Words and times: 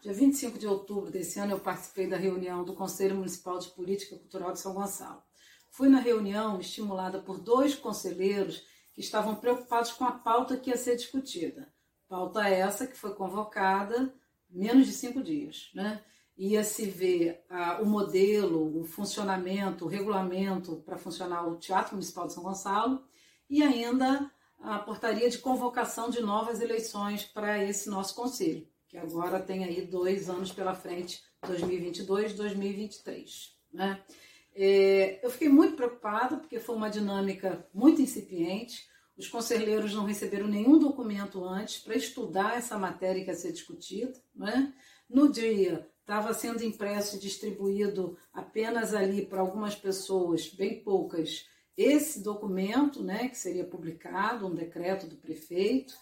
dia 0.00 0.14
25 0.14 0.58
de 0.58 0.66
outubro 0.66 1.10
desse 1.10 1.38
ano 1.38 1.52
eu 1.52 1.60
participei 1.60 2.06
da 2.06 2.16
reunião 2.16 2.64
do 2.64 2.74
Conselho 2.74 3.16
Municipal 3.16 3.58
de 3.58 3.68
Política 3.68 4.16
Cultural 4.16 4.52
de 4.52 4.58
São 4.58 4.72
Gonçalo. 4.72 5.22
Fui 5.70 5.88
na 5.88 6.00
reunião 6.00 6.58
estimulada 6.58 7.20
por 7.20 7.38
dois 7.38 7.74
conselheiros 7.74 8.64
que 8.94 9.00
estavam 9.00 9.36
preocupados 9.36 9.92
com 9.92 10.04
a 10.04 10.12
pauta 10.12 10.56
que 10.56 10.70
ia 10.70 10.76
ser 10.76 10.96
discutida. 10.96 11.72
Pauta 12.08 12.48
essa 12.48 12.86
que 12.86 12.96
foi 12.96 13.14
convocada 13.14 14.12
menos 14.48 14.86
de 14.86 14.92
cinco 14.92 15.22
dias, 15.22 15.70
né? 15.74 16.02
Ia 16.36 16.64
se 16.64 16.86
ver 16.86 17.44
ah, 17.50 17.80
o 17.82 17.86
modelo, 17.86 18.80
o 18.80 18.84
funcionamento, 18.84 19.84
o 19.84 19.88
regulamento 19.88 20.76
para 20.86 20.96
funcionar 20.96 21.46
o 21.46 21.56
Teatro 21.56 21.92
Municipal 21.92 22.26
de 22.26 22.32
São 22.32 22.42
Gonçalo 22.42 23.04
e 23.48 23.62
ainda 23.62 24.30
a 24.58 24.78
portaria 24.78 25.28
de 25.28 25.38
convocação 25.38 26.08
de 26.08 26.20
novas 26.20 26.62
eleições 26.62 27.24
para 27.24 27.62
esse 27.62 27.88
nosso 27.90 28.14
conselho, 28.14 28.66
que 28.90 28.98
agora 28.98 29.38
tem 29.38 29.62
aí 29.62 29.82
dois 29.82 30.28
anos 30.28 30.50
pela 30.50 30.74
frente, 30.74 31.22
2022 31.46 32.34
2023. 32.34 33.56
Né? 33.72 34.02
É, 34.52 35.24
eu 35.24 35.30
fiquei 35.30 35.48
muito 35.48 35.76
preocupada 35.76 36.36
porque 36.36 36.58
foi 36.58 36.74
uma 36.74 36.90
dinâmica 36.90 37.64
muito 37.72 38.02
incipiente. 38.02 38.88
Os 39.16 39.28
conselheiros 39.28 39.94
não 39.94 40.04
receberam 40.04 40.48
nenhum 40.48 40.76
documento 40.76 41.44
antes 41.44 41.78
para 41.78 41.94
estudar 41.94 42.58
essa 42.58 42.76
matéria 42.76 43.22
que 43.22 43.30
ia 43.30 43.36
ser 43.36 43.52
discutida. 43.52 44.12
Né? 44.34 44.74
No 45.08 45.30
dia, 45.30 45.88
estava 46.00 46.34
sendo 46.34 46.64
impresso 46.64 47.14
e 47.14 47.20
distribuído 47.20 48.18
apenas 48.32 48.92
ali 48.92 49.24
para 49.24 49.40
algumas 49.40 49.76
pessoas, 49.76 50.48
bem 50.48 50.82
poucas, 50.82 51.46
esse 51.76 52.20
documento, 52.22 53.02
né, 53.02 53.28
que 53.28 53.38
seria 53.38 53.64
publicado, 53.64 54.46
um 54.46 54.54
decreto 54.54 55.06
do 55.06 55.16
prefeito, 55.16 55.94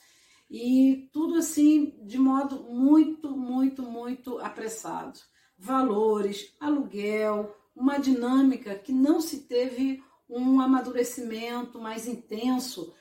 e 0.51 1.09
tudo 1.13 1.37
assim 1.37 1.99
de 2.03 2.19
modo 2.19 2.65
muito, 2.65 3.31
muito, 3.37 3.83
muito 3.83 4.39
apressado. 4.39 5.19
Valores, 5.57 6.55
aluguel, 6.61 7.55
uma 7.75 7.99
dinâmica 7.99 8.75
que 8.75 8.93
não 8.93 9.21
se 9.21 9.41
teve 9.41 10.03
um 10.29 10.61
amadurecimento 10.61 11.79
mais 11.79 12.07
intenso, 12.07 12.95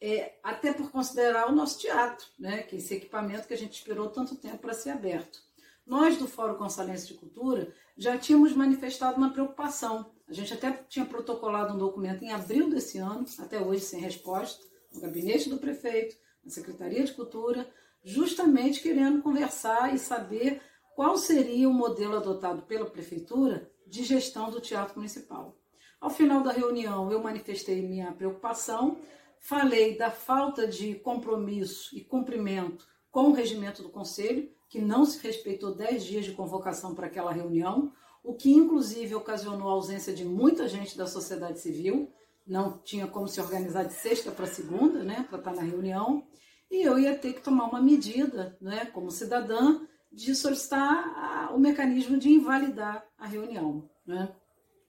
é, 0.00 0.38
até 0.42 0.72
por 0.72 0.90
considerar 0.90 1.48
o 1.48 1.54
nosso 1.54 1.78
teatro, 1.78 2.26
né, 2.38 2.62
que 2.62 2.76
é 2.76 2.78
esse 2.78 2.94
equipamento 2.94 3.48
que 3.48 3.54
a 3.54 3.58
gente 3.58 3.72
esperou 3.72 4.10
tanto 4.10 4.36
tempo 4.36 4.58
para 4.58 4.74
ser 4.74 4.90
aberto. 4.90 5.40
Nós 5.86 6.16
do 6.16 6.26
Fórum 6.26 6.56
Consalense 6.56 7.06
de 7.06 7.14
Cultura 7.14 7.72
já 7.96 8.18
tínhamos 8.18 8.54
manifestado 8.54 9.16
uma 9.16 9.30
preocupação. 9.30 10.10
A 10.28 10.32
gente 10.32 10.52
até 10.52 10.72
tinha 10.88 11.04
protocolado 11.04 11.74
um 11.74 11.78
documento 11.78 12.22
em 12.22 12.32
abril 12.32 12.68
desse 12.70 12.98
ano, 12.98 13.24
até 13.38 13.60
hoje 13.60 13.82
sem 13.82 14.00
resposta, 14.00 14.64
no 14.92 15.00
gabinete 15.00 15.48
do 15.48 15.58
prefeito, 15.58 16.16
na 16.44 16.50
Secretaria 16.50 17.04
de 17.04 17.12
Cultura, 17.12 17.68
justamente 18.02 18.82
querendo 18.82 19.22
conversar 19.22 19.94
e 19.94 19.98
saber 19.98 20.60
qual 20.94 21.16
seria 21.16 21.68
o 21.68 21.74
modelo 21.74 22.16
adotado 22.16 22.62
pela 22.62 22.86
prefeitura 22.86 23.70
de 23.86 24.04
gestão 24.04 24.50
do 24.50 24.60
Teatro 24.60 24.96
Municipal. 24.96 25.56
Ao 26.00 26.10
final 26.10 26.42
da 26.42 26.52
reunião, 26.52 27.10
eu 27.10 27.22
manifestei 27.22 27.80
minha 27.82 28.12
preocupação, 28.12 28.98
falei 29.40 29.96
da 29.96 30.10
falta 30.10 30.66
de 30.66 30.94
compromisso 30.96 31.96
e 31.96 32.04
cumprimento 32.04 32.86
com 33.10 33.30
o 33.30 33.32
regimento 33.32 33.82
do 33.82 33.88
Conselho, 33.88 34.50
que 34.68 34.80
não 34.80 35.04
se 35.04 35.18
respeitou 35.20 35.74
10 35.74 36.04
dias 36.04 36.24
de 36.24 36.32
convocação 36.32 36.94
para 36.94 37.06
aquela 37.06 37.32
reunião, 37.32 37.92
o 38.22 38.34
que 38.34 38.52
inclusive 38.52 39.14
ocasionou 39.14 39.68
a 39.68 39.72
ausência 39.72 40.12
de 40.12 40.24
muita 40.24 40.66
gente 40.66 40.96
da 40.96 41.06
sociedade 41.06 41.60
civil, 41.60 42.10
não 42.46 42.78
tinha 42.78 43.06
como 43.06 43.26
se 43.26 43.40
organizar 43.40 43.84
de 43.84 43.94
sexta 43.94 44.30
para 44.30 44.46
segunda, 44.46 45.02
né, 45.02 45.26
para 45.28 45.38
estar 45.38 45.54
na 45.54 45.62
reunião, 45.62 46.26
e 46.70 46.82
eu 46.82 46.98
ia 46.98 47.16
ter 47.16 47.34
que 47.34 47.40
tomar 47.40 47.64
uma 47.66 47.80
medida, 47.80 48.56
né, 48.60 48.86
como 48.86 49.10
cidadã, 49.10 49.80
de 50.12 50.34
solicitar 50.34 51.54
o 51.54 51.58
mecanismo 51.58 52.18
de 52.18 52.30
invalidar 52.30 53.04
a 53.18 53.26
reunião. 53.26 53.88
Né? 54.06 54.32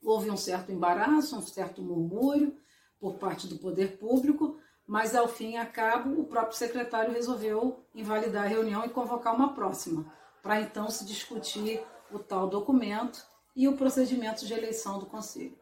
Houve 0.03 0.29
um 0.29 0.37
certo 0.37 0.71
embaraço, 0.71 1.37
um 1.37 1.41
certo 1.41 1.81
murmúrio 1.81 2.55
por 2.99 3.15
parte 3.15 3.47
do 3.47 3.57
poder 3.57 3.97
público, 3.97 4.57
mas 4.87 5.15
ao 5.15 5.27
fim 5.27 5.53
e 5.53 5.57
a 5.57 5.65
cabo 5.65 6.19
o 6.19 6.25
próprio 6.25 6.55
secretário 6.55 7.13
resolveu 7.13 7.83
invalidar 7.93 8.45
a 8.45 8.47
reunião 8.47 8.85
e 8.85 8.89
convocar 8.89 9.33
uma 9.33 9.53
próxima, 9.53 10.11
para 10.43 10.61
então 10.61 10.89
se 10.89 11.05
discutir 11.05 11.81
o 12.11 12.19
tal 12.19 12.47
documento 12.47 13.25
e 13.55 13.67
o 13.67 13.75
procedimento 13.75 14.45
de 14.45 14.53
eleição 14.53 14.99
do 14.99 15.07
conselho. 15.07 15.57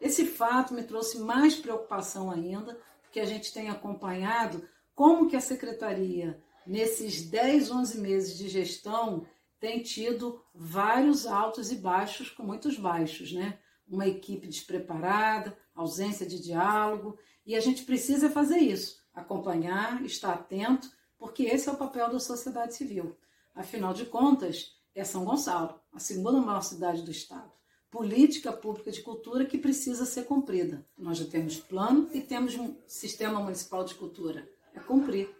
Esse 0.00 0.26
fato 0.26 0.74
me 0.74 0.82
trouxe 0.82 1.18
mais 1.18 1.54
preocupação 1.54 2.30
ainda, 2.30 2.78
porque 3.02 3.20
a 3.20 3.24
gente 3.24 3.52
tem 3.52 3.68
acompanhado 3.68 4.66
como 4.94 5.28
que 5.28 5.36
a 5.36 5.40
secretaria 5.40 6.42
nesses 6.68 7.22
10, 7.22 7.70
11 7.70 7.98
meses 7.98 8.36
de 8.36 8.46
gestão, 8.46 9.26
tem 9.58 9.82
tido 9.82 10.40
vários 10.54 11.26
altos 11.26 11.72
e 11.72 11.76
baixos, 11.76 12.28
com 12.28 12.42
muitos 12.42 12.78
baixos, 12.78 13.32
né? 13.32 13.58
Uma 13.88 14.06
equipe 14.06 14.46
despreparada, 14.46 15.56
ausência 15.74 16.26
de 16.26 16.38
diálogo, 16.38 17.18
e 17.46 17.56
a 17.56 17.60
gente 17.60 17.84
precisa 17.84 18.28
fazer 18.28 18.58
isso, 18.58 19.02
acompanhar, 19.14 20.04
estar 20.04 20.34
atento, 20.34 20.90
porque 21.16 21.44
esse 21.44 21.70
é 21.70 21.72
o 21.72 21.76
papel 21.76 22.10
da 22.10 22.20
sociedade 22.20 22.74
civil. 22.74 23.16
Afinal 23.54 23.94
de 23.94 24.04
contas, 24.04 24.76
é 24.94 25.02
São 25.02 25.24
Gonçalo, 25.24 25.80
a 25.90 25.98
segunda 25.98 26.38
maior 26.38 26.60
cidade 26.60 27.02
do 27.02 27.10
estado. 27.10 27.50
Política 27.90 28.52
pública 28.52 28.90
de 28.90 29.00
cultura 29.00 29.46
que 29.46 29.56
precisa 29.56 30.04
ser 30.04 30.24
cumprida. 30.26 30.84
Nós 30.96 31.16
já 31.16 31.24
temos 31.24 31.56
plano 31.56 32.06
e 32.12 32.20
temos 32.20 32.54
um 32.54 32.76
sistema 32.86 33.40
municipal 33.40 33.82
de 33.82 33.94
cultura. 33.94 34.46
É 34.74 34.80
cumprir. 34.80 35.34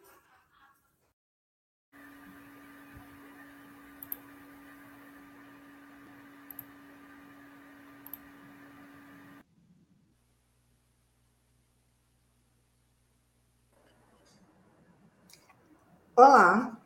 Olá, 16.17 16.81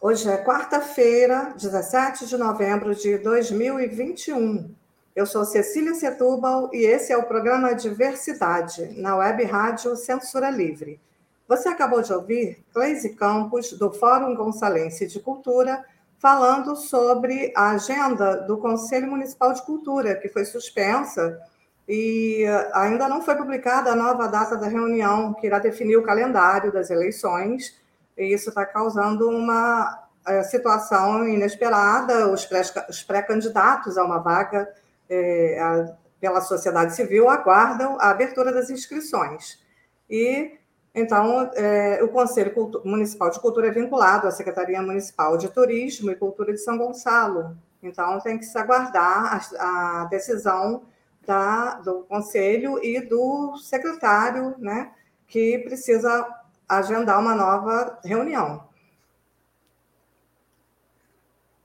hoje 0.00 0.28
é 0.28 0.36
quarta-feira, 0.44 1.54
17 1.56 2.26
de 2.26 2.36
novembro 2.36 2.92
de 2.92 3.18
2021. 3.18 4.85
Eu 5.16 5.24
sou 5.24 5.46
Cecília 5.46 5.94
Setúbal 5.94 6.68
e 6.74 6.84
esse 6.84 7.10
é 7.10 7.16
o 7.16 7.22
programa 7.22 7.74
Diversidade, 7.74 9.00
na 9.00 9.16
web 9.16 9.44
rádio 9.44 9.96
Censura 9.96 10.50
Livre. 10.50 11.00
Você 11.48 11.70
acabou 11.70 12.02
de 12.02 12.12
ouvir 12.12 12.62
Cleise 12.70 13.14
Campos, 13.14 13.72
do 13.72 13.90
Fórum 13.90 14.34
Gonçalense 14.34 15.06
de 15.06 15.18
Cultura, 15.18 15.82
falando 16.18 16.76
sobre 16.76 17.50
a 17.56 17.70
agenda 17.70 18.42
do 18.42 18.58
Conselho 18.58 19.06
Municipal 19.06 19.54
de 19.54 19.62
Cultura, 19.62 20.16
que 20.16 20.28
foi 20.28 20.44
suspensa 20.44 21.40
e 21.88 22.44
ainda 22.74 23.08
não 23.08 23.22
foi 23.22 23.36
publicada 23.36 23.92
a 23.92 23.96
nova 23.96 24.28
data 24.28 24.54
da 24.54 24.68
reunião, 24.68 25.32
que 25.32 25.46
irá 25.46 25.58
definir 25.58 25.96
o 25.96 26.02
calendário 26.02 26.70
das 26.70 26.90
eleições 26.90 27.74
e 28.18 28.34
isso 28.34 28.50
está 28.50 28.66
causando 28.66 29.30
uma 29.30 30.08
é, 30.26 30.42
situação 30.42 31.26
inesperada. 31.26 32.30
Os 32.30 33.02
pré-candidatos 33.02 33.96
a 33.96 34.04
uma 34.04 34.18
vaga 34.18 34.68
é, 35.08 35.60
a, 35.60 35.96
pela 36.20 36.40
sociedade 36.40 36.94
civil 36.94 37.28
aguardam 37.28 37.98
a 38.00 38.10
abertura 38.10 38.52
das 38.52 38.70
inscrições. 38.70 39.62
E 40.08 40.58
então, 40.94 41.50
é, 41.54 42.02
o 42.02 42.08
Conselho 42.08 42.54
Municipal 42.82 43.28
de 43.28 43.38
Cultura 43.38 43.66
é 43.66 43.70
vinculado 43.70 44.26
à 44.26 44.30
Secretaria 44.30 44.80
Municipal 44.80 45.36
de 45.36 45.50
Turismo 45.50 46.10
e 46.10 46.16
Cultura 46.16 46.54
de 46.54 46.58
São 46.58 46.78
Gonçalo. 46.78 47.54
Então, 47.82 48.18
tem 48.20 48.38
que 48.38 48.46
se 48.46 48.56
aguardar 48.56 49.46
a, 49.58 50.00
a 50.00 50.04
decisão 50.06 50.84
da, 51.26 51.74
do 51.80 52.04
Conselho 52.04 52.82
e 52.82 52.98
do 53.00 53.58
secretário, 53.58 54.54
né, 54.58 54.90
que 55.26 55.58
precisa 55.58 56.26
agendar 56.66 57.20
uma 57.20 57.34
nova 57.34 57.98
reunião. 58.02 58.66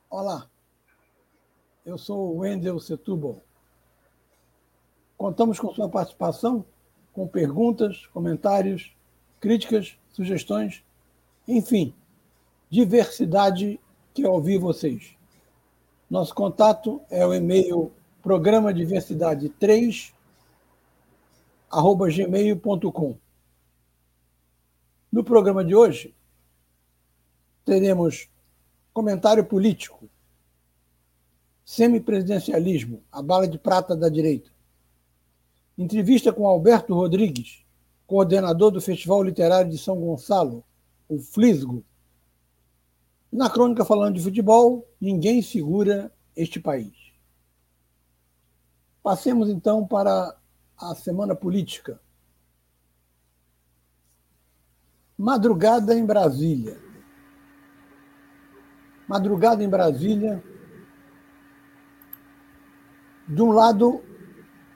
Olá, 0.10 0.51
eu 1.92 1.98
sou 1.98 2.34
o 2.34 2.38
Wendel 2.38 2.80
Setúbal. 2.80 3.42
Contamos 5.18 5.60
com 5.60 5.74
sua 5.74 5.90
participação, 5.90 6.66
com 7.12 7.28
perguntas, 7.28 8.08
comentários, 8.08 8.96
críticas, 9.42 9.98
sugestões, 10.10 10.84
enfim, 11.46 11.94
diversidade 12.70 13.78
que 14.14 14.26
ouvir 14.26 14.58
vocês. 14.58 15.16
Nosso 16.10 16.34
contato 16.34 17.02
é 17.10 17.26
o 17.26 17.34
e-mail 17.34 17.92
programa 18.22 18.74
diversidade 18.74 19.50
3 19.50 20.14
arroba 21.70 22.10
gmail.com. 22.10 23.18
No 25.12 25.24
programa 25.26 25.64
de 25.64 25.76
hoje, 25.76 26.16
teremos 27.66 28.30
comentário 28.94 29.44
político, 29.44 30.10
semipresidencialismo, 31.64 33.04
a 33.12 33.22
bala 33.22 33.48
de 33.48 33.58
prata 33.58 33.96
da 33.96 34.10
direita, 34.10 34.52
entrevista 35.78 36.34
com 36.34 36.48
Alberto 36.48 36.94
Rodrigues, 36.94 37.64
coordenador 38.06 38.72
do 38.72 38.82
Festival 38.82 39.24
Literário 39.24 39.72
de 39.72 39.78
São 39.78 40.00
Gonçalo, 40.00 40.64
o 41.08 41.20
Flisgo. 41.20 41.84
Na 43.32 43.50
crônica 43.50 43.86
falando 43.86 44.16
de 44.16 44.22
futebol, 44.22 44.88
ninguém 45.00 45.42
segura 45.42 46.12
este 46.36 46.60
país. 46.60 46.94
Passemos 49.02 49.50
então 49.50 49.88
para 49.88 50.38
a 50.78 50.96
semana 50.96 51.36
política. 51.36 52.00
Madrugada 55.18 55.96
em 55.96 56.06
Brasília. 56.06 56.78
Madrugada 59.08 59.64
em 59.64 59.70
Brasília. 59.70 60.44
De 63.32 63.42
um 63.42 63.54
lado, 63.54 64.04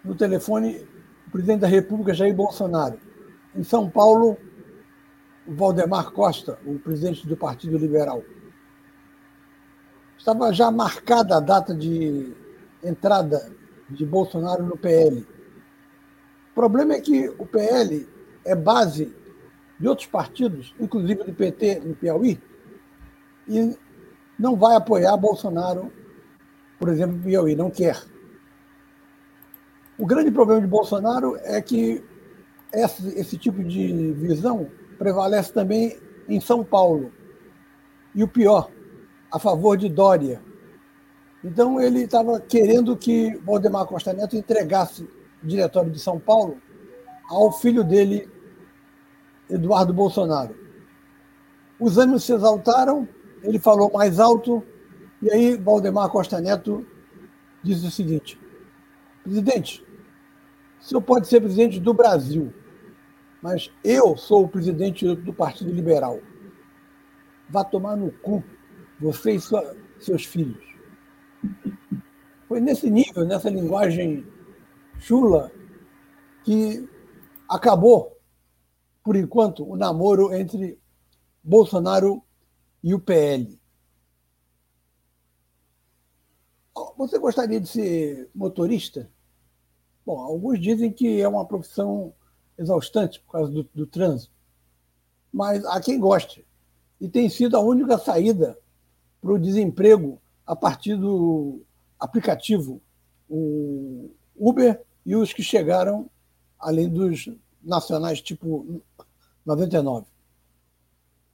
no 0.02 0.16
telefone, 0.16 0.88
o 1.28 1.32
presidente 1.32 1.60
da 1.60 1.68
República, 1.68 2.14
Jair 2.14 2.34
Bolsonaro. 2.34 2.98
Em 3.54 3.64
São 3.64 3.90
Paulo, 3.90 4.38
Valdemar 5.46 6.12
Costa, 6.12 6.58
o 6.66 6.80
presidente 6.80 7.28
do 7.28 7.36
Partido 7.36 7.78
Liberal. 7.78 8.24
Estava 10.18 10.54
já 10.54 10.72
marcada 10.72 11.36
a 11.36 11.42
data 11.42 11.76
de 11.76 12.34
entrada 12.82 13.52
de 13.90 14.06
Bolsonaro 14.06 14.64
no 14.64 14.78
PL. 14.78 15.28
O 16.52 16.56
problema 16.56 16.94
é 16.94 17.02
que 17.02 17.28
o 17.38 17.46
PL 17.46 18.08
é 18.46 18.56
base 18.56 19.14
de 19.78 19.86
outros 19.86 20.08
partidos, 20.08 20.74
inclusive 20.80 21.26
do 21.26 21.34
PT 21.34 21.82
no 21.82 21.94
Piauí, 21.94 22.42
e 23.50 23.78
não 24.40 24.56
vai 24.56 24.78
apoiar 24.78 25.18
Bolsonaro, 25.18 25.92
por 26.80 26.88
exemplo, 26.88 27.18
no 27.18 27.24
Piauí, 27.24 27.54
não 27.54 27.70
quer. 27.70 28.15
O 29.98 30.06
grande 30.06 30.30
problema 30.32 30.62
de 30.62 30.68
Bolsonaro 30.68 31.38
é 31.44 31.62
que 31.62 32.04
esse, 32.74 33.08
esse 33.18 33.38
tipo 33.38 33.64
de 33.64 34.12
visão 34.14 34.70
prevalece 34.98 35.54
também 35.54 35.98
em 36.28 36.40
São 36.42 36.64
Paulo. 36.64 37.12
E 38.14 38.24
o 38.24 38.28
pior, 38.28 38.70
a 39.32 39.40
favor 39.40 39.78
de 39.78 39.88
Dória. 39.88 40.42
Então 41.44 41.80
ele 41.80 42.04
estava 42.04 42.40
querendo 42.40 42.98
que 42.98 43.36
Valdemar 43.46 43.86
Costa 43.86 44.12
Neto 44.12 44.36
entregasse 44.36 45.04
o 45.44 45.48
diretório 45.48 45.92
de 45.92 46.00
São 46.00 46.20
Paulo 46.20 46.58
ao 47.30 47.52
filho 47.52 47.84
dele, 47.84 48.30
Eduardo 49.50 49.94
Bolsonaro. 49.94 50.56
Os 51.80 51.98
ânimos 51.98 52.24
se 52.24 52.34
exaltaram, 52.34 53.08
ele 53.44 53.60
falou 53.60 53.92
mais 53.94 54.20
alto, 54.20 54.64
e 55.22 55.30
aí 55.30 55.56
Valdemar 55.56 56.10
Costa 56.10 56.40
Neto 56.42 56.86
disse 57.62 57.86
o 57.86 57.92
seguinte: 57.92 58.40
presidente, 59.24 59.85
o 60.86 60.88
senhor 60.88 61.02
pode 61.02 61.28
ser 61.28 61.42
presidente 61.42 61.80
do 61.80 61.96
Brasil, 61.96 62.54
mas 63.42 63.72
eu 63.84 64.16
sou 64.16 64.44
o 64.44 64.48
presidente 64.48 65.16
do 65.16 65.34
Partido 65.34 65.72
Liberal. 65.72 66.20
Vá 67.50 67.64
tomar 67.64 67.96
no 67.96 68.12
cu, 68.12 68.44
você 69.00 69.32
e 69.32 69.40
sua, 69.40 69.76
seus 70.00 70.24
filhos. 70.24 70.64
Foi 72.48 72.60
nesse 72.60 72.88
nível, 72.88 73.26
nessa 73.26 73.50
linguagem 73.50 74.28
chula, 75.00 75.52
que 76.44 76.88
acabou 77.50 78.16
por 79.04 79.16
enquanto, 79.16 79.68
o 79.68 79.76
namoro 79.76 80.32
entre 80.36 80.80
Bolsonaro 81.44 82.24
e 82.84 82.94
o 82.94 83.00
PL. 83.00 83.60
Você 86.96 87.18
gostaria 87.18 87.60
de 87.60 87.68
ser 87.68 88.30
motorista? 88.36 89.12
Bom, 90.06 90.20
alguns 90.20 90.60
dizem 90.60 90.92
que 90.92 91.20
é 91.20 91.28
uma 91.28 91.46
profissão 91.46 92.14
exaustante 92.58 93.20
por 93.22 93.32
causa 93.32 93.52
do, 93.52 93.64
do 93.74 93.88
trânsito, 93.88 94.32
mas 95.34 95.66
há 95.66 95.82
quem 95.82 96.00
goste. 96.00 96.46
E 97.02 97.10
tem 97.10 97.28
sido 97.28 97.58
a 97.58 97.60
única 97.60 97.98
saída 97.98 98.58
para 99.20 99.34
o 99.34 99.40
desemprego 99.40 100.22
a 100.46 100.56
partir 100.56 100.96
do 100.96 101.62
aplicativo, 102.00 102.82
o 103.28 104.12
Uber 104.36 104.82
e 105.06 105.16
os 105.16 105.34
que 105.34 105.42
chegaram, 105.42 106.10
além 106.60 106.88
dos 106.88 107.30
nacionais 107.62 108.22
tipo 108.22 108.82
99. 109.44 110.06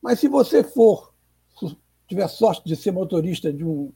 Mas 0.01 0.19
se 0.19 0.27
você 0.29 0.63
for, 0.63 1.13
tiver 2.07 2.27
sorte 2.29 2.65
de 2.65 2.75
ser 2.75 2.91
motorista 2.91 3.51
de 3.51 3.65
um 3.65 3.91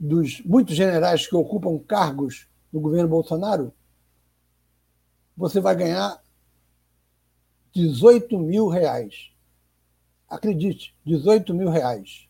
dos 0.00 0.42
muitos 0.44 0.74
generais 0.74 1.26
que 1.26 1.36
ocupam 1.36 1.78
cargos 1.78 2.48
no 2.72 2.80
governo 2.80 3.08
Bolsonaro, 3.08 3.72
você 5.36 5.60
vai 5.60 5.74
ganhar 5.74 6.22
18 7.74 8.38
mil 8.38 8.68
reais. 8.68 9.30
Acredite, 10.28 10.94
18 11.04 11.54
mil 11.54 11.68
reais. 11.68 12.28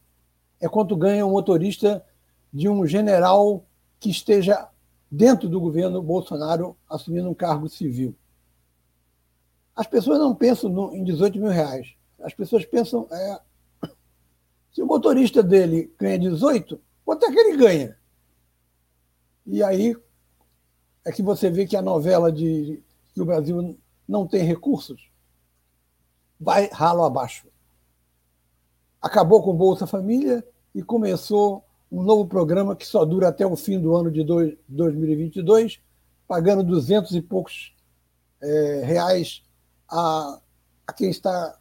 É 0.61 0.69
quanto 0.69 0.97
ganha 0.97 1.27
um 1.27 1.31
motorista 1.31 2.05
de 2.53 2.69
um 2.69 2.87
general 2.87 3.65
que 3.99 4.11
esteja 4.11 4.69
dentro 5.11 5.49
do 5.49 5.61
governo 5.61 6.03
Bolsonaro 6.03 6.77
assumindo 6.89 7.29
um 7.29 7.35
cargo 7.35 7.69
civil. 7.69 8.15
As 9.75 9.87
pessoas 9.87 10.19
não 10.19 10.35
pensam 10.35 10.71
no, 10.71 10.95
em 10.95 11.03
18 11.03 11.39
mil 11.39 11.51
reais. 11.51 11.95
As 12.21 12.35
pessoas 12.35 12.65
pensam, 12.65 13.07
é, 13.11 13.41
se 14.73 14.83
o 14.83 14.87
motorista 14.87 15.43
dele 15.43 15.93
ganha 15.99 16.19
18, 16.19 16.81
quanto 17.05 17.27
é 17.27 17.33
que 17.33 17.39
ele 17.39 17.57
ganha? 17.57 17.97
E 19.47 19.63
aí 19.63 19.97
é 21.05 21.11
que 21.11 21.23
você 21.23 21.51
vê 21.51 21.67
que 21.67 21.77
a 21.77 21.83
novela 21.83 22.31
de 22.31 22.83
que 23.13 23.21
o 23.21 23.25
Brasil 23.25 23.79
não 24.09 24.27
tem 24.27 24.43
recursos 24.43 25.13
vai 26.43 26.69
ralo 26.73 27.05
abaixo. 27.05 27.47
Acabou 29.01 29.43
com 29.43 29.55
Bolsa 29.55 29.87
Família 29.87 30.45
e 30.75 30.83
começou 30.83 31.65
um 31.91 32.03
novo 32.03 32.27
programa 32.27 32.75
que 32.75 32.87
só 32.87 33.05
dura 33.05 33.29
até 33.29 33.47
o 33.47 33.55
fim 33.55 33.79
do 33.81 33.95
ano 33.95 34.11
de 34.11 34.25
2022, 34.69 35.81
pagando 36.27 36.65
200 36.65 37.15
e 37.15 37.23
poucos 37.23 37.75
é, 38.41 38.83
reais 38.85 39.43
a, 39.89 40.41
a 40.87 40.93
quem 40.93 41.11
está 41.11 41.59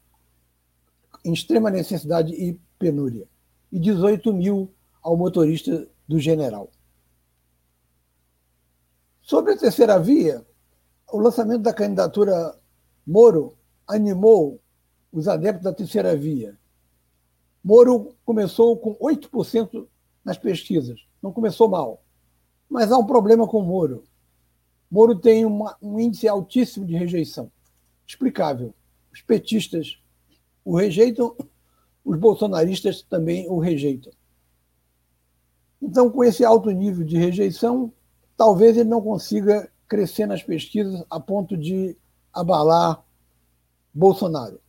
em 1.24 1.34
extrema 1.34 1.70
necessidade 1.70 2.34
e 2.34 2.60
penúria, 2.80 3.28
e 3.72 3.80
18 3.80 4.34
mil 4.34 4.74
ao 5.04 5.16
motorista 5.16 5.88
do 6.08 6.20
general. 6.20 6.72
Sobre 9.22 9.54
a 9.54 9.58
terceira 9.58 10.00
via, 10.00 10.46
o 11.12 11.20
lançamento 11.20 11.62
da 11.62 11.74
candidatura 11.74 12.58
Moro 13.06 13.58
animou 13.88 14.60
os 15.12 15.28
adeptos 15.28 15.64
da 15.64 15.74
terceira 15.74 16.16
via. 16.16 16.58
Moro 17.64 18.16
começou 18.26 18.78
com 18.78 18.96
8% 18.96 19.88
nas 20.24 20.38
pesquisas, 20.38 21.00
não 21.22 21.32
começou 21.32 21.68
mal. 21.68 22.04
Mas 22.70 22.92
há 22.92 22.98
um 22.98 23.06
problema 23.06 23.48
com 23.48 23.62
Moro. 23.62 24.04
Moro 24.90 25.16
tem 25.16 25.46
uma, 25.46 25.78
um 25.82 26.00
índice 26.00 26.28
altíssimo 26.28 26.86
de 26.86 26.96
rejeição 26.96 27.52
explicável. 28.06 28.74
Os 29.12 29.22
petistas 29.22 29.98
o 30.64 30.76
rejeitam, 30.76 31.36
os 32.06 32.18
bolsonaristas 32.18 33.02
também 33.02 33.50
o 33.50 33.58
rejeitam. 33.58 34.14
Então, 35.82 36.10
com 36.10 36.24
esse 36.24 36.46
alto 36.46 36.70
nível 36.70 37.04
de 37.04 37.18
rejeição, 37.18 37.92
talvez 38.38 38.78
ele 38.78 38.90
não 38.90 39.02
consiga 39.02 39.72
crescer 39.92 40.26
nas 40.26 40.42
pesquisas 40.42 41.04
a 41.10 41.20
ponto 41.20 41.58
de 41.58 41.98
abalar 42.32 43.04
Bolsonaro. 43.94 44.62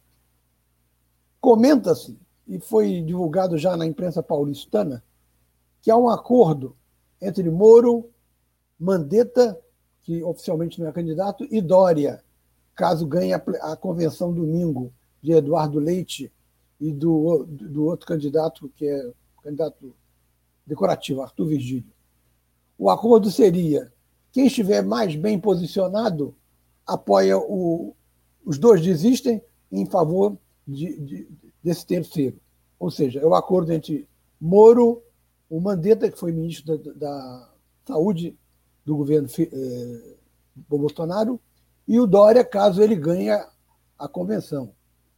Comenta-se, 1.41 2.19
e 2.49 2.59
foi 2.59 3.01
divulgado 3.01 3.57
já 3.57 3.77
na 3.77 3.87
imprensa 3.87 4.21
paulistana, 4.21 5.01
que 5.81 5.93
há 5.93 5.97
um 5.97 6.09
acordo 6.09 6.77
entre 7.21 7.49
Moro, 7.49 8.11
Mandetta, 8.77 9.57
que 10.01 10.25
oficialmente 10.25 10.81
não 10.81 10.89
é 10.89 10.93
candidato, 10.93 11.47
e 11.49 11.61
Dória, 11.61 12.21
caso 12.75 13.07
ganhe 13.07 13.33
a, 13.33 13.77
convenção 13.77 14.35
domingo 14.35 14.93
de 15.23 15.31
Eduardo 15.31 15.79
Leite 15.79 16.33
e 16.81 16.93
do, 16.93 17.45
do 17.47 17.85
outro 17.85 18.09
candidato, 18.09 18.69
que 18.75 18.89
é 18.89 19.13
candidato 19.41 19.95
decorativo, 20.67 21.23
Arthur 21.23 21.47
Virgílio. 21.47 21.93
O 22.77 22.91
acordo 22.91 23.31
seria: 23.31 23.93
quem 24.33 24.47
estiver 24.47 24.83
mais 24.83 25.15
bem 25.15 25.39
posicionado 25.39 26.35
apoia 26.87 27.39
o. 27.39 27.95
Os 28.45 28.59
dois 28.59 28.83
desistem 28.83 29.41
em 29.71 29.87
favor 29.87 30.37
de, 30.67 30.99
de, 30.99 31.29
desse 31.63 31.87
terceiro. 31.87 32.41
Ou 32.79 32.91
seja, 32.91 33.21
é 33.21 33.27
o 33.27 33.35
acordo 33.35 33.73
entre 33.73 34.09
Moro, 34.41 35.01
o 35.49 35.61
Mandetta, 35.61 36.11
que 36.11 36.19
foi 36.19 36.33
ministro 36.33 36.77
da, 36.79 36.93
da 36.93 37.51
Saúde 37.87 38.37
do 38.85 38.97
governo 38.97 39.29
eh, 39.39 40.17
Bolsonaro, 40.69 41.41
e 41.87 42.01
o 42.01 42.07
Dória, 42.07 42.45
caso 42.45 42.83
ele 42.83 42.97
ganhe 42.97 43.31
a 43.31 44.09
convenção 44.09 44.73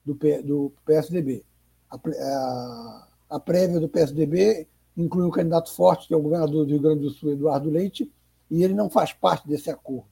do, 0.05 0.19
do 0.43 0.73
PSDB. 0.85 1.43
A, 1.91 1.97
a, 1.97 3.09
a, 3.31 3.41
prévia 3.41 3.81
do 3.81 3.89
PSDB 3.89 4.69
inclui 4.95 5.25
um 5.25 5.31
candidato 5.31 5.73
forte, 5.73 6.07
que 6.07 6.13
é 6.13 6.17
o 6.17 6.23
governador 6.23 6.67
do 6.67 6.71
Rio 6.71 6.83
Grande 6.83 7.01
do 7.01 7.11
Sul, 7.11 7.33
Eduardo 7.33 7.71
Leite, 7.71 8.11
e 8.51 8.63
ele 8.63 8.75
não 8.75 8.91
faz 8.91 9.13
parte 9.13 9.49
desse 9.49 9.71
acordo. 9.71 10.09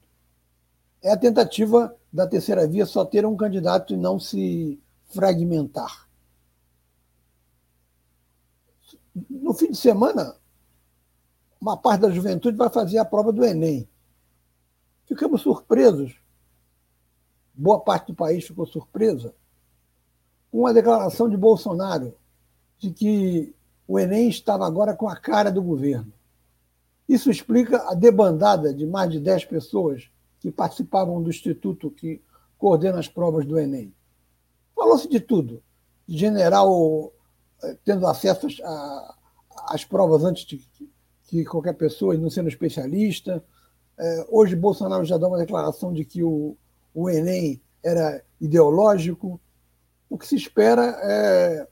É 1.03 1.11
a 1.11 1.17
tentativa 1.17 1.97
da 2.12 2.27
terceira 2.27 2.67
via 2.67 2.87
só 2.87 3.05
ter 3.05 3.27
um 3.27 3.37
candidato 3.37 3.93
e 3.93 3.97
não 3.97 4.19
se 4.19 4.81
fragmentar. 5.07 6.09
No 9.29 9.53
fim 9.53 9.71
de 9.71 9.77
semana, 9.77 10.37
uma 11.61 11.77
parte 11.77 12.03
da 12.03 12.11
juventude 12.11 12.57
vai 12.57 12.71
fazer 12.71 12.99
a 12.99 13.05
prova 13.05 13.33
do 13.33 13.45
Enem. 13.45 13.89
Ficamos 15.07 15.43
surpresos, 15.43 16.17
boa 17.53 17.81
parte 17.81 18.09
do 18.09 18.15
país 18.15 18.47
ficou 18.47 18.67
surpresa, 18.67 19.35
com 20.51 20.67
a 20.67 20.73
declaração 20.73 21.29
de 21.29 21.37
Bolsonaro 21.37 22.15
de 22.79 22.91
que 22.91 23.55
o 23.87 23.99
Enem 23.99 24.29
estava 24.29 24.67
agora 24.67 24.95
com 24.95 25.09
a 25.09 25.17
cara 25.17 25.51
do 25.51 25.62
governo. 25.62 26.12
Isso 27.12 27.31
explica 27.31 27.90
a 27.90 27.95
debandada 27.95 28.73
de 28.73 28.87
mais 28.87 29.11
de 29.11 29.21
10 29.21 29.45
pessoas 29.45 30.11
que 30.40 30.50
participavam 30.50 31.23
do 31.23 31.28
instituto 31.28 31.90
que 31.90 32.23
coordena 32.57 32.99
as 32.99 33.07
provas 33.07 33.45
do 33.45 33.59
Enem. 33.59 33.95
Falou-se 34.75 35.07
de 35.07 35.21
tudo, 35.21 35.62
de 36.09 36.16
general 36.16 37.12
eh, 37.62 37.76
tendo 37.85 38.07
acesso 38.07 38.47
às 39.66 39.85
provas 39.85 40.25
antes 40.25 40.47
de 40.47 40.66
que 41.26 41.45
qualquer 41.45 41.75
pessoa, 41.75 42.16
não 42.16 42.31
sendo 42.31 42.49
especialista. 42.49 43.45
Eh, 43.99 44.26
hoje, 44.31 44.57
Bolsonaro 44.57 45.04
já 45.04 45.19
dá 45.19 45.28
uma 45.28 45.37
declaração 45.37 45.92
de 45.92 46.07
que 46.07 46.23
o, 46.23 46.57
o 46.95 47.11
Enem 47.11 47.61
era 47.85 48.25
ideológico. 48.40 49.38
O 50.09 50.16
que 50.16 50.26
se 50.26 50.37
espera 50.37 50.99
é 51.02 51.69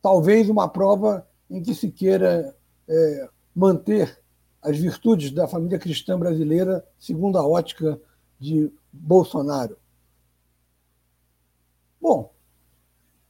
talvez 0.00 0.48
uma 0.48 0.68
prova 0.68 1.26
em 1.50 1.60
que 1.60 1.74
se 1.74 1.90
queira 1.90 2.54
é, 2.88 3.28
manter 3.54 4.19
as 4.62 4.76
virtudes 4.76 5.30
da 5.30 5.48
família 5.48 5.78
cristã 5.78 6.18
brasileira 6.18 6.86
segundo 6.98 7.38
a 7.38 7.46
ótica 7.46 8.00
de 8.38 8.72
Bolsonaro. 8.92 9.76
Bom, 12.00 12.32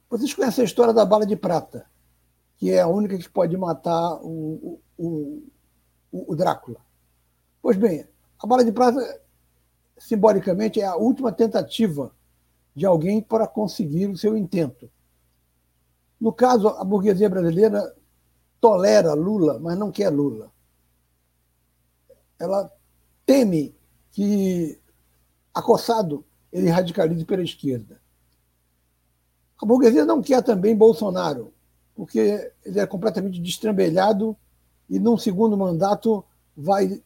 vocês 0.09 0.33
conhecem 0.33 0.61
a 0.61 0.65
história 0.65 0.93
da 0.93 1.05
bala 1.05 1.25
de 1.25 1.35
prata, 1.35 1.85
que 2.57 2.71
é 2.71 2.81
a 2.81 2.87
única 2.87 3.17
que 3.17 3.29
pode 3.29 3.55
matar 3.57 4.19
o, 4.21 4.79
o, 4.97 5.43
o, 6.11 6.31
o 6.31 6.35
Drácula. 6.35 6.79
Pois 7.61 7.77
bem, 7.77 8.07
a 8.39 8.47
bala 8.47 8.63
de 8.63 8.71
prata, 8.71 8.99
simbolicamente, 9.97 10.81
é 10.81 10.85
a 10.85 10.95
última 10.95 11.31
tentativa 11.31 12.13
de 12.75 12.85
alguém 12.85 13.21
para 13.21 13.47
conseguir 13.47 14.07
o 14.07 14.17
seu 14.17 14.37
intento. 14.37 14.89
No 16.19 16.31
caso, 16.31 16.67
a 16.67 16.83
burguesia 16.83 17.29
brasileira 17.29 17.95
tolera 18.59 19.13
Lula, 19.13 19.59
mas 19.59 19.77
não 19.77 19.91
quer 19.91 20.09
Lula. 20.09 20.51
Ela 22.41 22.71
teme 23.25 23.75
que, 24.11 24.79
acossado, 25.53 26.25
ele 26.51 26.69
radicalize 26.69 27.23
pela 27.23 27.43
esquerda. 27.43 28.01
A 29.61 29.65
burguesia 29.65 30.05
não 30.05 30.21
quer 30.21 30.41
também 30.41 30.75
Bolsonaro, 30.75 31.53
porque 31.95 32.51
ele 32.65 32.79
é 32.79 32.87
completamente 32.87 33.39
destrambelhado 33.39 34.35
e, 34.89 34.99
num 34.99 35.17
segundo 35.17 35.55
mandato, 35.55 36.25
vai 36.57 37.01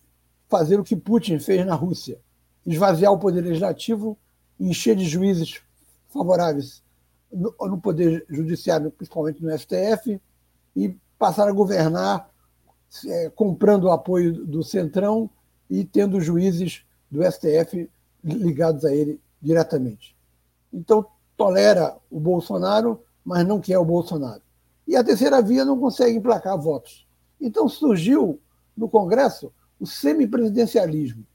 fazer 0.47 0.79
o 0.79 0.83
que 0.83 0.95
Putin 0.95 1.37
fez 1.37 1.65
na 1.65 1.75
Rússia: 1.75 2.19
esvaziar 2.65 3.11
o 3.11 3.19
poder 3.19 3.41
legislativo, 3.41 4.17
encher 4.57 4.95
de 4.95 5.05
juízes 5.05 5.61
favoráveis 6.07 6.81
no, 7.29 7.53
no 7.59 7.77
Poder 7.77 8.25
Judiciário, 8.29 8.89
principalmente 8.89 9.43
no 9.43 9.51
STF, 9.57 10.19
e 10.75 10.97
passar 11.19 11.49
a 11.49 11.51
governar 11.51 12.29
é, 13.05 13.29
comprando 13.29 13.85
o 13.85 13.91
apoio 13.91 14.45
do 14.45 14.63
Centrão 14.63 15.29
e 15.69 15.83
tendo 15.83 16.21
juízes 16.21 16.83
do 17.09 17.23
STF 17.23 17.89
ligados 18.23 18.85
a 18.85 18.93
ele 18.93 19.19
diretamente. 19.41 20.15
Então, 20.73 21.05
tolera 21.37 21.95
o 22.09 22.19
Bolsonaro, 22.19 23.01
mas 23.23 23.45
não 23.45 23.59
quer 23.59 23.77
o 23.77 23.85
Bolsonaro. 23.85 24.41
E 24.87 24.95
a 24.95 25.03
terceira 25.03 25.41
via 25.41 25.65
não 25.65 25.79
consegue 25.79 26.17
emplacar 26.17 26.57
votos. 26.57 27.07
Então 27.39 27.67
surgiu 27.67 28.39
no 28.75 28.87
Congresso 28.87 29.51
o 29.79 29.85
semipresidencialismo. 29.85 31.25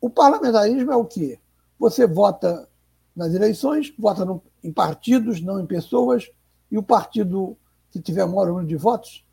O 0.00 0.10
parlamentarismo 0.10 0.92
é 0.92 0.96
o 0.96 1.04
quê? 1.04 1.38
Você 1.78 2.06
vota 2.06 2.68
nas 3.14 3.34
eleições, 3.34 3.92
vota 3.98 4.24
no, 4.24 4.42
em 4.62 4.72
partidos, 4.72 5.40
não 5.40 5.60
em 5.60 5.66
pessoas, 5.66 6.30
e 6.70 6.78
o 6.78 6.82
partido 6.82 7.56
que 7.90 8.00
tiver 8.00 8.26
maior 8.26 8.48
número 8.48 8.66
de 8.66 8.76
votos 8.76 9.24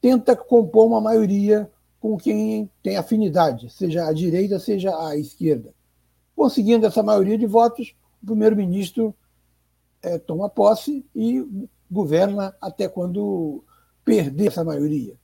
tenta 0.00 0.36
compor 0.36 0.86
uma 0.86 1.00
maioria 1.00 1.70
com 2.00 2.16
quem 2.16 2.70
tem 2.82 2.96
afinidade, 2.96 3.70
seja 3.70 4.06
a 4.06 4.12
direita, 4.12 4.58
seja 4.58 4.96
a 5.06 5.16
esquerda. 5.16 5.74
Conseguindo 6.34 6.86
essa 6.86 7.02
maioria 7.02 7.36
de 7.36 7.46
votos, 7.46 7.94
o 8.22 8.26
primeiro-ministro 8.26 9.14
é, 10.02 10.18
toma 10.18 10.48
posse 10.48 11.04
e 11.14 11.44
governa 11.90 12.54
até 12.60 12.88
quando 12.88 13.64
perder 14.04 14.48
essa 14.48 14.62
maioria. 14.62 15.14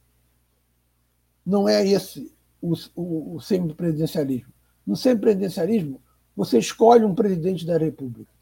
Não 1.47 1.69
é 1.69 1.87
esse 1.87 2.33
o, 2.61 2.75
o, 2.97 3.37
o 3.37 3.41
semipresidencialismo. 3.41 4.53
No 4.87 4.97
semipresidencialismo, 4.97 6.01
você 6.37 6.59
escolhe 6.59 7.05
um 7.05 7.15
presidente 7.15 7.65
da 7.65 7.79
República. 7.79 8.33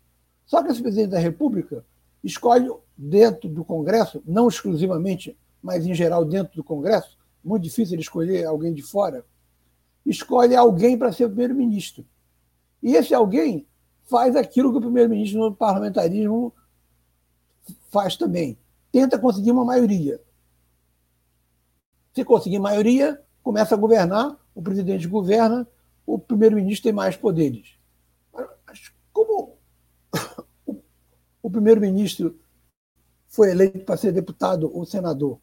Só 0.46 0.62
que 0.62 0.70
esse 0.70 0.80
presidente 0.80 1.10
da 1.10 1.18
República 1.18 1.84
escolhe 2.24 2.70
dentro 2.96 3.48
do 3.48 3.64
Congresso, 3.64 4.22
não 4.24 4.48
exclusivamente, 4.48 5.36
mas 5.62 5.86
em 5.86 5.94
geral 5.94 6.24
dentro 6.24 6.56
do 6.56 6.64
Congresso, 6.64 7.16
muito 7.44 7.62
difícil 7.62 7.94
ele 7.94 8.02
escolher 8.02 8.44
alguém 8.44 8.72
de 8.72 8.82
fora, 8.82 9.24
escolhe 10.04 10.56
alguém 10.56 10.98
para 10.98 11.12
ser 11.12 11.28
primeiro-ministro. 11.28 12.04
E 12.82 12.96
esse 12.96 13.14
alguém 13.14 13.66
faz 14.04 14.34
aquilo 14.34 14.72
que 14.72 14.78
o 14.78 14.80
primeiro-ministro 14.80 15.40
no 15.40 15.54
parlamentarismo 15.54 16.52
faz 17.90 18.16
também. 18.16 18.58
Tenta 18.90 19.18
conseguir 19.18 19.52
uma 19.52 19.64
maioria. 19.64 20.20
Se 22.14 22.24
conseguir 22.24 22.58
maioria, 22.58 23.22
começa 23.42 23.74
a 23.74 23.78
governar, 23.78 24.36
o 24.54 24.60
presidente 24.60 25.06
governa, 25.06 25.66
o 26.04 26.18
primeiro-ministro 26.18 26.84
tem 26.84 26.92
mais 26.92 27.16
poderes. 27.16 27.76
Como 29.12 29.56
o 31.42 31.50
primeiro-ministro 31.50 32.38
foi 33.28 33.50
eleito 33.50 33.84
para 33.84 33.96
ser 33.96 34.12
deputado 34.12 34.70
ou 34.76 34.84
senador 34.84 35.40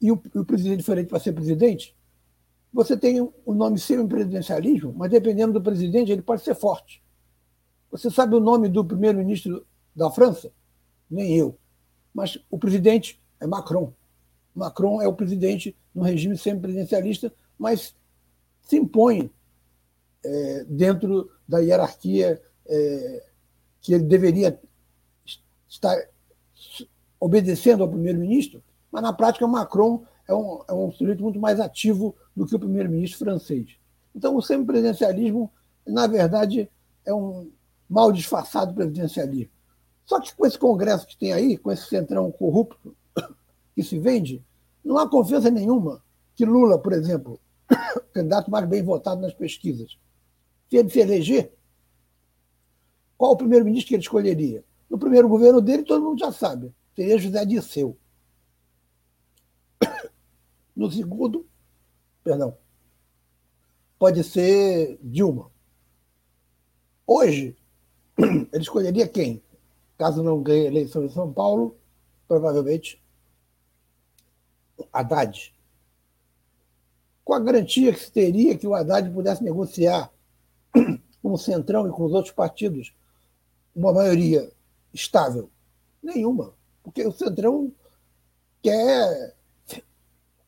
e 0.00 0.10
o, 0.10 0.22
o 0.34 0.44
presidente 0.44 0.82
foi 0.82 0.94
eleito 0.94 1.10
para 1.10 1.20
ser 1.20 1.32
presidente, 1.32 1.96
você 2.72 2.96
tem 2.96 3.20
o 3.20 3.54
nome 3.54 3.78
semi-presidencialismo, 3.78 4.92
mas 4.94 5.10
dependendo 5.10 5.54
do 5.54 5.62
presidente, 5.62 6.12
ele 6.12 6.22
pode 6.22 6.42
ser 6.42 6.54
forte. 6.54 7.02
Você 7.90 8.10
sabe 8.10 8.34
o 8.34 8.40
nome 8.40 8.68
do 8.68 8.84
primeiro-ministro 8.84 9.66
da 9.94 10.10
França? 10.10 10.52
Nem 11.10 11.36
eu. 11.36 11.58
Mas 12.12 12.38
o 12.50 12.58
presidente 12.58 13.18
é 13.40 13.46
Macron. 13.46 13.92
Macron 14.54 15.00
é 15.00 15.08
o 15.08 15.14
presidente 15.14 15.74
no 15.94 16.02
regime 16.02 16.36
semi-presidencialista, 16.36 17.32
mas 17.58 17.96
se 18.60 18.76
impõe 18.76 19.30
é, 20.24 20.64
dentro 20.64 21.30
da 21.48 21.58
hierarquia 21.60 22.42
é, 22.66 23.24
que 23.80 23.94
ele 23.94 24.04
deveria 24.04 24.60
estar 25.68 25.96
obedecendo 27.18 27.82
ao 27.82 27.88
primeiro-ministro, 27.88 28.62
mas 28.96 29.02
na 29.02 29.12
prática 29.12 29.46
Macron 29.46 30.04
é 30.26 30.34
um, 30.34 30.62
é 30.66 30.72
um 30.72 30.90
sujeito 30.90 31.22
muito 31.22 31.38
mais 31.38 31.60
ativo 31.60 32.16
do 32.34 32.46
que 32.46 32.56
o 32.56 32.58
primeiro-ministro 32.58 33.18
francês. 33.26 33.76
Então 34.14 34.34
o 34.34 34.40
semipresidencialismo, 34.40 35.52
na 35.86 36.06
verdade, 36.06 36.70
é 37.04 37.12
um 37.12 37.50
mal 37.86 38.10
disfarçado 38.10 38.72
presidencialismo. 38.72 39.52
Só 40.06 40.18
que 40.18 40.34
com 40.34 40.46
esse 40.46 40.58
Congresso 40.58 41.06
que 41.06 41.14
tem 41.14 41.34
aí, 41.34 41.58
com 41.58 41.70
esse 41.70 41.86
centrão 41.86 42.32
corrupto 42.32 42.96
que 43.76 43.82
se 43.82 43.98
vende, 43.98 44.42
não 44.82 44.96
há 44.96 45.06
confiança 45.06 45.50
nenhuma 45.50 46.02
que 46.34 46.46
Lula, 46.46 46.78
por 46.78 46.94
exemplo, 46.94 47.38
candidato 48.14 48.50
mais 48.50 48.66
bem 48.66 48.82
votado 48.82 49.20
nas 49.20 49.34
pesquisas, 49.34 49.98
se 50.70 50.76
ele 50.78 50.88
se 50.88 51.00
eleger, 51.00 51.52
qual 53.18 53.32
o 53.32 53.36
primeiro-ministro 53.36 53.88
que 53.88 53.94
ele 53.94 54.02
escolheria? 54.02 54.64
No 54.88 54.96
primeiro 54.96 55.28
governo 55.28 55.60
dele, 55.60 55.82
todo 55.82 56.02
mundo 56.02 56.18
já 56.18 56.32
sabe, 56.32 56.74
seria 56.94 57.18
José 57.18 57.44
Dirceu. 57.44 57.98
No 60.76 60.90
segundo, 60.90 61.46
perdão, 62.22 62.56
pode 63.98 64.22
ser 64.22 64.98
Dilma. 65.02 65.50
Hoje, 67.06 67.56
ele 68.18 68.62
escolheria 68.62 69.08
quem? 69.08 69.42
caso 69.96 70.22
não 70.22 70.42
ganhe 70.42 70.66
a 70.66 70.70
eleição 70.70 71.04
em 71.04 71.08
São 71.08 71.32
Paulo, 71.32 71.76
provavelmente 72.28 73.02
Haddad. 74.92 75.54
Com 77.24 77.34
a 77.34 77.40
garantia 77.40 77.92
que 77.92 78.00
se 78.00 78.12
teria 78.12 78.56
que 78.56 78.66
o 78.66 78.74
Haddad 78.74 79.10
pudesse 79.10 79.42
negociar 79.42 80.12
com 81.22 81.32
o 81.32 81.38
Centrão 81.38 81.88
e 81.88 81.90
com 81.90 82.04
os 82.04 82.12
outros 82.12 82.32
partidos 82.32 82.94
uma 83.74 83.92
maioria 83.92 84.50
estável? 84.92 85.50
Nenhuma. 86.02 86.54
Porque 86.82 87.04
o 87.04 87.12
Centrão 87.12 87.72
quer 88.62 89.35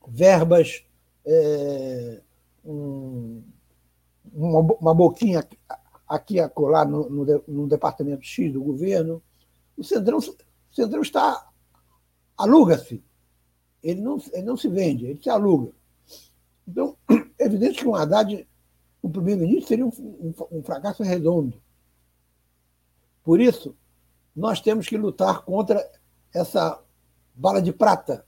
verbas, 0.08 0.84
é, 1.24 2.20
um, 2.64 3.42
uma, 4.32 4.60
uma, 4.60 4.94
boquinha 4.94 5.46
aqui 6.08 6.40
a 6.40 6.48
colar 6.48 6.86
no, 6.86 7.08
no, 7.08 7.44
no, 7.46 7.68
departamento 7.68 8.24
X 8.24 8.52
do 8.52 8.62
governo. 8.62 9.22
O 9.76 9.84
Centrão, 9.84 10.18
o 10.18 10.74
Centrão 10.74 11.02
está. 11.02 11.46
aluga-se. 12.36 13.02
Ele 13.82 14.00
não, 14.00 14.20
ele 14.32 14.42
não 14.42 14.56
se 14.56 14.68
vende, 14.68 15.06
ele 15.06 15.22
se 15.22 15.30
aluga. 15.30 15.72
Então, 16.66 16.96
é 17.38 17.44
evidente 17.44 17.78
que 17.78 17.88
um 17.88 17.94
Haddad, 17.94 18.46
o 19.00 19.08
primeiro-ministro, 19.08 19.68
seria 19.68 19.86
um, 19.86 19.90
um, 19.90 20.58
um 20.58 20.62
fracasso 20.62 21.02
redondo. 21.02 21.60
Por 23.22 23.40
isso, 23.40 23.76
nós 24.34 24.60
temos 24.60 24.88
que 24.88 24.96
lutar 24.96 25.42
contra 25.42 25.86
essa 26.34 26.82
bala 27.34 27.62
de 27.62 27.72
prata 27.72 28.26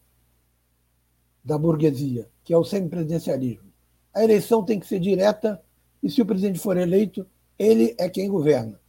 da 1.44 1.58
burguesia, 1.58 2.28
que 2.44 2.52
é 2.52 2.58
o 2.58 2.64
semipresidencialismo. 2.64 3.70
A 4.14 4.22
eleição 4.22 4.64
tem 4.64 4.78
que 4.78 4.86
ser 4.86 5.00
direta 5.00 5.62
e, 6.02 6.10
se 6.10 6.20
o 6.20 6.26
presidente 6.26 6.58
for 6.58 6.76
eleito, 6.76 7.26
ele 7.58 7.94
é 7.98 8.08
quem 8.08 8.28
governa. 8.28 8.80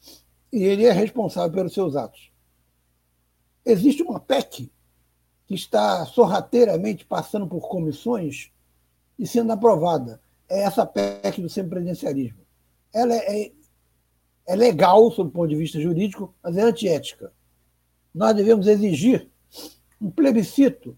E 0.51 0.63
ele 0.63 0.86
é 0.86 0.91
responsável 0.91 1.51
pelos 1.51 1.74
seus 1.74 1.96
atos. 1.96 2.31
Existe 3.65 4.01
uma 4.01 4.20
PEC 4.20 4.72
que 5.46 5.55
está 5.55 6.05
sorrateiramente 6.05 7.05
passando 7.05 7.48
por 7.48 7.67
comissões 7.67 8.51
e 9.20 9.27
sendo 9.27 9.51
aprovada. 9.51 10.22
É 10.50 10.62
essa 10.62 10.86
PEC 10.86 11.41
do 11.41 11.50
semipresidencialismo. 11.50 12.39
Ela 12.93 13.15
é, 13.15 13.51
é, 14.48 14.55
legal, 14.55 15.12
sob 15.12 15.29
o 15.29 15.31
ponto 15.31 15.50
de 15.50 15.55
vista 15.55 15.79
jurídico, 15.79 16.34
mas 16.41 16.58
é 16.58 16.62
antiética. 16.62 17.31
Nós 18.13 18.36
devemos 18.36 18.67
exigir 18.67 19.29
um 20.01 20.10
plebiscito 20.10 20.98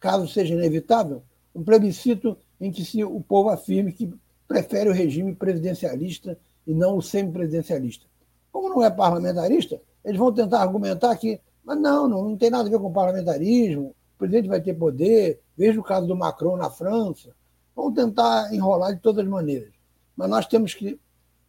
caso 0.00 0.28
seja 0.28 0.54
inevitável, 0.54 1.22
um 1.54 1.62
plebiscito 1.62 2.36
em 2.60 2.70
que 2.70 2.84
se 2.84 3.02
o 3.04 3.20
povo 3.20 3.48
afirme 3.48 3.92
que 3.92 4.12
prefere 4.46 4.88
o 4.88 4.92
regime 4.92 5.34
presidencialista 5.34 6.38
e 6.66 6.74
não 6.74 6.96
o 6.96 7.02
semipresidencialista. 7.02 8.06
Como 8.50 8.68
não 8.68 8.82
é 8.82 8.90
parlamentarista, 8.90 9.80
eles 10.04 10.18
vão 10.18 10.32
tentar 10.32 10.60
argumentar 10.60 11.14
que, 11.16 11.40
mas 11.64 11.78
não, 11.78 12.08
não, 12.08 12.30
não 12.30 12.36
tem 12.36 12.50
nada 12.50 12.68
a 12.68 12.70
ver 12.70 12.78
com 12.78 12.92
parlamentarismo, 12.92 13.88
o 13.88 14.18
presidente 14.18 14.48
vai 14.48 14.60
ter 14.60 14.74
poder, 14.74 15.40
veja 15.56 15.78
o 15.78 15.84
caso 15.84 16.06
do 16.06 16.16
Macron 16.16 16.56
na 16.56 16.70
França. 16.70 17.30
Vão 17.74 17.92
tentar 17.92 18.52
enrolar 18.52 18.94
de 18.94 19.00
todas 19.00 19.24
as 19.24 19.30
maneiras. 19.30 19.72
Mas 20.16 20.28
nós 20.28 20.46
temos 20.46 20.74
que 20.74 20.98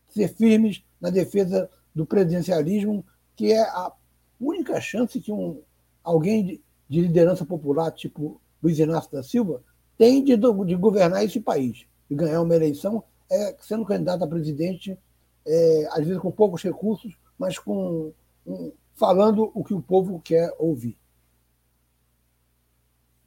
ser 0.09 0.27
firmes 0.27 0.83
na 1.01 1.09
defesa 1.09 1.69
do 1.95 2.05
presidencialismo, 2.05 3.03
que 3.35 3.51
é 3.51 3.61
a 3.61 3.91
única 4.39 4.79
chance 4.79 5.19
que 5.19 5.31
um, 5.31 5.61
alguém 6.03 6.61
de 6.89 7.01
liderança 7.01 7.46
popular, 7.46 7.91
tipo 7.91 8.41
Luiz 8.62 8.79
Inácio 8.79 9.12
da 9.12 9.22
Silva, 9.22 9.62
tem 9.98 10.24
de, 10.24 10.36
de 10.36 10.75
governar 10.75 11.24
esse 11.24 11.39
país, 11.39 11.86
de 12.10 12.15
ganhar 12.15 12.41
uma 12.41 12.55
eleição, 12.55 13.03
é, 13.29 13.55
sendo 13.62 13.86
candidato 13.86 14.24
a 14.24 14.27
presidente, 14.27 14.98
é, 15.46 15.88
às 15.91 16.05
vezes 16.05 16.22
com 16.22 16.31
poucos 16.31 16.63
recursos, 16.63 17.15
mas 17.38 17.60
com 17.60 18.12
um, 18.46 18.72
falando 18.96 19.51
o 19.53 19.63
que 19.63 19.74
o 19.74 19.81
povo 19.81 20.19
quer 20.19 20.53
ouvir. 20.58 20.98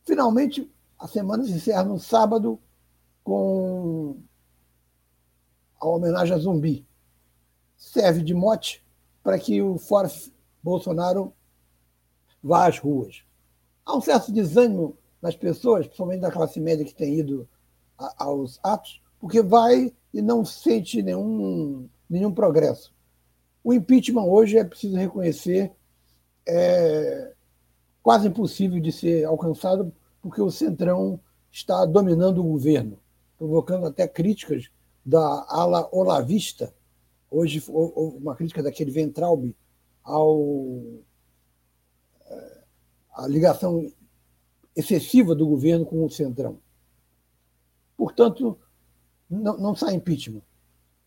Finalmente, 0.05 0.71
a 0.99 1.07
semana 1.07 1.45
se 1.45 1.53
encerra 1.53 1.85
no 1.85 1.99
sábado 1.99 2.59
com 3.23 4.17
a 5.81 5.87
homenagem 5.87 6.35
a 6.35 6.39
Zumbi. 6.39 6.87
Serve 7.77 8.23
de 8.23 8.35
mote 8.35 8.85
para 9.23 9.39
que 9.39 9.63
o 9.63 9.79
Fora 9.79 10.11
Bolsonaro 10.63 11.33
vá 12.43 12.67
às 12.67 12.79
ruas. 12.79 13.25
Há 13.85 13.97
um 13.97 14.01
certo 14.01 14.33
desânimo 14.33 14.97
nas 15.21 15.37
pessoas, 15.37 15.87
principalmente 15.87 16.21
da 16.21 16.31
classe 16.31 16.61
média 16.61 16.85
que 16.85 16.95
tem 16.95 17.19
ido 17.19 17.49
a, 17.99 18.25
aos 18.25 18.59
atos, 18.63 19.03
porque 19.21 19.43
vai 19.43 19.93
e 20.13 20.21
não 20.21 20.45
sente 20.45 21.03
nenhum, 21.03 21.89
nenhum 22.09 22.33
progresso. 22.33 22.93
O 23.63 23.73
impeachment 23.73 24.25
hoje 24.25 24.59
é 24.59 24.65
preciso 24.65 24.97
reconhecer 24.97 25.73
é 26.47 27.33
quase 28.03 28.29
impossível 28.29 28.81
de 28.81 28.91
ser 28.91 29.25
alcançado 29.25 29.93
porque 30.21 30.41
o 30.41 30.51
Centrão 30.51 31.21
está 31.51 31.85
dominando 31.85 32.39
o 32.39 32.45
governo, 32.45 32.99
provocando 33.39 33.87
até 33.87 34.07
críticas 34.09 34.71
da 35.05 35.47
ala 35.49 35.89
olavista. 35.93 36.75
Hoje, 37.31 37.63
uma 37.69 38.35
crítica 38.35 38.63
daquele 38.63 38.91
Ventralbe 38.91 39.57
ao 40.03 40.83
a 43.13 43.27
ligação 43.27 43.93
excessiva 44.75 45.35
do 45.35 45.47
governo 45.47 45.85
com 45.85 46.05
o 46.05 46.11
Centrão. 46.11 46.59
Portanto, 47.97 48.59
não, 49.29 49.57
não 49.59 49.75
sai 49.75 49.95
impeachment. 49.95 50.43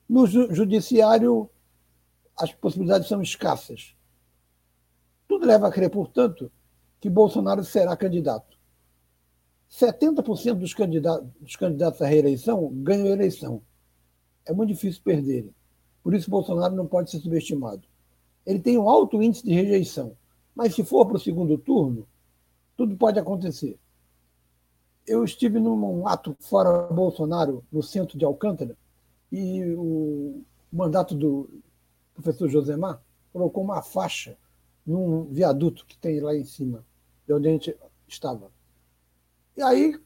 No 0.08 0.28
judiciário, 0.28 1.50
as 2.38 2.54
possibilidades 2.54 3.08
são 3.08 3.22
escassas. 3.22 3.96
Tudo 5.28 5.46
leva 5.46 5.68
a 5.68 5.72
crer, 5.72 5.90
portanto, 5.90 6.52
que 7.00 7.10
Bolsonaro 7.10 7.64
será 7.64 7.98
candidato. 7.98 8.56
70% 9.70 10.54
dos 10.54 10.74
candidatos, 10.74 11.28
dos 11.42 11.56
candidatos 11.56 12.02
à 12.02 12.06
reeleição 12.06 12.72
ganham 12.76 13.08
a 13.08 13.12
eleição. 13.12 13.62
É 14.46 14.54
muito 14.54 14.70
difícil 14.70 15.02
perderem. 15.04 15.54
Por 16.04 16.14
isso, 16.14 16.30
Bolsonaro 16.30 16.76
não 16.76 16.86
pode 16.86 17.10
ser 17.10 17.20
subestimado. 17.20 17.88
Ele 18.46 18.60
tem 18.60 18.78
um 18.78 18.88
alto 18.88 19.22
índice 19.24 19.44
de 19.44 19.54
rejeição. 19.54 20.16
Mas 20.56 20.74
se 20.74 20.84
for 20.84 21.06
para 21.06 21.18
o 21.18 21.20
segundo 21.20 21.58
turno, 21.58 22.08
tudo 22.78 22.96
pode 22.96 23.20
acontecer. 23.20 23.78
Eu 25.06 25.24
estive 25.24 25.60
num 25.60 26.08
ato 26.08 26.36
fora 26.40 26.88
Bolsonaro, 26.92 27.64
no 27.72 27.84
centro 27.84 28.18
de 28.18 28.26
Alcântara, 28.26 28.76
e 29.32 29.76
o 29.78 30.42
mandato 30.72 31.14
do 31.14 31.50
professor 32.14 32.50
Josemar 32.50 33.02
colocou 33.32 33.64
uma 33.64 33.82
faixa 33.82 34.38
num 34.86 35.26
viaduto 35.26 35.86
que 35.86 35.98
tem 35.98 36.20
lá 36.20 36.34
em 36.34 36.46
cima, 36.46 36.86
de 37.28 37.34
onde 37.34 37.48
a 37.48 37.52
gente 37.52 37.78
estava. 38.08 38.50
E 39.58 39.62
aí, 39.62 40.00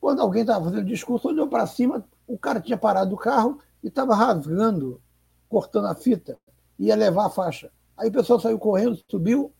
quando 0.00 0.20
alguém 0.20 0.42
estava 0.42 0.64
fazendo 0.64 0.86
discurso, 0.86 1.28
olhou 1.28 1.48
para 1.48 1.66
cima, 1.66 2.06
o 2.26 2.38
cara 2.38 2.60
tinha 2.60 2.78
parado 2.78 3.14
o 3.14 3.18
carro 3.18 3.58
e 3.82 3.88
estava 3.88 4.14
rasgando, 4.14 5.00
cortando 5.48 5.86
a 5.86 5.94
fita, 5.94 6.38
ia 6.78 6.94
levar 6.94 7.26
a 7.26 7.30
faixa. 7.30 7.70
Aí 7.96 8.08
o 8.08 8.12
pessoal 8.12 8.38
saiu 8.38 8.58
correndo, 8.58 8.98
subiu, 9.08 9.52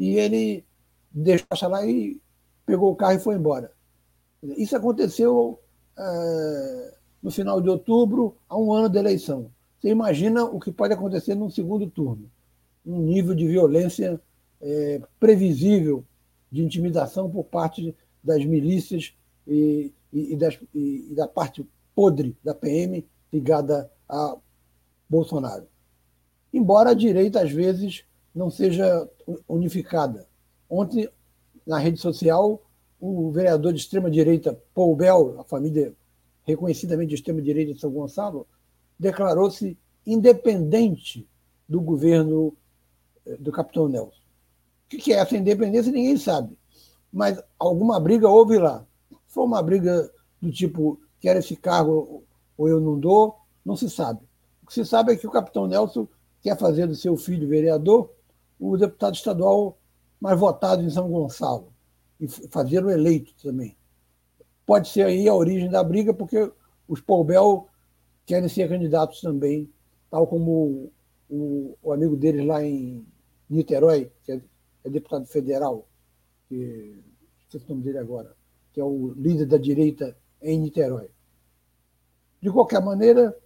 e 0.00 0.16
ele 0.16 0.64
deixou 1.12 1.46
a 1.50 1.68
lá 1.68 1.86
e 1.86 2.18
pegou 2.64 2.90
o 2.90 2.96
carro 2.96 3.18
e 3.18 3.20
foi 3.20 3.34
embora. 3.34 3.70
Isso 4.56 4.74
aconteceu 4.74 5.60
é, 5.98 6.94
no 7.22 7.30
final 7.30 7.60
de 7.60 7.68
outubro, 7.68 8.34
a 8.48 8.56
um 8.56 8.72
ano 8.72 8.88
da 8.88 8.98
eleição. 8.98 9.50
Você 9.78 9.90
imagina 9.90 10.42
o 10.44 10.58
que 10.58 10.72
pode 10.72 10.94
acontecer 10.94 11.34
num 11.34 11.50
segundo 11.50 11.86
turno. 11.86 12.30
Um 12.84 12.98
nível 13.02 13.34
de 13.34 13.46
violência 13.46 14.18
é, 14.62 15.02
previsível, 15.18 16.02
de 16.50 16.64
intimidação 16.64 17.30
por 17.30 17.44
parte 17.44 17.94
das 18.24 18.42
milícias 18.42 19.12
e, 19.46 19.92
e, 20.10 20.32
e, 20.32 20.36
das, 20.36 20.58
e, 20.74 21.12
da 21.14 21.28
parte 21.28 21.68
podre 21.94 22.34
da 22.42 22.54
PM 22.54 23.06
ligada 23.30 23.90
a 24.08 24.34
Bolsonaro. 25.06 25.66
Embora 26.54 26.90
a 26.90 26.94
direita, 26.94 27.42
às 27.42 27.50
vezes, 27.50 28.04
não 28.34 28.50
seja 28.50 29.08
unificada. 29.48 30.26
Ontem, 30.68 31.08
na 31.66 31.78
rede 31.78 31.98
social, 31.98 32.62
o 33.00 33.30
vereador 33.30 33.72
de 33.72 33.80
extrema-direita, 33.80 34.60
Paul 34.74 34.94
Bell, 34.94 35.40
a 35.40 35.44
família 35.44 35.94
reconhecidamente 36.44 37.10
de 37.10 37.14
extrema-direita 37.16 37.74
de 37.74 37.80
São 37.80 37.90
Gonçalo, 37.90 38.46
declarou-se 38.98 39.78
independente 40.06 41.26
do 41.68 41.80
governo 41.80 42.54
eh, 43.26 43.36
do 43.38 43.52
capitão 43.52 43.88
Nelson. 43.88 44.20
O 44.92 44.96
que 44.96 45.12
é 45.12 45.16
essa 45.16 45.36
independência, 45.36 45.92
ninguém 45.92 46.16
sabe. 46.16 46.56
Mas 47.12 47.40
alguma 47.58 47.98
briga 48.00 48.28
houve 48.28 48.58
lá. 48.58 48.84
Foi 49.26 49.44
uma 49.44 49.62
briga 49.62 50.10
do 50.40 50.50
tipo, 50.50 51.00
quer 51.20 51.36
esse 51.36 51.56
cargo 51.56 52.24
ou 52.56 52.68
eu 52.68 52.80
não 52.80 52.98
dou, 52.98 53.36
não 53.64 53.76
se 53.76 53.88
sabe. 53.88 54.20
O 54.62 54.66
que 54.66 54.74
se 54.74 54.84
sabe 54.84 55.12
é 55.12 55.16
que 55.16 55.26
o 55.26 55.30
capitão 55.30 55.66
Nelson 55.66 56.06
quer 56.42 56.58
fazer 56.58 56.86
do 56.86 56.94
seu 56.94 57.16
filho 57.16 57.48
vereador 57.48 58.10
o 58.60 58.76
deputado 58.76 59.14
estadual 59.14 59.78
mais 60.20 60.38
votado 60.38 60.82
em 60.82 60.90
São 60.90 61.10
Gonçalo 61.10 61.72
e 62.20 62.28
fazer 62.28 62.84
eleito 62.84 63.32
também. 63.42 63.74
Pode 64.66 64.88
ser 64.88 65.06
aí 65.06 65.26
a 65.26 65.34
origem 65.34 65.70
da 65.70 65.82
briga, 65.82 66.12
porque 66.12 66.52
os 66.86 67.00
Paubel 67.00 67.66
querem 68.26 68.48
ser 68.48 68.68
candidatos 68.68 69.22
também, 69.22 69.72
tal 70.10 70.26
como 70.26 70.92
o, 71.28 71.76
o 71.82 71.92
amigo 71.92 72.16
deles 72.16 72.46
lá 72.46 72.62
em 72.62 73.04
Niterói, 73.48 74.12
que 74.22 74.32
é, 74.32 74.40
é 74.84 74.90
deputado 74.90 75.26
federal, 75.26 75.88
que 76.48 77.02
esqueci 77.40 77.64
o 77.66 77.70
nome 77.70 77.82
dele 77.82 77.98
agora, 77.98 78.36
que 78.72 78.80
é 78.80 78.84
o 78.84 79.14
líder 79.16 79.46
da 79.46 79.56
direita 79.56 80.16
em 80.42 80.58
Niterói. 80.60 81.10
De 82.40 82.50
qualquer 82.50 82.82
maneira, 82.82 83.36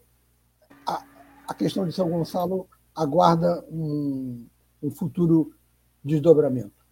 a, 0.86 1.04
a 1.48 1.54
questão 1.54 1.86
de 1.86 1.92
São 1.92 2.10
Gonçalo 2.10 2.68
aguarda 2.94 3.64
um, 3.70 4.46
um 4.84 4.90
futuro 4.90 5.54
desdobramento. 6.04 6.84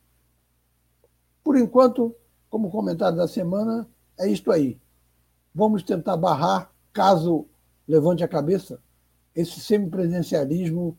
Por 1.45 1.59
enquanto, 1.59 2.17
como 2.49 2.71
comentário 2.71 3.19
da 3.19 3.29
semana, 3.29 3.87
é 4.19 4.29
isto 4.29 4.51
aí. 4.51 4.81
Vamos 5.55 5.83
tentar 5.83 6.17
barrar, 6.17 6.73
caso 6.93 7.47
levante 7.87 8.25
a 8.25 8.29
cabeça, 8.29 8.81
esse 9.35 9.61
semipresidencialismo 9.61 10.99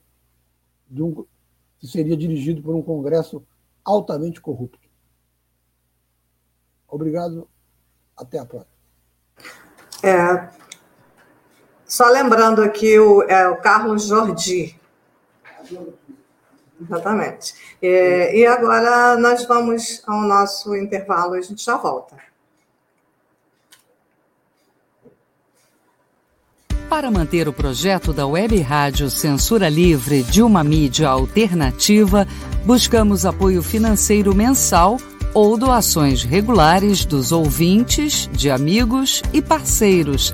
de 0.88 1.02
um, 1.02 1.26
que 1.80 1.88
seria 1.88 2.16
dirigido 2.16 2.62
por 2.62 2.76
um 2.76 2.84
Congresso 2.84 3.44
altamente 3.84 4.40
corrupto. 4.40 4.88
Obrigado. 6.88 7.50
Até 8.16 8.38
a 8.38 8.46
próxima. 8.46 8.72
É, 10.04 10.52
só 11.84 12.08
lembrando 12.10 12.62
aqui 12.62 13.00
o, 13.00 13.24
é, 13.24 13.48
o 13.50 13.60
Carlos 13.60 14.06
Jordi. 14.06 14.80
Exatamente. 16.84 17.54
É, 17.82 18.38
e 18.38 18.46
agora 18.46 19.18
nós 19.18 19.46
vamos 19.46 20.02
ao 20.06 20.22
nosso 20.22 20.76
intervalo 20.76 21.36
e 21.36 21.40
a 21.40 21.42
gente 21.42 21.64
já 21.64 21.78
volta. 21.78 22.16
Para 26.90 27.10
manter 27.10 27.48
o 27.48 27.54
projeto 27.54 28.14
da 28.14 28.28
Web 28.28 28.60
Rádio 28.62 29.10
Censura 29.10 29.68
Livre 29.68 30.22
de 30.22 30.44
uma 30.44 30.64
mídia 30.64 31.10
alternativa, 31.10 32.28
buscamos 32.66 33.26
apoio 33.26 33.64
financeiro 33.64 34.36
mensal 34.36 34.98
ou 35.34 35.58
doações 35.58 36.24
regulares 36.24 37.04
dos 37.04 37.32
ouvintes, 37.32 38.30
de 38.32 38.52
amigos 38.52 39.24
e 39.34 39.42
parceiros, 39.42 40.34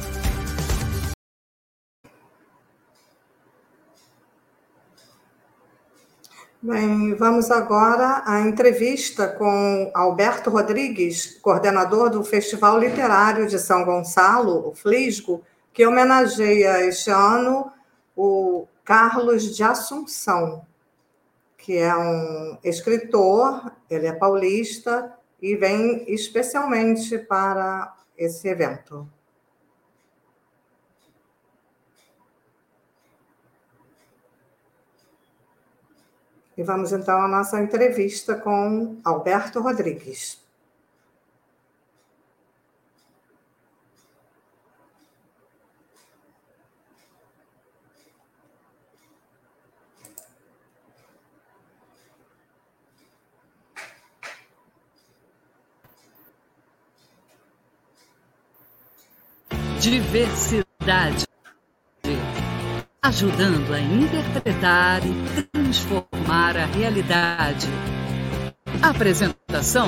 Bem, 6.61 7.15
vamos 7.15 7.49
agora 7.49 8.23
à 8.25 8.41
entrevista 8.41 9.27
com 9.27 9.89
Alberto 9.93 10.49
Rodrigues, 10.49 11.39
coordenador 11.41 12.09
do 12.09 12.23
Festival 12.23 12.77
Literário 12.77 13.47
de 13.47 13.57
São 13.57 13.83
Gonçalo, 13.83 14.69
o 14.69 14.75
Flisgo, 14.75 15.43
que 15.73 15.85
homenageia 15.85 16.85
este 16.85 17.09
ano 17.09 17.71
o 18.15 18.67
Carlos 18.83 19.55
de 19.55 19.63
Assunção 19.63 20.65
que 21.61 21.77
é 21.77 21.95
um 21.95 22.57
escritor, 22.63 23.71
ele 23.89 24.07
é 24.07 24.11
paulista 24.11 25.15
e 25.39 25.55
vem 25.55 26.03
especialmente 26.07 27.17
para 27.19 27.95
esse 28.17 28.47
evento. 28.47 29.07
E 36.61 36.63
vamos 36.63 36.93
então 36.93 37.19
à 37.19 37.27
nossa 37.27 37.59
entrevista 37.59 38.35
com 38.35 38.95
Alberto 39.03 39.59
Rodrigues. 39.59 40.39
Diversidade. 59.79 61.30
Ajudando 63.03 63.73
a 63.73 63.79
interpretar 63.79 65.01
e 65.03 65.43
transformar 65.47 66.55
a 66.55 66.65
realidade. 66.65 67.67
Apresentação: 68.79 69.87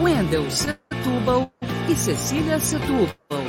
Wendel 0.00 0.50
Setúbal 0.50 1.52
e 1.90 1.94
Cecília 1.94 2.58
Setúbal. 2.58 3.44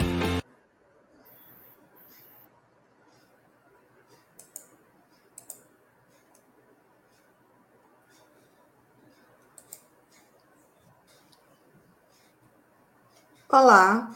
Olá, 13.47 14.13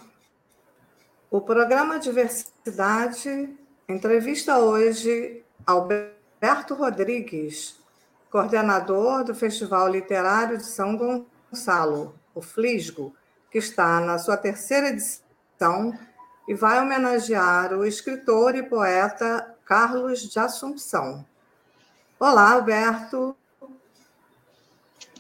o 1.32 1.40
programa 1.40 1.98
Diversidade 2.00 3.58
entrevista 3.90 4.60
hoje 4.60 5.44
Alberto 5.66 6.76
Rodrigues, 6.76 7.80
coordenador 8.30 9.24
do 9.24 9.34
Festival 9.34 9.88
Literário 9.88 10.58
de 10.58 10.66
São 10.66 10.96
Gonçalo, 10.96 12.14
o 12.36 12.42
Flisgo, 12.42 13.16
que 13.52 13.58
está 13.58 14.00
na 14.00 14.20
sua 14.20 14.38
terceira 14.38 14.90
edição 14.90 15.98
e 16.48 16.54
vai 16.54 16.80
homenagear 16.80 17.74
o 17.74 17.84
escritor 17.84 18.56
e 18.56 18.62
poeta 18.62 19.56
Carlos 19.66 20.22
de 20.22 20.38
Assunção. 20.38 21.26
Olá, 22.20 22.54
Alberto. 22.54 23.36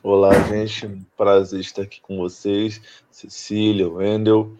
Olá, 0.04 0.34
gente. 0.44 1.06
Prazer 1.18 1.60
estar 1.60 1.82
aqui 1.82 2.00
com 2.02 2.18
vocês. 2.18 2.80
Cecília, 3.10 3.90
Wendel 3.90 4.56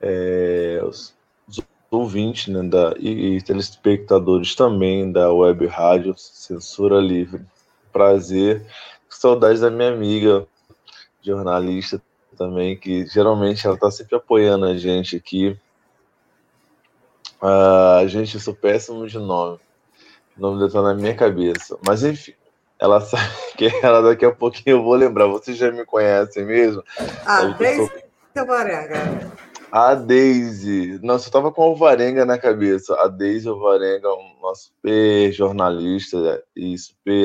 é, 0.00 0.80
ouvintes 1.90 2.46
né, 2.46 2.62
da, 2.62 2.94
e, 2.98 3.36
e, 3.36 3.42
telespectadores 3.42 4.54
também 4.54 5.10
da 5.10 5.32
Web 5.32 5.66
Rádio 5.66 6.14
Censura 6.16 7.00
Livre. 7.00 7.44
Prazer. 7.92 8.64
Saudades 9.08 9.60
da 9.60 9.70
minha 9.70 9.88
amiga, 9.88 10.46
jornalista 11.20 12.00
também, 12.38 12.76
que 12.76 13.04
geralmente 13.06 13.66
ela 13.66 13.74
está 13.74 13.90
sempre 13.90 14.16
apoiando 14.16 14.66
a 14.66 14.76
gente 14.76 15.16
aqui. 15.16 15.58
Ah, 17.42 18.02
gente, 18.06 18.36
eu 18.36 18.40
sou 18.40 18.54
péssimo 18.54 19.06
de 19.06 19.18
nome. 19.18 19.58
O 20.36 20.40
nome 20.40 20.56
dela 20.56 20.68
está 20.68 20.82
na 20.82 20.94
minha 20.94 21.14
cabeça. 21.14 21.76
Mas 21.84 22.04
enfim, 22.04 22.34
ela 22.78 23.00
sabe 23.02 23.28
que 23.56 23.66
ela 23.82 24.00
daqui 24.00 24.24
a 24.24 24.30
pouquinho 24.30 24.76
eu 24.76 24.82
vou 24.82 24.94
lembrar. 24.94 25.26
Vocês 25.26 25.56
já 25.56 25.72
me 25.72 25.84
conhecem 25.84 26.44
mesmo? 26.44 26.82
Ah, 27.26 27.46
desde 27.58 27.88
sou... 27.88 28.02
Tabaranga. 28.32 29.32
A 29.72 29.94
Daisy. 29.94 30.98
Nossa, 31.02 31.28
eu 31.28 31.32
tava 31.32 31.52
com 31.52 31.62
Alvarenga 31.62 32.24
na 32.24 32.36
cabeça. 32.36 32.94
A 33.00 33.06
Daisy 33.06 33.48
Alvarenga 33.48 34.08
é 34.08 34.10
uma 34.10 34.54
super 34.54 35.32
jornalista 35.32 36.42
e 36.56 36.76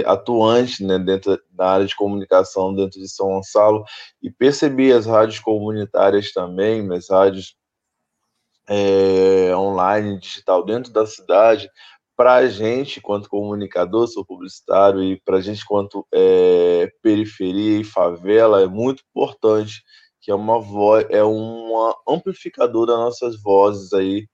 atuante 0.06 0.84
né, 0.84 1.00
dentro 1.00 1.40
da 1.52 1.72
área 1.72 1.86
de 1.88 1.96
comunicação 1.96 2.74
dentro 2.76 3.00
de 3.00 3.10
São 3.10 3.30
Gonçalo. 3.30 3.84
E 4.22 4.30
percebi 4.30 4.94
as 4.94 5.08
rádios 5.08 5.40
comunitárias 5.40 6.32
também, 6.32 6.88
as 6.94 7.10
rádios 7.10 7.56
é, 8.70 9.56
online, 9.56 10.20
digital 10.20 10.64
dentro 10.64 10.94
da 10.94 11.08
cidade. 11.08 11.68
Para 12.16 12.36
a 12.36 12.48
gente, 12.48 13.02
quanto 13.02 13.28
comunicador, 13.28 14.08
sou 14.08 14.24
publicitário, 14.24 15.04
e 15.04 15.20
para 15.20 15.38
a 15.38 15.42
gente, 15.42 15.66
quanto 15.66 16.08
é, 16.14 16.90
periferia 17.02 17.82
e 17.82 17.84
favela, 17.84 18.62
é 18.62 18.68
muito 18.68 19.04
importante 19.10 19.84
que 20.26 20.32
é 20.32 20.36
uma 20.36 20.60
voz, 20.60 21.06
é 21.12 21.24
uma 21.24 21.96
amplificadora 22.10 22.94
das 22.94 23.00
nossas 23.00 23.42
vozes 23.44 23.94
aí 23.94 24.28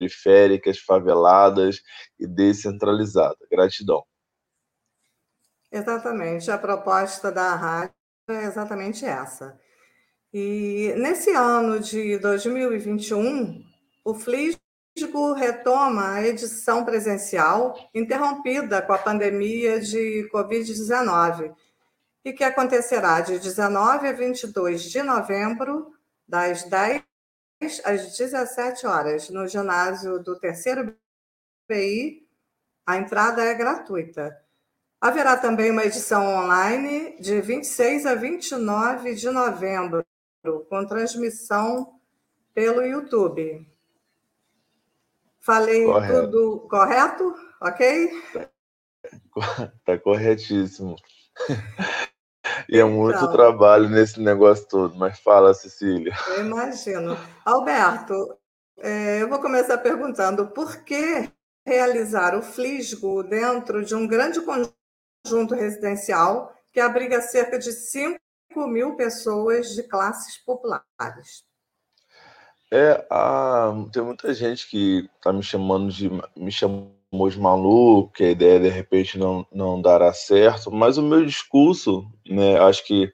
periféricas, 0.00 0.78
faveladas 0.78 1.82
e 2.18 2.26
descentralizadas. 2.26 3.46
Gratidão. 3.50 4.02
Exatamente, 5.70 6.50
a 6.50 6.56
proposta 6.56 7.30
da 7.30 7.54
rádio 7.54 7.94
é 8.30 8.44
exatamente 8.44 9.04
essa. 9.04 9.60
E 10.32 10.94
nesse 10.96 11.32
ano 11.32 11.80
de 11.80 12.16
2021, 12.16 13.62
o 14.06 14.14
Flisgo 14.14 15.34
retoma 15.36 16.14
a 16.14 16.26
edição 16.26 16.82
presencial, 16.82 17.76
interrompida 17.94 18.80
com 18.80 18.94
a 18.94 18.98
pandemia 18.98 19.80
de 19.80 20.26
Covid-19, 20.32 21.54
e 22.24 22.32
que 22.32 22.42
acontecerá 22.42 23.20
de 23.20 23.38
19 23.38 24.08
a 24.08 24.12
22 24.12 24.82
de 24.82 25.02
novembro, 25.02 25.92
das 26.26 26.62
10 26.64 27.04
às 27.84 28.16
17 28.16 28.86
horas, 28.86 29.28
no 29.28 29.46
ginásio 29.46 30.18
do 30.18 30.38
terceiro 30.38 30.96
BI. 31.68 32.26
A 32.86 32.96
entrada 32.96 33.42
é 33.42 33.54
gratuita. 33.54 34.38
Haverá 35.00 35.36
também 35.36 35.70
uma 35.70 35.84
edição 35.84 36.26
online 36.26 37.16
de 37.20 37.40
26 37.40 38.06
a 38.06 38.14
29 38.14 39.14
de 39.14 39.30
novembro, 39.30 40.04
com 40.68 40.86
transmissão 40.86 42.00
pelo 42.54 42.82
YouTube. 42.82 43.66
Falei 45.40 45.84
correto. 45.84 46.30
tudo 46.30 46.68
correto? 46.70 47.34
Ok? 47.60 48.10
Está 49.78 49.98
corretíssimo. 49.98 50.96
E 52.74 52.80
é 52.80 52.84
muito 52.84 53.16
então, 53.18 53.30
trabalho 53.30 53.88
nesse 53.88 54.20
negócio 54.20 54.66
todo, 54.66 54.96
mas 54.96 55.20
fala, 55.20 55.54
Cecília. 55.54 56.12
Eu 56.30 56.44
imagino. 56.44 57.16
Alberto, 57.44 58.36
é, 58.78 59.22
eu 59.22 59.28
vou 59.28 59.38
começar 59.38 59.78
perguntando 59.78 60.48
por 60.48 60.82
que 60.82 61.30
realizar 61.64 62.36
o 62.36 62.42
Flisgo 62.42 63.22
dentro 63.22 63.84
de 63.84 63.94
um 63.94 64.08
grande 64.08 64.40
conjunto 64.40 65.54
residencial 65.54 66.52
que 66.72 66.80
abriga 66.80 67.22
cerca 67.22 67.60
de 67.60 67.70
5 67.70 68.18
mil 68.66 68.96
pessoas 68.96 69.68
de 69.68 69.84
classes 69.84 70.36
populares? 70.38 71.44
É, 72.72 73.06
ah, 73.08 73.72
tem 73.92 74.02
muita 74.02 74.34
gente 74.34 74.68
que 74.68 75.08
está 75.14 75.32
me 75.32 75.44
chamando 75.44 75.92
de 75.92 76.10
me 76.36 76.50
chamou 76.50 76.93
de 77.30 77.40
maluco, 77.40 78.12
que 78.12 78.24
a 78.24 78.30
ideia 78.30 78.60
de 78.60 78.68
repente 78.68 79.18
não, 79.18 79.46
não 79.52 79.80
dará 79.80 80.12
certo, 80.12 80.70
mas 80.70 80.98
o 80.98 81.02
meu 81.02 81.24
discurso, 81.24 82.06
né, 82.26 82.58
acho 82.58 82.84
que 82.84 83.12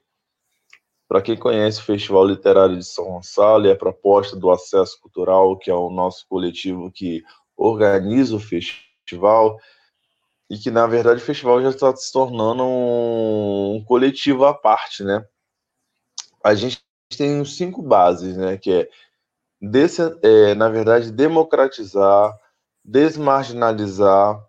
para 1.07 1.21
quem 1.21 1.35
conhece 1.35 1.79
o 1.79 1.83
Festival 1.83 2.25
Literário 2.25 2.77
de 2.77 2.85
São 2.85 3.05
Gonçalo 3.05 3.65
e 3.65 3.71
a 3.71 3.75
proposta 3.75 4.35
do 4.35 4.49
acesso 4.49 4.99
cultural, 5.01 5.57
que 5.57 5.69
é 5.69 5.73
o 5.73 5.89
nosso 5.89 6.25
coletivo 6.27 6.89
que 6.89 7.21
organiza 7.57 8.35
o 8.35 8.39
festival, 8.39 9.59
e 10.49 10.57
que 10.57 10.69
na 10.69 10.85
verdade 10.85 11.21
o 11.21 11.25
festival 11.25 11.61
já 11.61 11.69
está 11.69 11.95
se 11.95 12.11
tornando 12.11 12.63
um, 12.63 13.75
um 13.75 13.83
coletivo 13.85 14.43
à 14.43 14.53
parte, 14.53 15.01
né? 15.01 15.25
A 16.43 16.53
gente 16.53 16.81
tem 17.17 17.43
cinco 17.45 17.81
bases, 17.81 18.35
né? 18.35 18.57
Que 18.57 18.71
é, 18.73 18.89
desse, 19.61 20.01
é 20.23 20.53
na 20.55 20.67
verdade, 20.67 21.11
democratizar, 21.11 22.37
desmarginalizar, 22.83 24.39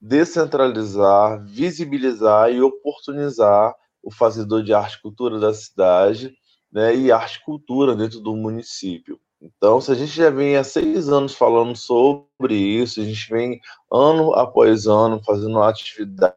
descentralizar, 0.00 1.44
visibilizar 1.46 2.50
e 2.50 2.60
oportunizar 2.60 3.74
o 4.02 4.10
fazedor 4.10 4.62
de 4.62 4.74
arte 4.74 4.96
e 4.96 5.02
cultura 5.02 5.38
da 5.38 5.54
cidade 5.54 6.34
né, 6.72 6.94
e 6.94 7.12
arte 7.12 7.36
e 7.36 7.44
cultura 7.44 7.94
dentro 7.94 8.20
do 8.20 8.34
município. 8.34 9.20
Então, 9.40 9.80
se 9.80 9.90
a 9.90 9.94
gente 9.94 10.12
já 10.12 10.30
vem 10.30 10.56
há 10.56 10.64
seis 10.64 11.08
anos 11.08 11.34
falando 11.34 11.76
sobre 11.76 12.54
isso, 12.54 13.00
a 13.00 13.04
gente 13.04 13.28
vem 13.28 13.60
ano 13.92 14.34
após 14.34 14.86
ano 14.86 15.20
fazendo 15.24 15.60
atividades, 15.62 16.36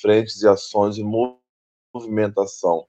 frentes 0.00 0.42
e 0.42 0.48
ações 0.48 0.98
e 0.98 1.04
movimentação 1.94 2.86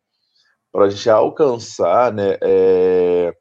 para 0.71 0.89
gente 0.89 1.09
alcançar, 1.09 2.13
né, 2.13 2.37
é, 2.41 3.35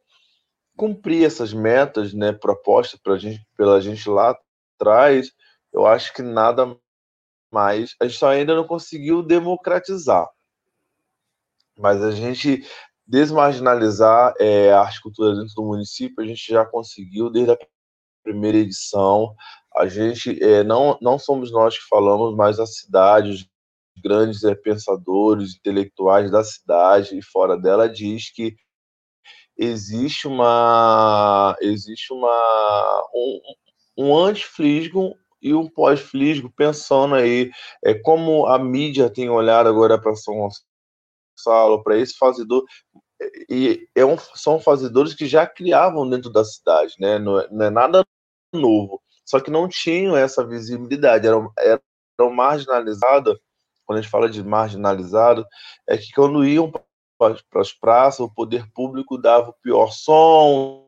cumprir 0.77 1.25
essas 1.25 1.53
metas, 1.53 2.13
né, 2.13 2.33
propostas 2.33 3.01
pra 3.01 3.17
gente, 3.17 3.45
pela 3.57 3.81
gente 3.81 4.09
lá 4.09 4.39
atrás, 4.79 5.33
eu 5.73 5.87
acho 5.87 6.13
que 6.13 6.23
nada 6.23 6.77
mais, 7.51 7.95
a 8.01 8.07
gente 8.07 8.19
só 8.19 8.29
ainda 8.29 8.55
não 8.55 8.67
conseguiu 8.67 9.23
democratizar. 9.23 10.29
Mas 11.79 12.03
a 12.03 12.11
gente 12.11 12.65
desmarginalizar 13.07 14.35
é, 14.41 14.73
a 14.73 14.81
arte 14.81 15.01
cultura 15.01 15.35
dentro 15.35 15.55
do 15.55 15.65
município, 15.65 16.23
a 16.23 16.27
gente 16.27 16.53
já 16.53 16.65
conseguiu 16.65 17.31
desde 17.31 17.53
a 17.53 17.59
primeira 18.23 18.59
edição. 18.59 19.35
A 19.75 19.87
gente 19.87 20.43
é, 20.43 20.65
não, 20.65 20.99
não 21.01 21.19
somos 21.19 21.53
nós 21.53 21.79
que 21.79 21.87
falamos, 21.89 22.35
mas 22.35 22.59
a 22.59 22.67
cidade, 22.67 23.31
os 23.31 23.49
grandes 24.03 24.43
é, 24.43 24.55
pensadores, 24.55 25.55
intelectuais 25.55 26.31
da 26.31 26.43
cidade 26.43 27.17
e 27.17 27.23
fora 27.23 27.57
dela 27.57 27.89
diz 27.89 28.33
que 28.33 28.57
existe 29.57 30.27
uma 30.29 31.57
existe 31.61 32.13
uma 32.13 33.09
um, 33.15 33.41
um 33.99 34.17
anti-flisgo 34.17 35.15
e 35.41 35.55
um 35.55 35.69
pós-flisgo 35.69 36.51
pensando 36.55 37.15
aí 37.15 37.51
é 37.85 37.95
como 37.95 38.47
a 38.47 38.59
mídia 38.59 39.11
tem 39.11 39.29
olhado 39.29 39.69
agora 39.69 40.01
para 40.01 40.15
São 40.15 40.35
Gonçalo, 41.37 41.83
para 41.83 41.97
esse 41.99 42.17
fazedor 42.19 42.65
e 43.49 43.89
é 43.95 44.05
um, 44.05 44.17
são 44.35 44.61
fazedores 44.61 45.15
que 45.15 45.27
já 45.27 45.47
criavam 45.47 46.09
dentro 46.09 46.31
da 46.31 46.45
cidade, 46.45 46.95
né? 46.99 47.19
Não 47.19 47.41
é, 47.41 47.49
não 47.51 47.67
é 47.67 47.71
nada 47.71 48.05
novo, 48.53 49.03
só 49.25 49.41
que 49.41 49.51
não 49.51 49.69
tinham 49.69 50.17
essa 50.17 50.47
visibilidade, 50.47 51.27
eram, 51.27 51.51
eram 51.59 52.33
marginalizados. 52.33 53.39
Quando 53.85 53.99
a 53.99 54.03
gente 54.03 54.11
fala 54.11 54.29
de 54.29 54.43
marginalizado, 54.43 55.47
é 55.89 55.97
que 55.97 56.11
quando 56.13 56.45
iam 56.45 56.71
para 57.19 57.61
as 57.61 57.73
praças, 57.73 58.21
o 58.21 58.33
poder 58.33 58.71
público 58.73 59.19
dava 59.19 59.51
o 59.51 59.57
pior 59.63 59.91
som, 59.91 60.87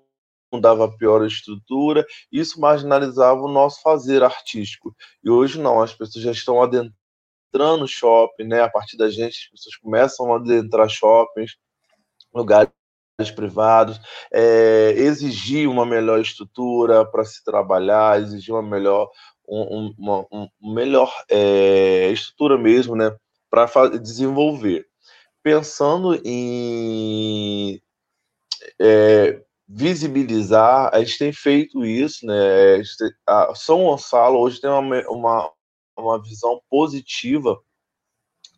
dava 0.60 0.86
a 0.86 0.96
pior 0.96 1.24
estrutura, 1.26 2.06
isso 2.32 2.60
marginalizava 2.60 3.40
o 3.40 3.48
nosso 3.48 3.82
fazer 3.82 4.22
artístico. 4.22 4.94
E 5.22 5.28
hoje 5.28 5.60
não, 5.60 5.82
as 5.82 5.92
pessoas 5.92 6.24
já 6.24 6.32
estão 6.32 6.62
adentrando 6.62 7.86
shopping, 7.86 8.44
né? 8.44 8.62
A 8.62 8.70
partir 8.70 8.96
da 8.96 9.10
gente, 9.10 9.44
as 9.44 9.50
pessoas 9.50 9.76
começam 9.76 10.32
a 10.32 10.36
adentrar 10.36 10.88
shoppings, 10.88 11.56
lugares 12.34 12.70
privados, 13.34 14.00
é, 14.32 14.92
exigir 14.96 15.68
uma 15.68 15.84
melhor 15.84 16.20
estrutura 16.20 17.04
para 17.04 17.24
se 17.24 17.42
trabalhar, 17.42 18.20
exigir 18.20 18.54
uma 18.54 18.62
melhor, 18.62 19.10
um, 19.48 19.92
uma 19.98 20.26
um 20.30 20.48
melhor 20.74 21.12
é, 21.28 22.10
estrutura 22.10 22.56
mesmo, 22.56 22.94
né, 22.94 23.14
para 23.50 23.88
desenvolver 23.98 24.86
pensando 25.42 26.20
em 26.24 27.80
é, 28.80 29.42
visibilizar, 29.68 30.90
a 30.92 30.98
gente 31.00 31.18
tem 31.18 31.32
feito 31.32 31.84
isso, 31.84 32.26
né? 32.26 32.82
A 33.26 33.54
São 33.54 33.84
Gonçalo 33.84 34.38
hoje 34.38 34.60
tem 34.60 34.70
uma, 34.70 35.02
uma, 35.08 35.52
uma 35.96 36.22
visão 36.22 36.60
positiva 36.70 37.58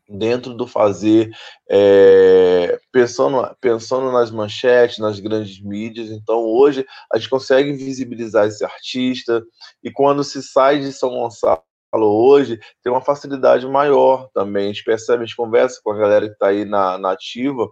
dentro 0.09 0.55
do 0.55 0.67
fazer, 0.67 1.31
é, 1.69 2.81
pensando, 2.91 3.57
pensando 3.61 4.11
nas 4.11 4.31
manchetes, 4.31 4.99
nas 4.99 5.21
grandes 5.21 5.61
mídias. 5.63 6.11
Então, 6.11 6.41
hoje, 6.41 6.85
a 7.13 7.17
gente 7.17 7.31
consegue 7.31 7.73
visibilizar 7.73 8.47
esse 8.47 8.65
artista, 8.65 9.45
e 9.83 9.91
quando 9.91 10.25
se 10.25 10.43
sai 10.43 10.81
de 10.81 10.93
São 10.93 11.11
Gonçalo 11.11 11.63
falou 11.91 12.29
hoje, 12.29 12.59
tem 12.83 12.93
uma 12.93 13.01
facilidade 13.01 13.67
maior 13.67 14.29
também. 14.33 14.67
A 14.67 14.69
gente 14.69 14.85
percebe, 14.85 15.23
a 15.23 15.27
gente 15.27 15.37
conversa 15.37 15.81
com 15.83 15.93
a 15.93 15.99
galera 15.99 16.27
que 16.27 16.33
está 16.33 16.49
aí 16.49 16.65
na, 16.65 16.97
na 16.99 17.13
ativa, 17.13 17.69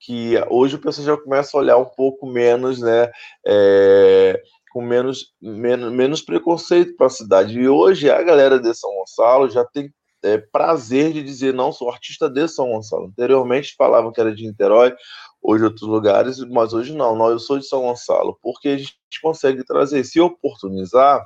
que 0.00 0.34
hoje 0.48 0.76
o 0.76 0.80
pessoal 0.80 1.06
já 1.06 1.16
começa 1.16 1.56
a 1.56 1.60
olhar 1.60 1.76
um 1.76 1.84
pouco 1.84 2.26
menos, 2.26 2.80
né? 2.80 3.10
É, 3.46 4.40
com 4.72 4.82
menos, 4.82 5.32
menos, 5.40 5.92
menos 5.92 6.22
preconceito 6.22 6.96
para 6.96 7.06
a 7.06 7.10
cidade. 7.10 7.58
E 7.58 7.68
hoje 7.68 8.10
a 8.10 8.22
galera 8.22 8.60
de 8.60 8.72
São 8.74 8.90
Gonçalo 8.94 9.50
já 9.50 9.64
tem 9.64 9.92
é, 10.22 10.38
prazer 10.38 11.12
de 11.12 11.22
dizer, 11.22 11.54
não, 11.54 11.72
sou 11.72 11.90
artista 11.90 12.28
de 12.28 12.46
São 12.48 12.70
Gonçalo. 12.70 13.06
Anteriormente 13.06 13.74
falavam 13.76 14.12
que 14.12 14.20
era 14.20 14.34
de 14.34 14.46
Niterói, 14.46 14.94
hoje 15.42 15.64
outros 15.64 15.88
lugares, 15.88 16.38
mas 16.50 16.72
hoje 16.72 16.94
não, 16.94 17.16
não, 17.16 17.30
eu 17.30 17.38
sou 17.38 17.58
de 17.58 17.66
São 17.66 17.82
Gonçalo, 17.82 18.38
porque 18.42 18.68
a 18.68 18.78
gente 18.78 18.94
consegue 19.22 19.64
trazer, 19.64 20.04
se 20.04 20.20
oportunizar, 20.20 21.24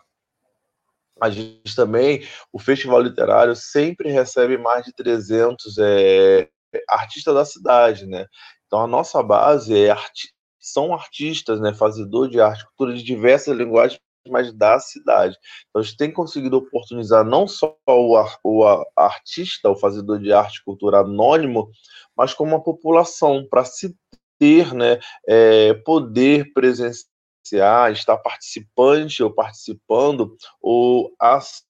a 1.23 1.31
gente 1.31 1.77
também, 1.77 2.27
o 2.53 2.59
Festival 2.59 3.01
Literário 3.01 3.55
sempre 3.55 4.11
recebe 4.11 4.59
mais 4.59 4.85
de 4.85 4.93
300 4.93 5.79
é, 5.79 6.49
artistas 6.89 7.33
da 7.33 7.45
cidade, 7.45 8.07
né? 8.07 8.27
Então 8.67 8.81
a 8.81 8.89
nossa 8.89 9.23
base 9.23 9.79
é 9.79 9.91
arti 9.91 10.33
são 10.59 10.95
artistas, 10.95 11.61
né, 11.61 11.75
fazedor 11.75 12.29
de 12.29 12.41
arte, 12.41 12.65
cultura 12.67 12.97
de 12.97 13.03
diversas 13.03 13.57
linguagens, 13.57 14.01
mas 14.29 14.53
da 14.53 14.79
cidade. 14.79 15.37
Então 15.69 15.81
a 15.81 15.85
gente 15.85 15.97
tem 15.97 16.13
conseguido 16.13 16.57
oportunizar 16.57 17.25
não 17.25 17.49
só 17.49 17.77
o, 17.85 18.17
o 18.45 18.85
artista, 18.97 19.69
o 19.69 19.77
fazedor 19.77 20.21
de 20.21 20.33
arte, 20.33 20.63
cultura 20.65 21.01
anônimo, 21.01 21.69
mas 22.17 22.33
como 22.33 22.55
a 22.55 22.61
população 22.61 23.45
para 23.51 23.65
se 23.65 23.97
ter 24.39 24.73
né, 24.73 25.01
é, 25.29 25.75
poder 25.75 26.53
presenciar, 26.53 27.12
estar 27.45 28.19
participante 28.19 29.23
ou 29.23 29.33
participando, 29.33 30.37
ou 30.61 31.15
as, 31.21 31.63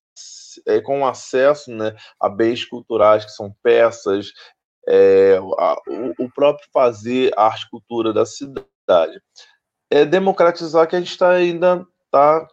é, 0.67 0.81
com 0.81 1.07
acesso 1.07 1.71
né, 1.71 1.95
a 2.21 2.29
bens 2.29 2.65
culturais, 2.65 3.25
que 3.25 3.33
são 3.33 3.55
peças, 3.63 4.33
é, 4.89 5.37
a, 5.59 5.77
o, 5.89 6.25
o, 6.25 6.33
próprio 6.33 6.69
fazer 6.73 7.33
a 7.37 7.47
arte 7.47 7.69
cultura 7.71 8.13
da 8.13 8.27
cidade. 8.27 9.21
É 9.91 10.05
democratizar 10.05 10.89
que 10.89 10.97
a 10.97 10.99
gente 10.99 11.11
está 11.11 11.31
ainda 11.31 11.87
está 12.07 12.47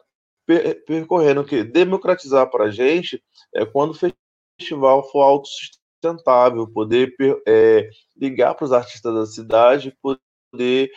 per, 0.45 0.83
percorrendo, 0.85 1.45
que 1.45 1.63
democratizar 1.63 2.49
para 2.49 2.65
a 2.65 2.71
gente 2.71 3.23
é 3.53 3.65
quando 3.65 3.91
o 3.91 4.13
festival 4.57 5.09
for 5.11 5.21
autossustentável, 5.21 6.67
poder 6.71 7.13
é, 7.47 7.89
ligar 8.15 8.55
para 8.55 8.65
os 8.65 8.71
artistas 8.71 9.13
da 9.13 9.25
cidade, 9.25 9.97
poder 10.01 10.91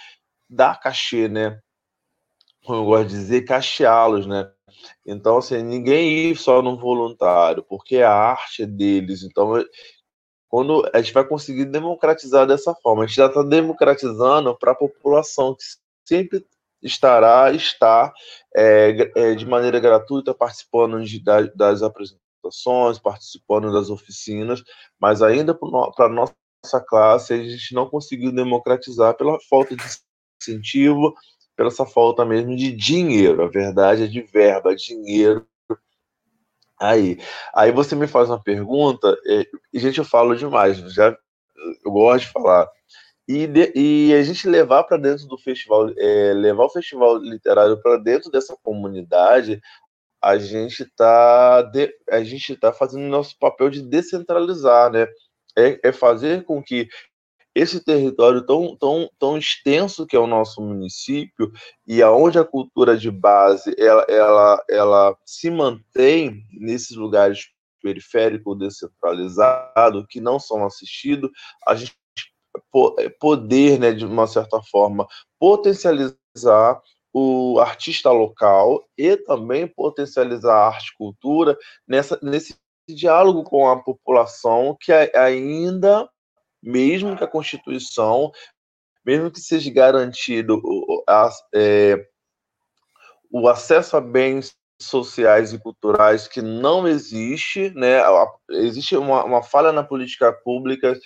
dar 0.49 0.79
cachê, 0.81 1.29
né? 1.29 1.61
Como 2.65 2.81
eu 2.81 2.85
gosto 2.85 3.09
de 3.09 3.15
dizer, 3.15 3.43
cacheá-los, 3.43 4.27
né? 4.27 4.51
Então, 5.07 5.39
assim, 5.39 5.63
ninguém 5.63 6.31
ir 6.31 6.37
só 6.37 6.63
no 6.63 6.79
voluntário, 6.79 7.63
porque 7.63 7.99
a 7.99 8.13
arte 8.13 8.63
é 8.63 8.67
deles. 8.67 9.23
Então, 9.23 9.65
quando 10.49 10.89
a 10.93 11.01
gente 11.01 11.13
vai 11.15 11.27
conseguir 11.27 11.65
democratizar 11.67 12.47
dessa 12.47 12.75
forma, 12.75 13.05
a 13.05 13.07
gente 13.07 13.17
já 13.17 13.27
está 13.27 13.43
democratizando 13.43 14.57
para 14.59 14.73
a 14.73 14.77
população 14.77 15.55
que 15.55 15.65
sempre 16.07 16.47
estará, 16.83 17.53
está 17.53 18.13
é, 18.55 19.11
é, 19.17 19.35
de 19.35 19.47
maneira 19.47 19.79
gratuita 19.81 20.35
participando 20.35 21.03
de, 21.03 21.21
das 21.21 21.83
apresentações, 21.83 22.99
participando 22.99 23.73
das 23.73 23.89
oficinas, 23.89 24.63
mas 25.01 25.23
ainda 25.23 25.55
para 25.55 26.09
nossa 26.09 26.35
classe 26.87 27.33
a 27.33 27.43
gente 27.43 27.75
não 27.75 27.89
conseguiu 27.89 28.33
democratizar 28.33 29.17
pela 29.17 29.39
falta 29.49 29.77
de 29.77 29.83
incentivo, 30.43 31.15
pela 31.57 31.69
essa 31.69 31.87
falta 31.87 32.25
mesmo 32.25 32.57
de 32.57 32.73
dinheiro. 32.73 33.43
A 33.43 33.49
verdade 33.49 34.05
é 34.05 34.07
de 34.07 34.23
verba, 34.23 34.75
dinheiro 34.75 35.47
Aí, 36.83 37.17
aí 37.55 37.71
você 37.71 37.95
me 37.95 38.09
faz 38.09 38.29
uma 38.29 38.43
pergunta, 38.43 39.17
e, 39.25 39.49
e 39.73 39.79
gente, 39.79 39.99
eu 39.99 40.05
falo 40.05 40.35
demais, 40.35 40.79
já 40.93 41.17
eu 41.85 41.93
gosto 41.93 42.27
de 42.27 42.33
falar. 42.33 42.69
E, 43.29 43.47
de, 43.47 43.73
e 43.77 44.13
a 44.13 44.23
gente 44.25 44.49
levar 44.49 44.83
para 44.83 44.97
dentro 44.97 45.29
do 45.29 45.39
festival, 45.39 45.91
é, 45.97 46.33
levar 46.35 46.65
o 46.65 46.71
festival 46.71 47.19
literário 47.19 47.81
para 47.81 47.99
dentro 47.99 48.33
dessa 48.33 48.57
comunidade, 48.65 49.61
a 50.21 50.37
gente 50.39 50.83
está 50.83 51.71
a 52.11 52.25
gente 52.25 52.57
tá 52.57 52.73
fazendo 52.73 53.09
nosso 53.09 53.39
papel 53.39 53.71
de 53.71 53.81
descentralizar, 53.81 54.91
né? 54.91 55.07
É, 55.57 55.79
é 55.85 55.93
fazer 55.93 56.45
com 56.45 56.61
que 56.63 56.89
esse 57.55 57.85
território 57.85 58.45
tão, 58.45 58.77
tão, 58.77 59.11
tão 59.19 59.39
extenso 59.39 60.07
que 60.07 60.17
é 60.17 60.19
o 60.19 60.27
nosso 60.27 60.61
município 60.61 61.53
e 61.87 62.03
aonde 62.03 62.39
a 62.39 62.45
cultura 62.45 62.97
de 62.97 63.11
base 63.11 63.75
ela, 63.79 64.07
ela, 64.09 64.65
ela 64.69 65.17
se 65.27 65.51
mantém 65.51 66.45
nesses 66.53 66.97
lugares 66.97 67.49
periféricos 67.83 68.59
descentralizados 68.59 70.07
que 70.09 70.21
não 70.21 70.39
são 70.39 70.65
assistidos, 70.65 71.31
a 71.67 71.75
gente 71.75 71.93
é, 72.99 73.09
poder, 73.09 73.79
né, 73.79 73.93
de 73.93 74.07
uma 74.07 74.27
certa 74.27 74.63
forma, 74.63 75.07
potencializar 75.39 76.81
o 77.13 77.59
artista 77.61 78.11
local 78.11 78.87
e 78.97 79.17
também 79.17 79.67
potencializar 79.67 80.55
a 80.55 80.67
arte 80.69 80.89
e 80.89 80.97
cultura 80.97 81.59
nessa, 81.87 82.19
nesse 82.23 82.57
diálogo 82.89 83.45
com 83.45 83.69
a 83.69 83.83
população 83.83 84.77
que 84.81 84.93
ainda 84.93 86.09
mesmo 86.63 87.17
que 87.17 87.25
a 87.25 87.29
Constituição, 87.29 88.31
mesmo 89.05 89.31
que 89.31 89.41
seja 89.41 89.71
garantido 89.71 90.61
o, 90.63 91.03
a, 91.09 91.31
é, 91.55 92.07
o 93.31 93.49
acesso 93.49 93.97
a 93.97 94.01
bens 94.01 94.55
sociais 94.81 95.53
e 95.53 95.59
culturais 95.59 96.29
que 96.29 96.43
não 96.43 96.87
existe, 96.87 97.71
né? 97.71 98.01
Existe 98.51 98.97
uma, 98.97 99.25
uma 99.25 99.43
falha 99.43 99.73
na 99.73 99.83
política 99.83 100.33
pública 100.33 100.99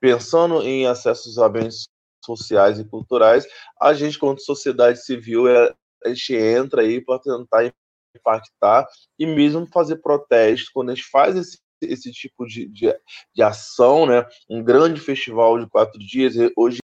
pensando 0.00 0.62
em 0.62 0.86
acessos 0.86 1.38
a 1.38 1.48
bens 1.48 1.88
sociais 2.24 2.78
e 2.78 2.84
culturais. 2.84 3.46
A 3.80 3.94
gente, 3.94 4.18
como 4.18 4.38
sociedade 4.38 5.04
civil, 5.04 5.48
é, 5.48 5.72
a 6.04 6.08
gente 6.08 6.34
entra 6.34 6.82
aí 6.82 7.00
para 7.00 7.20
tentar 7.20 7.72
impactar 8.14 8.86
e 9.18 9.26
mesmo 9.26 9.66
fazer 9.66 9.96
protesto 9.96 10.70
quando 10.72 10.90
a 10.90 10.94
gente 10.94 11.08
faz 11.08 11.36
esse 11.36 11.58
esse 11.82 12.10
tipo 12.12 12.46
de, 12.46 12.66
de, 12.68 12.94
de 13.34 13.42
ação, 13.42 14.06
né? 14.06 14.26
Um 14.48 14.62
grande 14.62 15.00
festival 15.00 15.58
de 15.58 15.68
quatro 15.68 15.98
dias, 15.98 16.34
hoje 16.56 16.78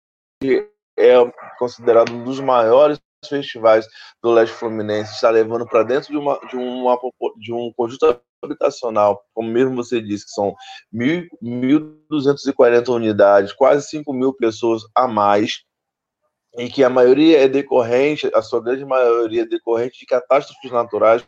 é 0.99 1.15
considerado 1.59 2.13
um 2.13 2.25
dos 2.25 2.41
maiores 2.41 2.99
festivais 3.29 3.87
do 4.23 4.31
leste 4.31 4.55
fluminense, 4.55 5.13
está 5.13 5.31
levando 5.31 5.67
para 5.67 5.83
dentro 5.83 6.11
de, 6.11 6.17
uma, 6.17 6.39
de, 6.49 6.57
uma, 6.57 6.99
de 7.39 7.53
um 7.53 7.73
conjunto 7.77 8.21
habitacional, 8.43 9.23
como 9.35 9.51
mesmo 9.51 9.77
você 9.77 10.01
disse, 10.01 10.25
que 10.25 10.31
são 10.31 10.55
1.240 10.95 12.89
unidades, 12.89 13.53
quase 13.53 13.87
5 13.89 14.13
mil 14.13 14.33
pessoas 14.33 14.83
a 14.95 15.07
mais, 15.07 15.63
e 16.57 16.69
que 16.69 16.83
a 16.83 16.91
maioria 16.91 17.45
é 17.45 17.49
decorrente, 17.49 18.31
a 18.35 18.43
sua 18.43 18.63
grande 18.63 18.85
maioria 18.85 19.43
é 19.43 19.47
decorrente 19.47 20.01
de 20.01 20.07
catástrofes 20.07 20.73
naturais 20.73 21.25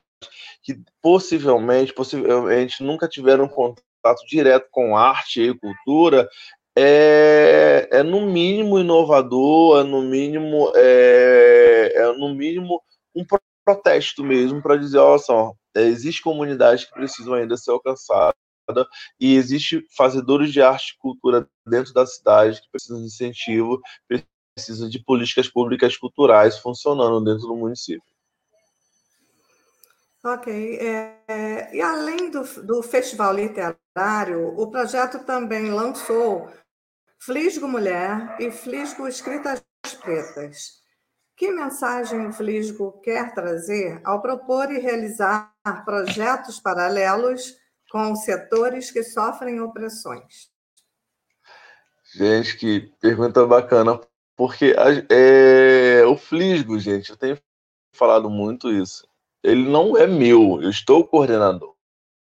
que 0.62 0.80
possivelmente, 1.00 1.92
possivelmente 1.92 2.82
nunca 2.82 3.08
tiveram 3.08 3.48
contato 3.48 4.24
direto 4.28 4.68
com 4.70 4.96
arte 4.96 5.40
e 5.40 5.58
cultura, 5.58 6.28
é, 6.76 7.88
é 7.90 8.02
no 8.02 8.26
mínimo 8.26 8.78
inovador, 8.78 9.80
é 9.80 9.85
no 9.85 10.02
mínimo, 10.02 10.72
é, 10.74 11.92
é 11.94 12.12
no 12.14 12.35
mínimo 12.35 12.82
um 13.14 13.24
protesto 13.64 14.24
mesmo 14.24 14.62
para 14.62 14.76
dizer, 14.76 14.98
olha 14.98 15.18
só, 15.18 15.52
é, 15.74 15.82
existe 15.82 16.22
comunidades 16.22 16.85
que 16.85 16.92
precisam 16.92 17.35
ainda 17.35 17.56
ser 17.56 17.70
alcançadas 17.70 18.35
e 19.20 19.35
existe 19.35 19.85
fazedores 19.96 20.52
de 20.52 20.62
arte 20.62 20.94
e 20.94 20.98
cultura 20.98 21.48
dentro 21.66 21.92
da 21.92 22.06
cidade 22.06 22.61
que 22.61 22.70
precisam 22.70 23.00
de 23.00 23.06
incentivo, 23.06 23.80
precisam 24.56 24.88
de 24.88 25.02
políticas 25.02 25.48
públicas 25.48 25.96
culturais 25.96 26.58
funcionando 26.58 27.24
dentro 27.24 27.48
do 27.48 27.56
município. 27.56 28.12
Ok. 30.24 30.78
É, 30.78 31.74
e 31.74 31.80
além 31.80 32.30
do, 32.30 32.42
do 32.62 32.82
festival 32.82 33.35
literário, 33.35 34.56
o 34.56 34.70
projeto 34.70 35.24
também 35.24 35.70
lançou 35.70 36.48
Flisgo 37.18 37.66
Mulher 37.66 38.37
e 38.38 38.50
Flisgo 38.50 39.08
Escritas 39.08 39.64
Pretas. 40.00 40.80
Que 41.37 41.50
mensagem 41.50 42.28
o 42.28 42.32
Flisgo 42.32 43.00
quer 43.00 43.35
trazer 43.35 44.00
ao 44.04 44.22
propor 44.22 44.70
e 44.70 44.78
realizar 44.78 45.52
projetos 45.85 46.61
paralelos 46.61 47.56
com 47.90 48.14
setores 48.14 48.92
que 48.92 49.02
sofrem 49.02 49.61
opressões? 49.61 50.52
Gente, 52.14 52.56
que 52.56 52.92
pergunta 53.00 53.44
bacana, 53.44 54.00
porque 54.37 54.72
é, 55.11 56.04
o 56.06 56.16
Flisgo, 56.16 56.78
gente, 56.78 57.11
eu 57.11 57.16
tenho 57.16 57.37
falado 57.92 58.30
muito 58.30 58.70
isso 58.70 59.11
ele 59.42 59.68
não 59.68 59.96
é 59.96 60.07
meu, 60.07 60.61
eu 60.62 60.70
estou 60.70 61.07
coordenador. 61.07 61.74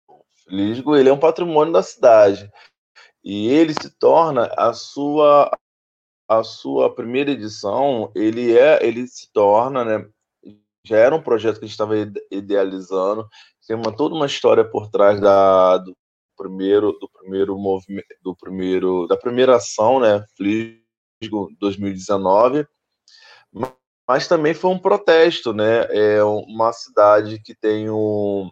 O 0.08 0.24
Lisgo, 0.48 0.96
ele 0.96 1.08
é 1.08 1.12
um 1.12 1.18
patrimônio 1.18 1.72
da 1.72 1.82
cidade. 1.82 2.50
E 3.24 3.48
ele 3.48 3.72
se 3.74 3.90
torna 3.98 4.46
a 4.56 4.72
sua 4.72 5.50
a 6.28 6.42
sua 6.42 6.92
primeira 6.92 7.30
edição, 7.30 8.10
ele 8.14 8.56
é, 8.58 8.84
ele 8.84 9.06
se 9.06 9.32
torna, 9.32 9.84
né, 9.84 10.08
já 10.84 10.96
era 10.98 11.14
um 11.14 11.22
projeto 11.22 11.58
que 11.60 11.64
a 11.64 11.68
gente 11.68 11.72
estava 11.72 11.94
idealizando, 12.32 13.28
tem 13.66 13.76
uma 13.76 13.94
toda 13.94 14.14
uma 14.14 14.26
história 14.26 14.64
por 14.64 14.88
trás 14.90 15.20
da 15.20 15.78
do 15.78 15.96
primeiro 16.36 16.92
do 16.98 17.08
primeiro 17.08 17.56
movimento, 17.56 18.08
do 18.22 18.36
primeiro 18.36 19.06
da 19.06 19.16
primeira 19.16 19.56
ação, 19.56 20.00
né, 20.00 20.24
Flisgo 20.36 21.48
2019 21.60 22.66
mas 24.06 24.28
também 24.28 24.54
foi 24.54 24.70
um 24.70 24.78
protesto, 24.78 25.52
né? 25.52 25.86
É 25.90 26.22
uma 26.22 26.72
cidade 26.72 27.40
que 27.40 27.54
tem 27.54 27.90
um, 27.90 28.50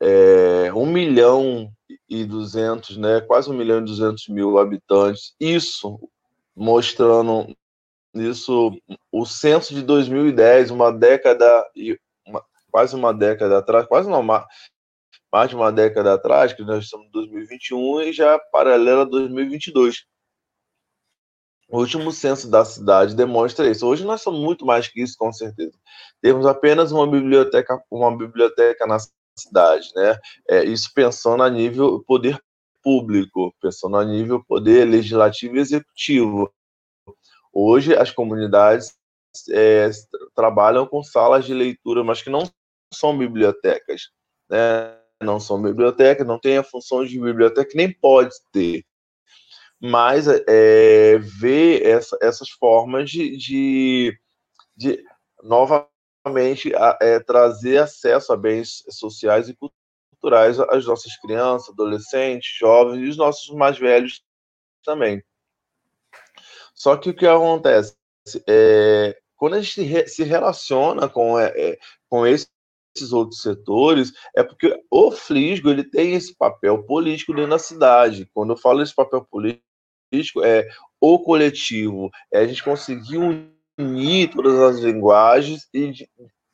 é, 0.00 0.72
1 0.72 0.86
milhão 0.86 1.70
e 2.08 2.24
200, 2.24 2.96
né? 2.96 3.20
Quase 3.22 3.50
1 3.50 3.54
milhão 3.54 3.78
e 3.78 3.84
200 3.84 4.28
mil 4.28 4.58
habitantes. 4.58 5.34
Isso 5.40 5.98
mostrando 6.54 7.54
isso 8.14 8.76
o 9.10 9.24
censo 9.24 9.74
de 9.74 9.82
2010, 9.82 10.70
uma 10.70 10.92
década 10.92 11.64
e 11.76 11.98
uma, 12.26 12.44
quase 12.70 12.94
uma 12.94 13.14
década 13.14 13.58
atrás, 13.58 13.86
quase 13.86 14.10
não, 14.10 14.22
mais, 14.22 14.44
mais 15.32 15.48
de 15.48 15.56
uma 15.56 15.70
década 15.72 16.14
atrás, 16.14 16.52
que 16.52 16.62
nós 16.62 16.84
estamos 16.84 17.06
em 17.06 17.10
2021 17.12 18.00
e 18.02 18.12
já 18.12 18.38
paralela 18.52 19.02
a 19.02 19.06
2022. 19.06 20.04
O 21.70 21.78
último 21.78 22.10
censo 22.10 22.50
da 22.50 22.64
cidade 22.64 23.14
demonstra 23.14 23.70
isso. 23.70 23.86
Hoje 23.86 24.04
nós 24.04 24.22
somos 24.22 24.40
muito 24.40 24.66
mais 24.66 24.88
que 24.88 25.00
isso, 25.02 25.16
com 25.16 25.32
certeza. 25.32 25.78
Temos 26.20 26.44
apenas 26.44 26.90
uma 26.90 27.08
biblioteca, 27.08 27.80
uma 27.90 28.16
biblioteca 28.16 28.86
na 28.86 28.98
cidade, 29.38 29.88
né? 29.94 30.18
É, 30.48 30.64
isso 30.64 30.90
pensando 30.92 31.42
a 31.44 31.48
nível 31.48 32.02
poder 32.04 32.42
público, 32.82 33.54
pensando 33.60 33.96
a 33.96 34.04
nível 34.04 34.42
poder 34.44 34.84
legislativo 34.84 35.56
e 35.56 35.60
executivo. 35.60 36.52
Hoje, 37.52 37.94
as 37.94 38.10
comunidades 38.10 38.92
é, 39.50 39.88
trabalham 40.34 40.86
com 40.86 41.04
salas 41.04 41.44
de 41.44 41.54
leitura, 41.54 42.02
mas 42.02 42.20
que 42.20 42.30
não 42.30 42.50
são 42.92 43.16
bibliotecas, 43.16 44.10
né? 44.48 44.96
Não 45.22 45.38
são 45.38 45.60
bibliotecas, 45.60 46.26
não 46.26 46.38
tem 46.38 46.56
a 46.58 46.64
função 46.64 47.04
de 47.04 47.20
biblioteca, 47.20 47.70
nem 47.74 47.92
pode 47.92 48.34
ter. 48.52 48.84
Mas 49.80 50.26
é, 50.28 51.18
ver 51.18 51.86
essa, 51.86 52.18
essas 52.20 52.50
formas 52.50 53.10
de, 53.10 53.36
de, 53.36 54.18
de 54.76 55.02
novamente 55.42 56.72
é, 57.00 57.18
trazer 57.20 57.78
acesso 57.78 58.32
a 58.32 58.36
bens 58.36 58.84
sociais 58.90 59.48
e 59.48 59.56
culturais 59.56 60.60
às 60.60 60.84
nossas 60.84 61.16
crianças, 61.16 61.70
adolescentes, 61.70 62.54
jovens 62.58 63.00
e 63.00 63.08
os 63.08 63.16
nossos 63.16 63.48
mais 63.56 63.78
velhos 63.78 64.22
também. 64.84 65.22
Só 66.74 66.96
que 66.96 67.10
o 67.10 67.14
que 67.14 67.26
acontece? 67.26 67.96
É, 68.46 69.18
quando 69.36 69.54
a 69.54 69.60
gente 69.62 69.82
re, 69.82 70.06
se 70.06 70.22
relaciona 70.22 71.08
com, 71.08 71.38
é, 71.38 71.52
é 71.56 71.78
com 72.08 72.26
esses 72.26 72.50
outros 73.12 73.40
setores, 73.40 74.12
é 74.36 74.42
porque 74.42 74.78
o 74.90 75.10
Flisgo 75.10 75.70
ele 75.70 75.84
tem 75.84 76.14
esse 76.14 76.34
papel 76.36 76.82
político 76.84 77.34
dentro 77.34 77.50
da 77.50 77.58
cidade. 77.58 78.28
Quando 78.34 78.52
eu 78.52 78.56
falo 78.56 78.82
esse 78.82 78.94
papel 78.94 79.24
político, 79.24 79.64
é 80.44 80.68
o 81.00 81.18
coletivo, 81.18 82.10
é 82.32 82.40
a 82.40 82.46
gente 82.46 82.62
conseguir 82.62 83.18
unir 83.78 84.30
todas 84.30 84.58
as 84.58 84.78
linguagens 84.80 85.68
e 85.72 86.06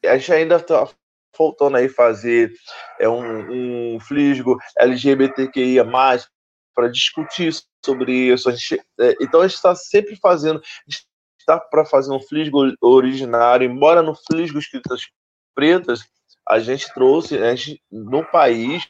a 0.05 0.17
gente 0.17 0.33
ainda 0.33 0.57
está 0.57 0.89
faltando 1.37 1.77
aí 1.77 1.89
fazer 1.89 2.53
é 2.99 3.09
um, 3.09 3.95
um 3.95 4.01
Flisgo 4.01 4.57
LGBTQIA+, 4.79 5.85
para 6.75 6.89
discutir 6.89 7.53
sobre 7.85 8.13
isso. 8.13 8.49
A 8.49 8.53
gente, 8.53 8.81
é, 9.01 9.15
então 9.21 9.41
a 9.41 9.49
gente 9.49 9.57
está 9.57 9.75
sempre 9.75 10.17
fazendo, 10.17 10.63
está 11.39 11.59
para 11.59 11.85
fazer 11.85 12.13
um 12.13 12.21
flisgo 12.21 12.75
originário, 12.81 13.69
embora 13.69 14.03
no 14.03 14.15
flisgo 14.15 14.59
escritas 14.59 15.01
pretas, 15.55 16.01
a 16.47 16.59
gente 16.59 16.93
trouxe, 16.93 17.39
a 17.39 17.55
gente, 17.55 17.83
no 17.91 18.25
país, 18.25 18.87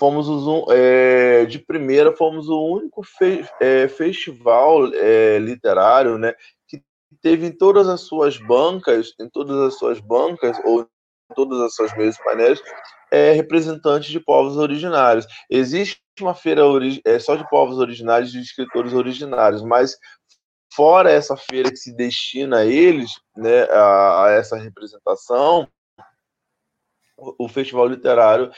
fomos 0.00 0.26
os, 0.26 0.66
é, 0.72 1.44
de 1.44 1.58
primeira, 1.58 2.16
fomos 2.16 2.48
o 2.48 2.58
único 2.58 3.02
fe, 3.02 3.46
é, 3.60 3.86
festival 3.86 4.86
é, 4.94 5.38
literário, 5.38 6.16
né, 6.16 6.34
que 6.66 6.82
teve 7.20 7.46
em 7.46 7.52
todas 7.52 7.86
as 7.86 8.00
suas 8.00 8.38
bancas, 8.38 9.14
em 9.20 9.28
todas 9.28 9.58
as 9.58 9.78
suas 9.78 10.00
bancas, 10.00 10.58
ou 10.64 10.80
em 10.80 11.34
todas 11.34 11.60
as 11.60 11.74
suas 11.74 11.94
mesas 11.98 12.16
painéis, 12.24 12.62
é, 13.12 13.32
representantes 13.32 14.10
de 14.10 14.18
povos 14.18 14.56
originários. 14.56 15.26
Existe 15.50 16.00
uma 16.22 16.34
feira 16.34 16.62
é, 17.04 17.18
só 17.18 17.36
de 17.36 17.46
povos 17.50 17.76
originários, 17.78 18.32
de 18.32 18.40
escritores 18.40 18.94
originários, 18.94 19.62
mas 19.62 19.98
fora 20.72 21.10
essa 21.10 21.36
feira 21.36 21.70
que 21.70 21.76
se 21.76 21.94
destina 21.94 22.60
a 22.60 22.64
eles, 22.64 23.10
né, 23.36 23.64
a, 23.64 24.24
a 24.24 24.30
essa 24.30 24.56
representação, 24.56 25.68
o, 27.18 27.44
o, 27.44 27.48
Festival 27.48 27.86
Literário, 27.86 28.50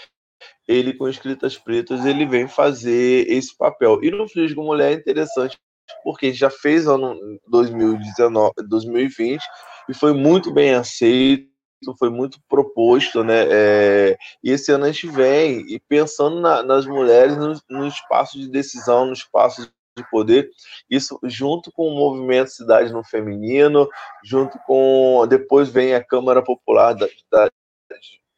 ele 0.66 0.94
com 0.94 1.08
escritas 1.08 1.56
pretas, 1.56 2.04
ele 2.04 2.26
vem 2.26 2.48
fazer 2.48 3.26
esse 3.28 3.56
papel. 3.56 4.00
E 4.02 4.10
no 4.10 4.28
Frisgo 4.28 4.62
Mulher 4.62 4.92
é 4.92 4.94
interessante, 4.94 5.58
porque 6.04 6.32
já 6.32 6.50
fez 6.50 6.86
ano 6.86 7.18
2019, 7.48 8.52
2020 8.68 9.42
e 9.88 9.94
foi 9.94 10.12
muito 10.12 10.52
bem 10.52 10.74
aceito, 10.74 11.50
foi 11.98 12.10
muito 12.10 12.38
proposto, 12.48 13.24
né? 13.24 13.46
É, 13.50 14.16
e 14.42 14.50
esse 14.50 14.70
ano 14.70 14.84
a 14.84 14.92
gente 14.92 15.08
vem 15.08 15.60
e 15.68 15.80
pensando 15.80 16.40
na, 16.40 16.62
nas 16.62 16.86
mulheres 16.86 17.36
no, 17.36 17.54
no 17.68 17.86
espaço 17.86 18.38
de 18.38 18.48
decisão, 18.48 19.06
no 19.06 19.12
espaço 19.12 19.70
de 19.96 20.10
poder, 20.10 20.48
isso 20.88 21.18
junto 21.24 21.70
com 21.72 21.86
o 21.88 21.94
movimento 21.94 22.50
Cidade 22.50 22.92
no 22.92 23.04
Feminino, 23.04 23.88
junto 24.24 24.58
com. 24.66 25.26
Depois 25.28 25.68
vem 25.68 25.94
a 25.94 26.02
Câmara 26.02 26.42
Popular 26.42 26.94
das, 26.94 27.10
das, 27.30 27.50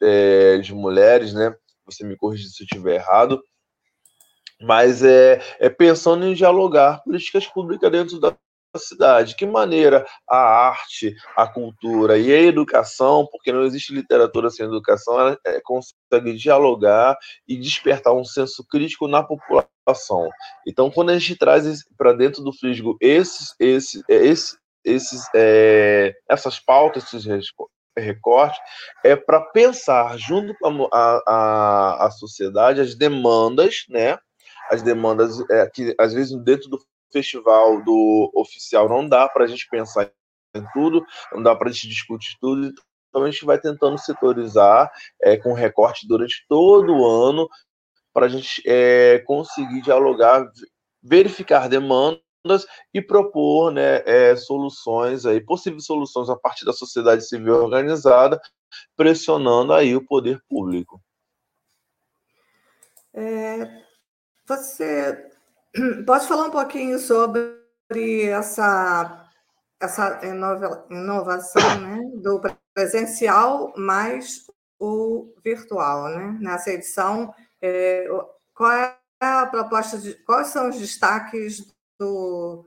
é, 0.02 0.58
de 0.58 0.74
Mulheres, 0.74 1.32
né? 1.32 1.54
Você 1.86 2.04
me 2.04 2.16
corrige 2.16 2.48
se 2.48 2.62
eu 2.62 2.64
estiver 2.64 2.96
errado. 2.96 3.42
Mas 4.60 5.02
é, 5.02 5.42
é 5.58 5.68
pensando 5.68 6.24
em 6.24 6.34
dialogar 6.34 7.02
políticas 7.02 7.46
públicas 7.46 7.90
dentro 7.90 8.18
da 8.20 8.36
cidade. 8.78 9.36
Que 9.36 9.46
maneira 9.46 10.06
a 10.28 10.36
arte, 10.36 11.14
a 11.36 11.46
cultura 11.46 12.18
e 12.18 12.32
a 12.32 12.40
educação, 12.40 13.26
porque 13.30 13.52
não 13.52 13.64
existe 13.64 13.94
literatura 13.94 14.50
sem 14.50 14.66
educação, 14.66 15.18
ela 15.18 15.38
é, 15.44 15.60
consegue 15.60 16.34
dialogar 16.34 17.16
e 17.46 17.56
despertar 17.56 18.12
um 18.12 18.24
senso 18.24 18.64
crítico 18.68 19.08
na 19.08 19.22
população. 19.22 20.28
Então, 20.66 20.90
quando 20.90 21.10
a 21.10 21.18
gente 21.18 21.36
traz 21.36 21.84
para 21.96 22.12
dentro 22.12 22.42
do 22.42 22.52
Frisgo 22.52 22.96
esses, 23.00 23.54
esses, 23.58 24.02
é, 24.08 24.14
esses, 24.14 24.56
esses 24.84 25.28
é, 25.34 26.14
essas 26.28 26.58
pautas, 26.58 27.04
esses 27.04 27.26
recortes, 27.96 28.60
é 29.04 29.14
para 29.14 29.40
pensar 29.40 30.16
junto 30.18 30.54
com 30.58 30.88
a, 30.92 31.22
a, 31.26 32.06
a 32.06 32.10
sociedade 32.10 32.80
as 32.80 32.94
demandas, 32.94 33.84
né? 33.88 34.18
As 34.70 34.82
demandas 34.82 35.38
é, 35.50 35.68
que 35.70 35.94
às 35.98 36.12
vezes 36.12 36.36
dentro 36.42 36.68
do 36.68 36.78
festival 37.12 37.82
do 37.84 38.30
oficial 38.34 38.88
não 38.88 39.08
dá 39.08 39.28
para 39.28 39.44
a 39.44 39.46
gente 39.46 39.68
pensar 39.68 40.10
em 40.54 40.64
tudo, 40.72 41.04
não 41.32 41.42
dá 41.42 41.54
para 41.54 41.68
a 41.68 41.72
gente 41.72 41.88
discutir 41.88 42.36
tudo, 42.40 42.72
então 43.08 43.22
a 43.22 43.30
gente 43.30 43.44
vai 43.44 43.58
tentando 43.58 43.96
setorizar 43.98 44.90
é, 45.22 45.36
com 45.36 45.52
recorte 45.52 46.06
durante 46.08 46.44
todo 46.48 46.92
o 46.92 47.06
ano 47.06 47.48
para 48.12 48.26
a 48.26 48.28
gente 48.28 48.62
é, 48.66 49.20
conseguir 49.26 49.82
dialogar, 49.82 50.44
verificar 51.02 51.68
demandas 51.68 52.23
e 52.92 53.00
propor 53.00 53.72
né, 53.72 54.02
é, 54.04 54.36
soluções 54.36 55.24
aí, 55.24 55.40
possíveis 55.40 55.86
soluções 55.86 56.28
a 56.28 56.36
partir 56.36 56.64
da 56.64 56.72
sociedade 56.72 57.26
civil 57.26 57.54
organizada, 57.54 58.40
pressionando 58.96 59.72
aí 59.72 59.96
o 59.96 60.04
poder 60.04 60.42
público. 60.48 61.00
É, 63.14 63.82
você 64.46 65.30
Pode 66.06 66.26
falar 66.28 66.46
um 66.46 66.50
pouquinho 66.50 66.98
sobre 66.98 67.56
essa, 68.28 69.28
essa 69.80 70.20
inovação 70.90 71.80
né, 71.80 72.00
do 72.22 72.40
presencial 72.72 73.72
mais 73.76 74.46
o 74.78 75.32
virtual, 75.42 76.08
né? 76.10 76.38
Nessa 76.40 76.70
edição, 76.70 77.34
é, 77.60 78.06
qual 78.54 78.72
é 78.72 78.96
a 79.20 79.46
proposta 79.46 79.98
de 79.98 80.14
quais 80.24 80.48
são 80.48 80.68
os 80.68 80.78
destaques 80.78 81.73
do, 81.98 82.66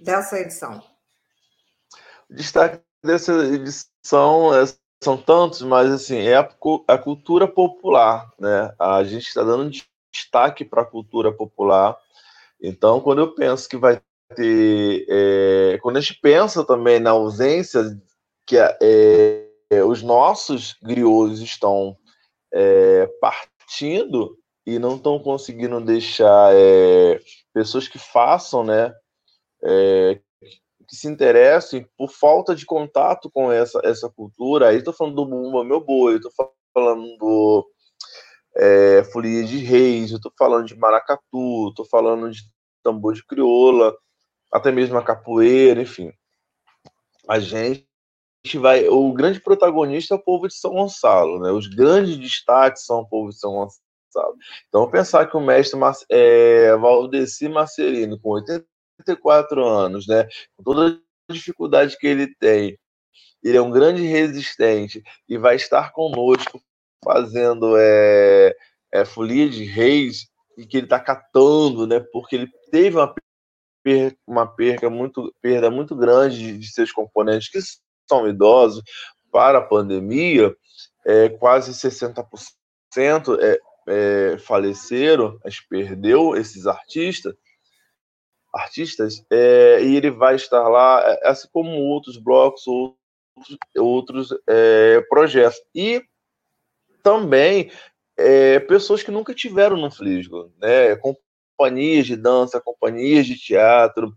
dessa 0.00 0.38
edição? 0.38 0.82
O 2.30 2.34
destaque 2.34 2.80
dessa 3.04 3.32
edição 3.46 4.54
é, 4.54 4.64
são 5.02 5.16
tantos, 5.16 5.62
mas 5.62 5.90
assim 5.90 6.18
é 6.18 6.36
a, 6.36 6.48
a 6.88 6.98
cultura 6.98 7.48
popular, 7.48 8.32
né? 8.38 8.74
A 8.78 9.02
gente 9.04 9.26
está 9.26 9.42
dando 9.42 9.70
destaque 10.12 10.64
para 10.64 10.82
a 10.82 10.86
cultura 10.86 11.32
popular 11.32 11.98
então, 12.62 13.00
quando 13.00 13.18
eu 13.18 13.34
penso 13.34 13.68
que 13.68 13.76
vai 13.76 14.00
ter. 14.36 15.04
É, 15.08 15.78
quando 15.82 15.96
a 15.96 16.00
gente 16.00 16.20
pensa 16.20 16.64
também 16.64 17.00
na 17.00 17.10
ausência 17.10 17.82
que 18.46 18.56
é, 18.56 19.48
é, 19.70 19.82
os 19.82 20.02
nossos 20.02 20.76
griots 20.80 21.40
estão 21.40 21.96
é, 22.54 23.06
partindo 23.20 24.38
e 24.66 24.78
não 24.78 24.96
estão 24.96 25.18
conseguindo 25.18 25.80
deixar 25.80 26.54
é, 26.54 27.20
pessoas 27.52 27.88
que 27.88 27.98
façam, 27.98 28.64
né? 28.64 28.92
É, 29.64 30.20
que 30.88 30.96
se 30.96 31.08
interessem 31.08 31.86
por 31.96 32.10
falta 32.10 32.54
de 32.54 32.66
contato 32.66 33.30
com 33.30 33.50
essa, 33.50 33.80
essa 33.84 34.10
cultura. 34.10 34.68
Aí 34.68 34.78
estou 34.78 34.92
falando 34.92 35.16
do 35.16 35.26
Bumba 35.26 35.64
Meu 35.64 35.80
Boi, 35.80 36.16
estou 36.16 36.30
falando 36.74 37.16
do 37.16 37.66
é, 38.56 39.04
Folia 39.04 39.44
de 39.44 39.58
Reis, 39.58 40.10
estou 40.10 40.32
falando 40.38 40.66
de 40.66 40.76
maracatu, 40.76 41.68
estou 41.70 41.86
falando 41.86 42.30
de 42.30 42.42
tambor 42.82 43.14
de 43.14 43.24
crioula, 43.24 43.96
até 44.52 44.70
mesmo 44.70 44.98
a 44.98 45.02
capoeira, 45.02 45.80
enfim. 45.80 46.12
A 47.28 47.38
gente 47.38 47.86
vai. 48.60 48.88
O 48.88 49.12
grande 49.12 49.40
protagonista 49.40 50.14
é 50.14 50.18
o 50.18 50.22
povo 50.22 50.48
de 50.48 50.54
São 50.54 50.72
Gonçalo, 50.72 51.40
né? 51.40 51.50
Os 51.52 51.68
grandes 51.68 52.16
destaques 52.18 52.84
são 52.84 53.00
o 53.00 53.08
povo 53.08 53.30
de 53.30 53.38
São 53.38 53.52
Gonçalo. 53.52 53.91
Então, 54.68 54.90
pensar 54.90 55.26
que 55.26 55.36
o 55.36 55.40
mestre 55.40 55.78
é, 56.10 56.76
Valdeci 56.76 57.48
Marcelino, 57.48 58.18
com 58.20 58.30
84 58.30 59.64
anos, 59.64 60.06
né? 60.06 60.28
Com 60.56 60.62
toda 60.62 61.00
a 61.28 61.32
dificuldade 61.32 61.96
que 61.98 62.06
ele 62.06 62.34
tem, 62.36 62.78
ele 63.42 63.56
é 63.56 63.62
um 63.62 63.70
grande 63.70 64.02
resistente 64.02 65.02
e 65.28 65.36
vai 65.36 65.56
estar 65.56 65.92
conosco 65.92 66.60
fazendo 67.04 67.76
é, 67.76 68.54
é, 68.92 69.04
folia 69.04 69.48
de 69.48 69.64
reis 69.64 70.28
e 70.56 70.66
que 70.66 70.76
ele 70.76 70.86
está 70.86 71.00
catando, 71.00 71.86
né? 71.86 72.00
Porque 72.12 72.36
ele 72.36 72.48
teve 72.70 72.96
uma 72.96 73.12
perca, 73.82 74.16
uma 74.26 74.46
perca 74.46 74.90
muito, 74.90 75.34
perda 75.40 75.70
muito 75.70 75.96
grande 75.96 76.56
de 76.56 76.66
seus 76.72 76.92
componentes 76.92 77.48
que 77.48 77.58
são 78.08 78.28
idosos 78.28 78.82
para 79.30 79.58
a 79.58 79.66
pandemia, 79.66 80.54
é, 81.06 81.30
quase 81.30 81.72
60% 81.72 82.24
é, 83.40 83.58
é, 83.88 84.38
faleceram, 84.38 85.38
mas 85.44 85.60
perdeu 85.60 86.36
esses 86.36 86.66
artistas. 86.66 87.34
artistas, 88.52 89.24
é, 89.30 89.82
e 89.82 89.96
ele 89.96 90.10
vai 90.10 90.36
estar 90.36 90.68
lá, 90.68 91.02
é, 91.04 91.28
assim 91.28 91.48
como 91.52 91.70
outros 91.70 92.16
blocos, 92.16 92.66
outros, 92.66 93.58
outros 93.76 94.28
é, 94.48 95.00
projetos. 95.08 95.60
E 95.74 96.02
também 97.02 97.70
é, 98.16 98.60
pessoas 98.60 99.02
que 99.02 99.10
nunca 99.10 99.34
tiveram 99.34 99.76
no 99.76 99.90
Flisgo, 99.90 100.52
né? 100.58 100.96
companhias 101.56 102.06
de 102.06 102.16
dança, 102.16 102.60
companhias 102.60 103.26
de 103.26 103.36
teatro, 103.36 104.16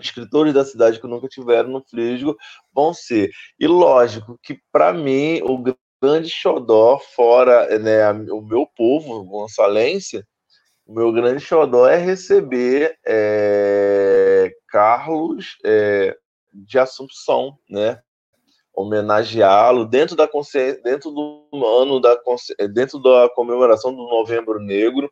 escritores 0.00 0.52
da 0.52 0.64
cidade 0.64 1.00
que 1.00 1.06
nunca 1.06 1.28
tiveram 1.28 1.70
no 1.70 1.82
Flisgo 1.82 2.36
vão 2.72 2.92
ser. 2.92 3.30
E 3.58 3.66
lógico 3.66 4.38
que, 4.42 4.60
para 4.72 4.92
mim, 4.92 5.40
o 5.42 5.62
grande 6.04 6.28
xodó, 6.28 6.98
fora 6.98 7.78
né, 7.78 8.10
o 8.30 8.42
meu 8.42 8.66
povo 8.76 9.24
gonçalense, 9.24 10.24
o 10.86 10.94
meu 10.94 11.12
grande 11.12 11.40
xodó 11.40 11.86
é 11.86 11.96
receber 11.96 12.98
é, 13.06 14.52
Carlos 14.68 15.56
é, 15.64 16.14
de 16.52 16.78
Assumpção, 16.78 17.58
né? 17.68 18.00
homenageá-lo 18.76 19.86
dentro 19.86 20.16
da 20.16 20.28
dentro 20.82 21.10
do 21.12 21.48
ano 21.80 22.00
da 22.00 22.18
dentro 22.72 22.98
da 23.00 23.30
comemoração 23.34 23.94
do 23.94 24.02
Novembro 24.08 24.58
Negro, 24.58 25.08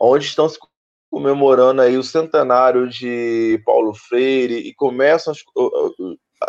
onde 0.00 0.24
estão 0.24 0.48
se 0.48 0.58
comemorando 1.08 1.80
aí 1.80 1.96
o 1.96 2.02
centenário 2.02 2.88
de 2.88 3.62
Paulo 3.64 3.94
Freire 3.94 4.56
e 4.56 4.74
começam 4.74 5.32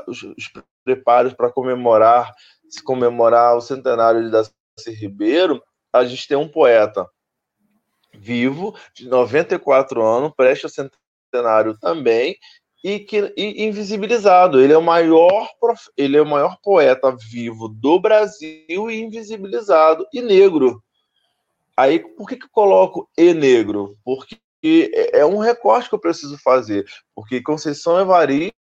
os, 0.07 0.23
os 0.23 0.51
preparos 0.83 1.33
para 1.33 1.51
comemorar 1.51 2.33
se 2.73 2.83
comemorar 2.83 3.55
o 3.55 3.61
centenário 3.61 4.23
de 4.23 4.31
Darcy 4.31 4.51
Ribeiro, 4.87 5.61
a 5.93 6.03
gente 6.03 6.27
tem 6.27 6.35
um 6.35 6.47
poeta 6.47 7.07
vivo 8.11 8.75
de 8.95 9.07
94 9.07 10.01
anos, 10.01 10.33
presta 10.35 10.67
centenário 10.67 11.77
também 11.77 12.35
e 12.83 12.99
que 12.99 13.31
e 13.37 13.63
invisibilizado. 13.63 14.59
Ele 14.59 14.73
é 14.73 14.77
o 14.77 14.81
maior 14.81 15.49
ele 15.95 16.17
é 16.17 16.21
o 16.21 16.25
maior 16.25 16.57
poeta 16.63 17.15
vivo 17.15 17.69
do 17.69 17.99
Brasil 17.99 18.89
e 18.89 19.01
invisibilizado 19.01 20.07
e 20.11 20.19
negro. 20.19 20.83
Aí 21.77 21.99
por 21.99 22.27
que 22.27 22.37
que 22.37 22.49
coloco 22.49 23.07
e 23.15 23.33
negro? 23.33 23.95
Porque 24.03 24.39
é, 24.63 25.19
é 25.19 25.25
um 25.25 25.37
recorte 25.37 25.89
que 25.89 25.95
eu 25.95 25.99
preciso 25.99 26.39
fazer, 26.39 26.85
porque 27.15 27.41
Conceição 27.41 27.99
Evaristo 27.99 28.62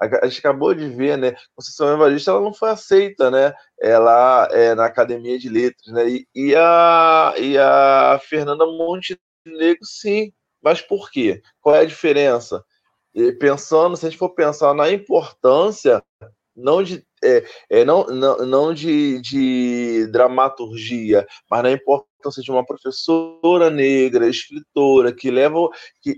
a 0.00 0.26
gente 0.26 0.38
acabou 0.38 0.74
de 0.74 0.88
ver, 0.88 1.16
né? 1.16 1.34
Conceição 1.54 1.92
Evaristo 1.92 2.30
ela 2.30 2.40
não 2.40 2.52
foi 2.52 2.70
aceita, 2.70 3.30
né? 3.30 3.52
Ela 3.80 4.48
é 4.52 4.74
na 4.74 4.86
Academia 4.86 5.38
de 5.38 5.48
Letras, 5.48 5.92
né? 5.94 6.08
E, 6.08 6.26
e 6.34 6.54
a, 6.56 7.34
e 7.38 7.58
a 7.58 8.20
Fernanda 8.22 8.66
Montenegro, 8.66 9.84
sim. 9.84 10.32
Mas 10.62 10.80
por 10.80 11.10
quê? 11.10 11.42
Qual 11.60 11.74
é 11.74 11.80
a 11.80 11.86
diferença? 11.86 12.64
pensando, 13.38 13.96
se 13.96 14.06
a 14.06 14.10
gente 14.10 14.18
for 14.18 14.30
pensar 14.30 14.74
na 14.74 14.90
importância, 14.90 16.02
não 16.56 16.82
de, 16.82 17.04
é, 17.22 17.44
é, 17.70 17.84
não, 17.84 18.06
não, 18.06 18.38
não 18.38 18.74
de, 18.74 19.20
de 19.20 20.06
dramaturgia, 20.08 21.26
mas 21.50 21.62
na 21.62 21.72
importância 21.72 22.42
de 22.42 22.50
uma 22.50 22.64
professora 22.64 23.70
negra, 23.70 24.28
escritora, 24.28 25.12
que 25.12 25.30
leva, 25.30 25.68
que 26.02 26.16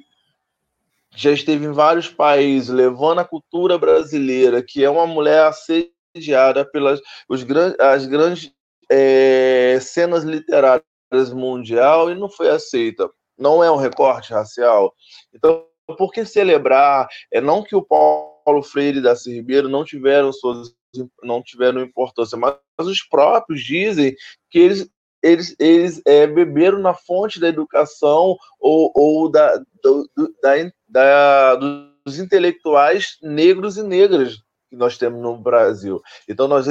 já 1.16 1.32
esteve 1.32 1.64
em 1.64 1.72
vários 1.72 2.08
países, 2.08 2.68
levando 2.68 3.20
a 3.20 3.24
cultura 3.24 3.78
brasileira, 3.78 4.62
que 4.62 4.84
é 4.84 4.90
uma 4.90 5.06
mulher 5.06 5.46
assediada 5.46 6.64
pelas 6.64 7.00
os, 7.28 7.44
as 7.80 8.06
grandes 8.06 8.52
é, 8.90 9.78
cenas 9.80 10.24
literárias 10.24 10.84
mundial 11.32 12.10
e 12.10 12.14
não 12.14 12.28
foi 12.28 12.50
aceita. 12.50 13.10
Não 13.38 13.64
é 13.64 13.70
um 13.70 13.76
recorte 13.76 14.32
racial. 14.32 14.94
Então, 15.34 15.66
por 15.98 16.12
que 16.12 16.24
celebrar? 16.24 17.08
É 17.32 17.40
não 17.40 17.62
que 17.62 17.74
o 17.74 17.82
Paulo 17.82 18.62
Freire 18.62 18.98
e 18.98 19.02
Darcy 19.02 19.32
Ribeiro 19.32 19.68
não 19.68 19.84
tiveram 19.84 20.32
suas 20.32 20.74
não 21.22 21.42
tiveram 21.42 21.82
importância, 21.82 22.38
mas 22.38 22.56
os 22.78 23.02
próprios 23.02 23.62
dizem 23.62 24.14
que 24.48 24.58
eles 24.58 24.88
eles, 25.22 25.56
eles 25.58 26.00
é, 26.06 26.26
beberam 26.26 26.78
na 26.78 26.94
fonte 26.94 27.40
da 27.40 27.48
educação 27.48 28.36
ou, 28.60 28.92
ou 28.94 29.30
da, 29.30 29.60
do, 29.82 30.08
da, 30.42 30.58
da, 30.88 31.54
dos 31.56 32.18
intelectuais 32.18 33.18
negros 33.22 33.76
e 33.76 33.82
negras 33.82 34.36
que 34.68 34.76
nós 34.76 34.96
temos 34.98 35.20
no 35.20 35.36
Brasil. 35.38 36.00
Então, 36.28 36.48
nós, 36.48 36.66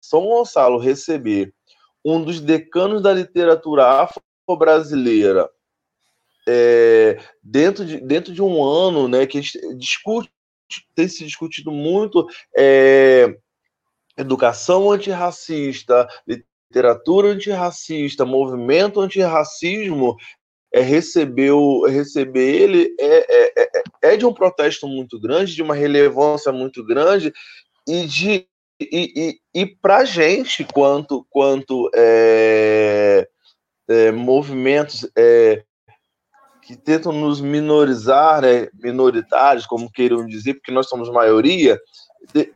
São 0.00 0.22
Gonçalo, 0.26 0.78
receber 0.78 1.52
um 2.04 2.22
dos 2.22 2.40
decanos 2.40 3.02
da 3.02 3.12
literatura 3.12 4.02
afro-brasileira 4.02 5.48
é, 6.46 7.18
dentro, 7.42 7.84
de, 7.84 8.00
dentro 8.00 8.32
de 8.32 8.42
um 8.42 8.62
ano 8.62 9.08
né, 9.08 9.26
que 9.26 9.40
discute, 9.76 10.30
tem 10.94 11.08
se 11.08 11.24
discutido 11.24 11.70
muito 11.70 12.26
é, 12.56 13.34
educação 14.16 14.90
antirracista, 14.90 16.06
literatura 16.26 17.28
antirracista, 17.28 18.24
movimento 18.24 19.00
antirracismo, 19.00 20.16
é, 20.74 20.80
recebeu, 20.80 21.82
receber 21.86 22.52
ele 22.52 22.94
é, 22.98 23.06
é, 23.06 23.52
é, 23.56 23.82
é 24.02 24.16
de 24.16 24.26
um 24.26 24.34
protesto 24.34 24.88
muito 24.88 25.20
grande, 25.20 25.54
de 25.54 25.62
uma 25.62 25.74
relevância 25.74 26.50
muito 26.50 26.84
grande, 26.84 27.32
e 27.86 28.06
de 28.06 28.48
e, 28.80 29.38
e, 29.54 29.62
e 29.62 29.66
para 29.66 29.98
a 29.98 30.04
gente, 30.04 30.64
quanto, 30.64 31.24
quanto 31.30 31.88
é, 31.94 33.28
é, 33.88 34.10
movimentos 34.10 35.08
é, 35.16 35.62
que 36.60 36.76
tentam 36.76 37.12
nos 37.12 37.40
minorizar, 37.40 38.42
né, 38.42 38.68
minoritários, 38.74 39.64
como 39.64 39.90
queiram 39.92 40.26
dizer, 40.26 40.54
porque 40.54 40.72
nós 40.72 40.88
somos 40.88 41.08
maioria, 41.08 41.78
de, 42.32 42.52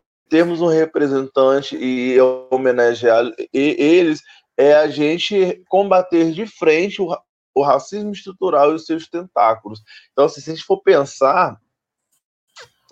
um 0.61 0.67
representante 0.67 1.77
e 1.77 2.21
homenagear 2.51 3.31
eles 3.53 4.21
é 4.57 4.75
a 4.75 4.89
gente 4.89 5.63
combater 5.69 6.33
de 6.33 6.47
frente 6.47 7.01
o, 7.01 7.17
o 7.59 7.63
racismo 7.63 8.13
estrutural 8.13 8.73
e 8.73 8.75
os 8.75 8.87
seus 8.87 9.09
tentáculos. 9.09 9.83
Então, 10.13 10.25
assim, 10.25 10.41
se 10.41 10.51
a 10.51 10.55
gente 10.55 10.65
for 10.65 10.83
pensar 10.83 11.61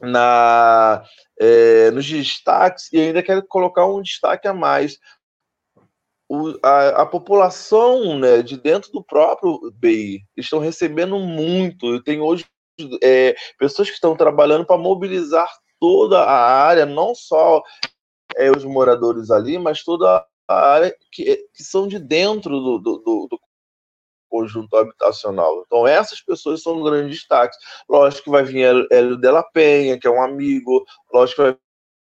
na, 0.01 1.03
é, 1.39 1.91
nos 1.91 2.07
destaques, 2.07 2.93
e 2.93 2.99
ainda 2.99 3.23
quero 3.23 3.47
colocar 3.47 3.87
um 3.87 4.03
destaque 4.03 4.49
a 4.49 4.55
mais, 4.55 4.99
o, 6.29 6.59
a, 6.63 7.03
a, 7.03 7.07
população 7.07 8.19
né, 8.19 8.43
de 8.43 8.57
dentro 8.57 8.91
do 8.91 9.03
próprio 9.03 9.73
BI 9.77 10.23
estão 10.37 10.59
recebendo 10.59 11.19
muito. 11.19 11.87
Eu 11.87 12.03
tenho 12.03 12.25
hoje 12.25 12.45
é, 13.03 13.35
pessoas 13.59 13.89
que 13.89 13.95
estão 13.95 14.17
trabalhando 14.17 14.67
para 14.67 14.77
mobilizar 14.77 15.49
toda 15.79 16.21
a 16.21 16.65
área, 16.65 16.85
não 16.85 17.15
só 17.15 17.63
é, 18.37 18.51
os 18.51 18.65
moradores 18.65 19.31
ali, 19.31 19.57
mas 19.57 19.85
toda 19.85 20.27
a 20.49 20.55
área 20.55 20.97
que, 21.13 21.37
que 21.55 21.63
são 21.63 21.87
de 21.87 21.99
dentro 21.99 22.51
do, 22.61 22.79
do, 22.79 22.99
do, 22.99 23.29
do 23.31 23.41
conjunto 24.37 24.77
habitacional. 24.77 25.63
Então, 25.67 25.87
essas 25.87 26.21
pessoas 26.21 26.63
são 26.63 26.83
grandes 26.83 27.19
destaques. 27.19 27.59
Lógico 27.89 28.25
que 28.25 28.31
vai 28.31 28.45
vir 28.45 28.87
Hélio 28.91 29.17
Della 29.17 29.43
Penha, 29.43 29.99
que 29.99 30.07
é 30.07 30.11
um 30.11 30.23
amigo, 30.23 30.85
lógico 31.13 31.43
que 31.43 31.49
vai 31.49 31.59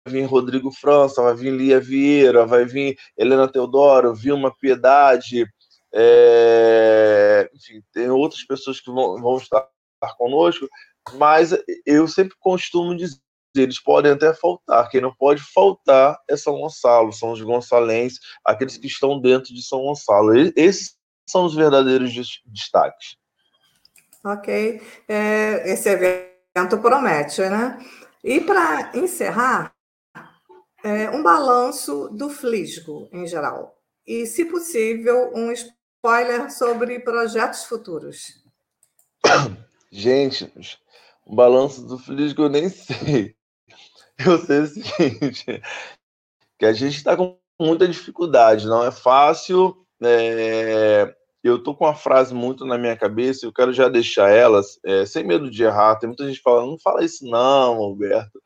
vir 0.09 0.25
Rodrigo 0.25 0.71
França, 0.71 1.23
vai 1.23 1.35
vir 1.35 1.53
Lia 1.53 1.81
Vieira, 1.81 2.47
vai 2.47 2.65
vir 2.65 2.97
Helena 3.17 3.49
Teodoro, 3.49 4.15
Vilma 4.15 4.55
Piedade, 4.57 5.47
é... 5.93 7.51
enfim, 7.55 7.83
tem 7.93 8.09
outras 8.11 8.45
pessoas 8.45 8.81
que 8.81 8.91
vão, 8.91 9.21
vão 9.21 9.37
estar 9.37 9.69
conosco, 10.17 10.69
mas 11.15 11.57
eu 11.85 12.07
sempre 12.09 12.37
costumo 12.41 12.97
dizer, 12.97 13.21
eles 13.55 13.81
podem 13.81 14.13
até 14.13 14.33
faltar, 14.33 14.89
quem 14.89 15.01
não 15.01 15.15
pode 15.15 15.43
faltar 15.43 16.19
é 16.29 16.37
São 16.37 16.59
Gonçalo, 16.59 17.13
são 17.13 17.33
os 17.33 17.43
gonçalenses, 17.43 18.19
aqueles 18.45 18.77
que 18.77 18.87
estão 18.87 19.21
dentro 19.21 19.53
de 19.55 19.63
São 19.63 19.83
Gonçalo. 19.83 20.33
Esses 20.57 20.97
são 21.27 21.45
os 21.45 21.55
verdadeiros 21.55 22.13
destaques. 22.47 23.17
Ok. 24.25 24.81
É, 25.09 25.73
esse 25.73 25.89
evento 25.89 26.79
promete, 26.81 27.41
né? 27.43 27.79
E 28.23 28.41
para 28.41 28.93
encerrar, 28.95 29.75
é, 30.85 31.11
um 31.11 31.23
balanço 31.23 32.09
do 32.09 32.29
Flisgo 32.29 33.09
em 33.13 33.27
geral. 33.27 33.77
E, 34.07 34.27
se 34.27 34.45
possível, 34.45 35.33
um 35.35 35.53
spoiler 35.53 36.51
sobre 36.51 36.99
projetos 37.01 37.65
futuros. 37.65 38.43
Gente, 39.91 40.53
o 41.25 41.35
balanço 41.35 41.83
do 41.83 41.99
Flisgo 41.99 42.43
eu 42.43 42.49
nem 42.49 42.69
sei. 42.69 43.37
Eu 44.25 44.39
sei 44.39 44.61
o 44.61 44.67
seguinte, 44.67 45.63
que 46.59 46.67
a 46.67 46.73
gente 46.73 46.97
está 46.97 47.17
com 47.17 47.37
muita 47.59 47.89
dificuldade, 47.89 48.67
não 48.67 48.85
é 48.85 48.93
fácil. 48.93 49.82
É... 50.05 51.15
Eu 51.45 51.57
estou 51.57 51.75
com 51.75 51.85
uma 51.85 51.95
frase 51.95 52.33
muito 52.33 52.65
na 52.65 52.79
minha 52.79 52.97
cabeça, 52.97 53.45
eu 53.45 53.53
quero 53.53 53.73
já 53.73 53.89
deixar 53.89 54.31
elas, 54.31 54.79
é, 54.85 55.05
sem 55.05 55.25
medo 55.25 55.51
de 55.51 55.65
errar. 55.65 55.97
Tem 55.97 56.07
muita 56.09 56.25
gente 56.27 56.41
falando, 56.41 56.71
não 56.71 56.79
fala 56.79 57.05
isso 57.05 57.25
não, 57.27 57.75
Alberto 57.79 58.39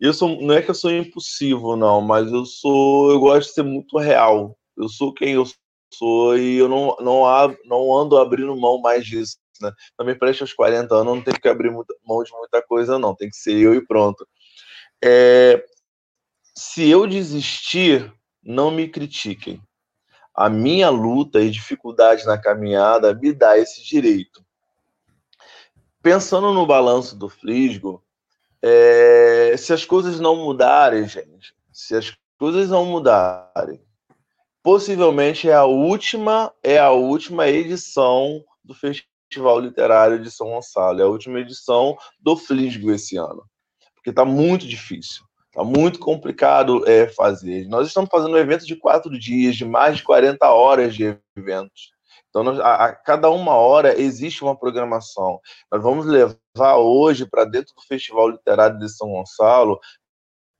eu 0.00 0.14
sou, 0.14 0.40
não 0.40 0.54
é 0.54 0.62
que 0.62 0.70
eu 0.70 0.74
sou 0.74 0.90
impulsivo, 0.90 1.76
não, 1.76 2.00
mas 2.00 2.32
eu 2.32 2.44
sou, 2.46 3.10
eu 3.10 3.20
gosto 3.20 3.48
de 3.48 3.54
ser 3.54 3.62
muito 3.62 3.98
real. 3.98 4.58
Eu 4.76 4.88
sou 4.88 5.12
quem 5.12 5.34
eu 5.34 5.44
sou 5.92 6.38
e 6.38 6.56
eu 6.56 6.68
não, 6.68 6.96
não, 7.00 7.26
ab, 7.26 7.56
não 7.66 7.94
ando 7.96 8.16
abrindo 8.16 8.56
mão 8.56 8.80
mais 8.80 9.04
disso, 9.04 9.36
né? 9.60 9.70
Também 9.98 10.18
preste 10.18 10.42
aos 10.42 10.54
40 10.54 10.94
anos, 10.94 11.14
não 11.14 11.22
tem 11.22 11.34
que 11.34 11.48
abrir 11.48 11.70
muita, 11.70 11.94
mão 12.06 12.22
de 12.22 12.32
muita 12.32 12.62
coisa, 12.62 12.98
não. 12.98 13.14
Tem 13.14 13.28
que 13.28 13.36
ser 13.36 13.54
eu 13.58 13.74
e 13.74 13.86
pronto. 13.86 14.26
É, 15.04 15.62
se 16.56 16.88
eu 16.88 17.06
desistir, 17.06 18.12
não 18.42 18.70
me 18.70 18.88
critiquem. 18.88 19.60
A 20.40 20.48
minha 20.48 20.88
luta 20.88 21.38
e 21.42 21.50
dificuldade 21.50 22.24
na 22.24 22.38
caminhada 22.38 23.12
me 23.12 23.30
dá 23.30 23.58
esse 23.58 23.84
direito. 23.84 24.42
Pensando 26.02 26.54
no 26.54 26.66
balanço 26.66 27.14
do 27.14 27.28
Flisgo, 27.28 28.02
é, 28.62 29.54
se 29.58 29.70
as 29.70 29.84
coisas 29.84 30.18
não 30.18 30.36
mudarem, 30.36 31.06
gente, 31.06 31.54
se 31.70 31.94
as 31.94 32.16
coisas 32.38 32.70
não 32.70 32.86
mudarem, 32.86 33.84
possivelmente 34.62 35.46
é 35.46 35.52
a 35.52 35.66
última 35.66 36.50
é 36.62 36.78
a 36.78 36.90
última 36.90 37.46
edição 37.46 38.42
do 38.64 38.72
Festival 38.72 39.60
Literário 39.60 40.18
de 40.22 40.30
São 40.30 40.52
Gonçalo, 40.52 41.00
é 41.00 41.04
a 41.04 41.08
última 41.08 41.38
edição 41.38 41.98
do 42.18 42.34
Flisgo 42.34 42.90
esse 42.90 43.18
ano, 43.18 43.44
porque 43.94 44.08
está 44.08 44.24
muito 44.24 44.66
difícil. 44.66 45.22
Está 45.50 45.64
muito 45.64 45.98
complicado 45.98 46.88
é, 46.88 47.08
fazer. 47.08 47.66
Nós 47.68 47.88
estamos 47.88 48.08
fazendo 48.08 48.34
um 48.34 48.38
evento 48.38 48.64
de 48.64 48.76
quatro 48.76 49.18
dias, 49.18 49.56
de 49.56 49.64
mais 49.64 49.96
de 49.96 50.04
40 50.04 50.48
horas 50.48 50.94
de 50.94 51.18
eventos. 51.36 51.90
Então, 52.28 52.44
nós, 52.44 52.60
a, 52.60 52.84
a, 52.84 52.94
cada 52.94 53.28
uma 53.30 53.54
hora 53.54 54.00
existe 54.00 54.44
uma 54.44 54.56
programação. 54.56 55.40
Nós 55.70 55.82
vamos 55.82 56.06
levar 56.06 56.76
hoje 56.76 57.26
para 57.26 57.44
dentro 57.44 57.74
do 57.74 57.82
Festival 57.82 58.28
Literário 58.28 58.78
de 58.78 58.88
São 58.88 59.10
Gonçalo 59.10 59.80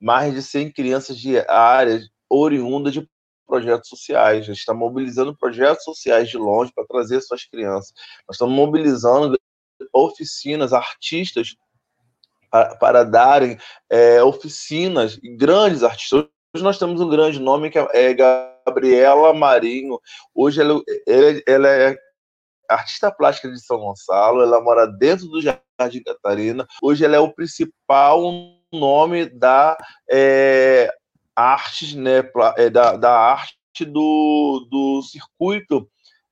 mais 0.01 0.35
de 0.35 0.43
100 0.43 0.73
crianças 0.73 1.17
de 1.19 1.39
áreas 1.49 2.09
oriundas 2.29 2.93
de 2.93 3.09
projetos 3.47 3.89
sociais. 3.89 4.39
A 4.39 4.47
gente 4.47 4.59
está 4.59 4.75
mobilizando 4.75 5.37
projetos 5.37 5.85
sociais 5.85 6.29
de 6.29 6.37
longe 6.37 6.73
para 6.75 6.87
trazer 6.87 7.21
suas 7.21 7.45
crianças. 7.45 7.93
Nós 8.27 8.37
estamos 8.37 8.55
mobilizando 8.55 9.39
oficinas, 9.93 10.73
artistas 10.73 11.55
para, 12.51 12.75
para 12.77 13.05
darem 13.05 13.59
é, 13.89 14.23
oficinas, 14.23 15.19
grandes 15.39 15.83
artistas. 15.83 16.27
Hoje 16.55 16.65
nós 16.65 16.79
temos 16.79 17.01
um 17.01 17.09
grande 17.09 17.39
nome 17.39 17.71
que 17.71 17.79
é, 17.79 17.89
é 17.93 18.15
Gabriela 18.15 19.33
Marinho. 19.33 20.01
Hoje 20.35 20.61
ela, 20.61 20.83
ela, 21.07 21.43
ela 21.47 21.69
é 21.69 21.97
artista 22.69 23.11
plástica 23.11 23.51
de 23.51 23.61
São 23.61 23.79
Gonçalo, 23.79 24.43
ela 24.43 24.61
mora 24.61 24.87
dentro 24.87 25.27
do 25.27 25.41
Jardim 25.41 26.03
Catarina. 26.05 26.67
Hoje 26.83 27.05
ela 27.05 27.17
é 27.17 27.21
o 27.21 27.33
principal 27.33 28.21
nome 28.73 29.27
da 29.27 29.77
é, 30.11 30.93
arte, 31.35 31.97
né, 31.97 32.23
é, 32.57 32.71
da, 32.71 32.97
da 32.97 33.13
arte 33.13 33.85
do, 33.85 34.67
do 34.71 35.03
circuito 35.03 35.89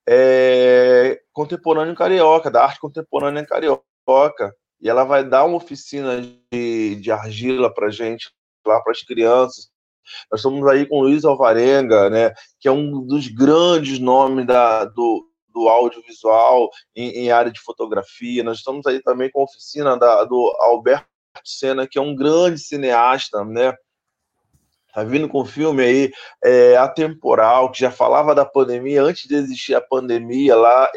é, 0.08 1.20
contemporâneo 1.32 1.94
carioca, 1.94 2.50
da 2.50 2.64
arte 2.64 2.80
contemporânea 2.80 3.46
carioca 3.46 4.54
e 4.80 4.88
ela 4.88 5.04
vai 5.04 5.24
dar 5.24 5.44
uma 5.44 5.56
oficina 5.56 6.20
de, 6.52 6.96
de 6.96 7.10
argila 7.10 7.72
para 7.72 7.90
gente, 7.90 8.30
lá 8.66 8.80
para 8.80 8.92
as 8.92 9.02
crianças. 9.02 9.70
Nós 10.30 10.40
estamos 10.40 10.66
aí 10.68 10.86
com 10.86 10.98
o 10.98 11.02
Luiz 11.02 11.24
Alvarenga, 11.24 12.08
né, 12.08 12.32
que 12.58 12.68
é 12.68 12.72
um 12.72 13.04
dos 13.06 13.28
grandes 13.28 13.98
nomes 13.98 14.46
da, 14.46 14.84
do, 14.84 15.28
do 15.48 15.68
audiovisual 15.68 16.70
em, 16.94 17.10
em, 17.10 17.30
área 17.30 17.50
de 17.50 17.60
fotografia. 17.60 18.42
Nós 18.42 18.58
estamos 18.58 18.86
aí 18.86 19.02
também 19.02 19.30
com 19.30 19.40
a 19.40 19.44
oficina 19.44 19.98
da, 19.98 20.24
do 20.24 20.56
Alberto 20.60 21.06
Sena, 21.44 21.86
que 21.86 21.98
é 21.98 22.02
um 22.02 22.14
grande 22.14 22.58
cineasta, 22.58 23.44
né? 23.44 23.74
Tá 24.94 25.04
vindo 25.04 25.28
com 25.28 25.42
um 25.42 25.46
filme 25.46 25.82
aí 25.82 26.12
é, 26.42 26.76
atemporal, 26.76 27.70
que 27.70 27.78
já 27.78 27.90
falava 27.90 28.34
da 28.34 28.44
pandemia 28.44 29.02
antes 29.02 29.28
de 29.28 29.34
existir 29.34 29.74
a 29.74 29.80
pandemia 29.80 30.56
lá, 30.56 30.90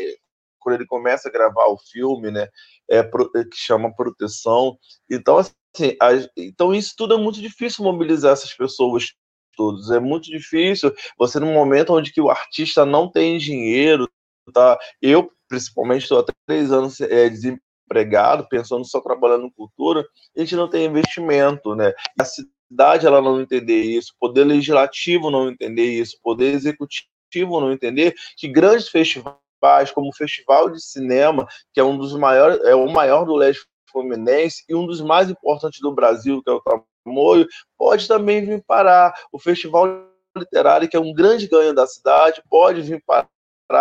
quando 0.60 0.76
ele 0.76 0.86
começa 0.86 1.28
a 1.28 1.32
gravar 1.32 1.68
o 1.68 1.78
filme, 1.78 2.32
né? 2.32 2.48
É, 2.92 3.00
é, 3.00 3.44
que 3.46 3.56
chama 3.56 3.96
proteção. 3.96 4.78
Então, 5.10 5.38
assim, 5.38 5.96
a, 6.02 6.10
então 6.36 6.74
isso 6.74 6.94
tudo 6.98 7.14
é 7.14 7.18
muito 7.18 7.40
difícil 7.40 7.84
mobilizar 7.86 8.34
essas 8.34 8.54
pessoas 8.54 9.14
todos. 9.56 9.92
É 9.92 10.00
muito 10.00 10.26
difícil 10.26 10.94
você 11.18 11.40
num 11.40 11.54
momento 11.54 11.94
onde 11.94 12.12
que 12.12 12.22
o 12.22 12.30
artista 12.30 12.86
não 12.86 13.10
tem 13.10 13.38
dinheiro, 13.38 14.10
tá? 14.54 14.78
Eu 15.02 15.32
principalmente 15.48 16.04
estou 16.04 16.20
há 16.20 16.26
três 16.48 16.72
anos 16.72 17.00
é, 17.02 17.30
desempregado, 17.30 18.48
pensando 18.50 18.86
só 18.86 19.02
trabalhando 19.02 19.48
em 19.48 19.52
cultura, 19.52 20.06
a 20.36 20.40
gente 20.40 20.56
não 20.56 20.70
tem 20.70 20.86
investimento, 20.86 21.76
né? 21.76 21.94
A 22.20 22.26
cidade 22.26 23.06
ela 23.06 23.22
não 23.22 23.42
entender 23.42 23.82
isso, 23.82 24.16
poder 24.20 24.46
legislativo 24.46 25.30
não 25.30 25.50
entender 25.50 25.86
isso, 25.86 26.18
poder 26.24 26.54
executivo 26.54 27.60
não 27.60 27.72
entender 27.72 28.16
que 28.38 28.48
grandes 28.48 28.88
festivais 28.88 29.36
principais, 29.62 29.92
como 29.92 30.10
o 30.10 30.16
Festival 30.16 30.70
de 30.70 30.82
Cinema, 30.82 31.48
que 31.72 31.80
é 31.80 31.84
um 31.84 31.98
dos 31.98 32.14
maiores, 32.14 32.60
é 32.66 32.74
o 32.74 32.92
maior 32.92 33.24
do 33.26 33.36
leste 33.36 33.66
fluminense 33.92 34.64
e 34.68 34.74
um 34.74 34.86
dos 34.86 35.00
mais 35.02 35.30
importantes 35.30 35.80
do 35.80 35.94
Brasil, 35.94 36.42
que 36.42 36.50
é 36.50 36.54
o 36.54 36.62
Tamoio, 37.06 37.48
pode 37.78 38.08
também 38.08 38.44
vir 38.44 38.64
parar. 38.66 39.14
O 39.32 39.38
Festival 39.38 40.08
Literário, 40.36 40.90
que 40.90 40.98
é 40.98 41.00
um 41.00 41.14
grande 41.14 41.48
ganho 41.48 41.74
da 41.74 41.86
cidade, 41.86 42.42
pode 42.50 42.82
vir 42.82 43.04
parar. 43.06 43.30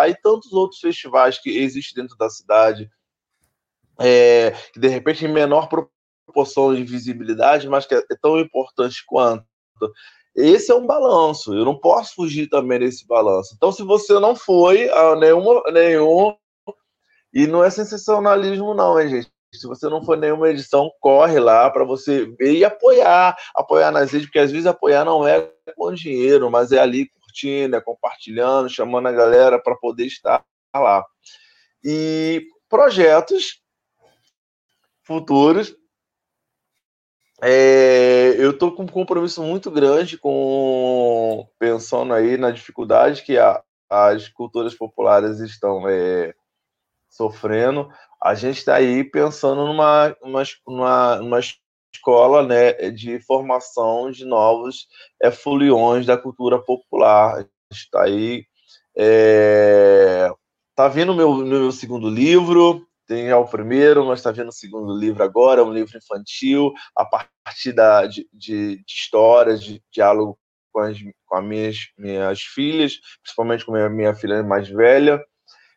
E 0.07 0.15
tantos 0.15 0.53
outros 0.53 0.79
festivais 0.79 1.37
que 1.37 1.49
existem 1.57 2.03
dentro 2.03 2.17
da 2.17 2.29
cidade, 2.29 2.89
é, 3.99 4.51
que 4.73 4.79
de 4.79 4.87
repente 4.87 5.25
em 5.25 5.31
menor 5.31 5.67
proporção 5.67 6.73
de 6.73 6.83
visibilidade, 6.83 7.67
mas 7.67 7.85
que 7.85 7.95
é 7.95 8.03
tão 8.21 8.39
importante 8.39 9.03
quanto. 9.05 9.45
Esse 10.35 10.71
é 10.71 10.75
um 10.75 10.85
balanço, 10.85 11.53
eu 11.53 11.65
não 11.65 11.77
posso 11.77 12.15
fugir 12.15 12.47
também 12.47 12.79
desse 12.79 13.05
balanço. 13.05 13.53
Então, 13.55 13.71
se 13.71 13.83
você 13.83 14.13
não 14.19 14.35
foi 14.35 14.89
a 14.89 15.15
nenhuma, 15.15 15.61
nenhum, 15.71 16.35
e 17.33 17.47
não 17.47 17.63
é 17.63 17.69
sensacionalismo, 17.69 18.73
não, 18.73 18.99
hein, 18.99 19.09
gente? 19.09 19.31
Se 19.53 19.67
você 19.67 19.89
não 19.89 20.03
for 20.03 20.17
nenhuma 20.17 20.49
edição, 20.49 20.89
corre 21.01 21.37
lá 21.37 21.69
para 21.69 21.83
você 21.83 22.25
ver 22.39 22.53
e 22.53 22.63
apoiar. 22.63 23.35
Apoiar 23.53 23.91
nas 23.91 24.11
redes, 24.11 24.27
porque 24.27 24.39
às 24.39 24.51
vezes 24.51 24.65
apoiar 24.65 25.03
não 25.03 25.27
é 25.27 25.51
com 25.75 25.93
dinheiro, 25.93 26.49
mas 26.49 26.71
é 26.71 26.79
ali 26.79 27.09
curtindo, 27.09 27.75
é 27.75 27.81
compartilhando, 27.81 28.69
chamando 28.69 29.07
a 29.07 29.11
galera 29.11 29.61
para 29.61 29.75
poder 29.75 30.05
estar 30.05 30.43
lá. 30.73 31.05
E 31.83 32.45
projetos 32.69 33.61
futuros 35.03 35.75
é, 37.43 38.35
eu 38.37 38.51
estou 38.51 38.71
com 38.71 38.83
um 38.83 38.87
compromisso 38.87 39.41
muito 39.41 39.71
grande 39.71 40.17
com 40.17 41.47
pensando 41.57 42.13
aí 42.13 42.37
na 42.37 42.51
dificuldade 42.51 43.23
que 43.23 43.37
a, 43.37 43.63
as 43.89 44.27
culturas 44.29 44.75
populares 44.75 45.39
estão 45.39 45.89
é, 45.89 46.35
sofrendo. 47.09 47.89
A 48.21 48.35
gente 48.35 48.57
está 48.57 48.75
aí 48.75 49.03
pensando 49.03 49.65
numa, 49.65 50.15
numa, 50.67 51.15
numa, 51.17 51.39
escola 51.93 52.45
né, 52.45 52.73
de 52.91 53.19
formação 53.19 54.11
de 54.11 54.23
novos 54.23 54.87
é, 55.21 55.31
foliões 55.31 56.05
da 56.05 56.17
cultura 56.17 56.59
popular. 56.59 57.45
Está 57.71 58.03
aí. 58.03 58.45
É, 58.95 60.31
tá 60.75 60.87
vindo 60.87 61.15
meu, 61.15 61.37
meu 61.37 61.71
segundo 61.71 62.09
livro, 62.09 62.87
tem 63.11 63.27
já 63.27 63.37
o 63.37 63.45
primeiro, 63.45 64.05
nós 64.05 64.19
estamos 64.19 64.37
tá 64.37 64.41
vendo 64.41 64.51
o 64.51 64.55
segundo 64.55 64.97
livro 64.97 65.21
agora, 65.21 65.65
um 65.65 65.73
livro 65.73 65.97
infantil, 65.97 66.71
a 66.95 67.03
partir 67.03 67.73
da, 67.73 68.07
de, 68.07 68.25
de, 68.31 68.77
de 68.77 68.83
histórias, 68.87 69.61
de 69.61 69.83
diálogo 69.91 70.39
com 70.71 70.79
as, 70.79 70.97
com 71.25 71.35
as 71.35 71.43
minhas, 71.43 71.77
minhas 71.97 72.41
filhas, 72.41 72.93
principalmente 73.21 73.65
com 73.65 73.73
a 73.73 73.75
minha, 73.75 73.89
minha 73.89 74.15
filha 74.15 74.41
mais 74.43 74.69
velha. 74.69 75.21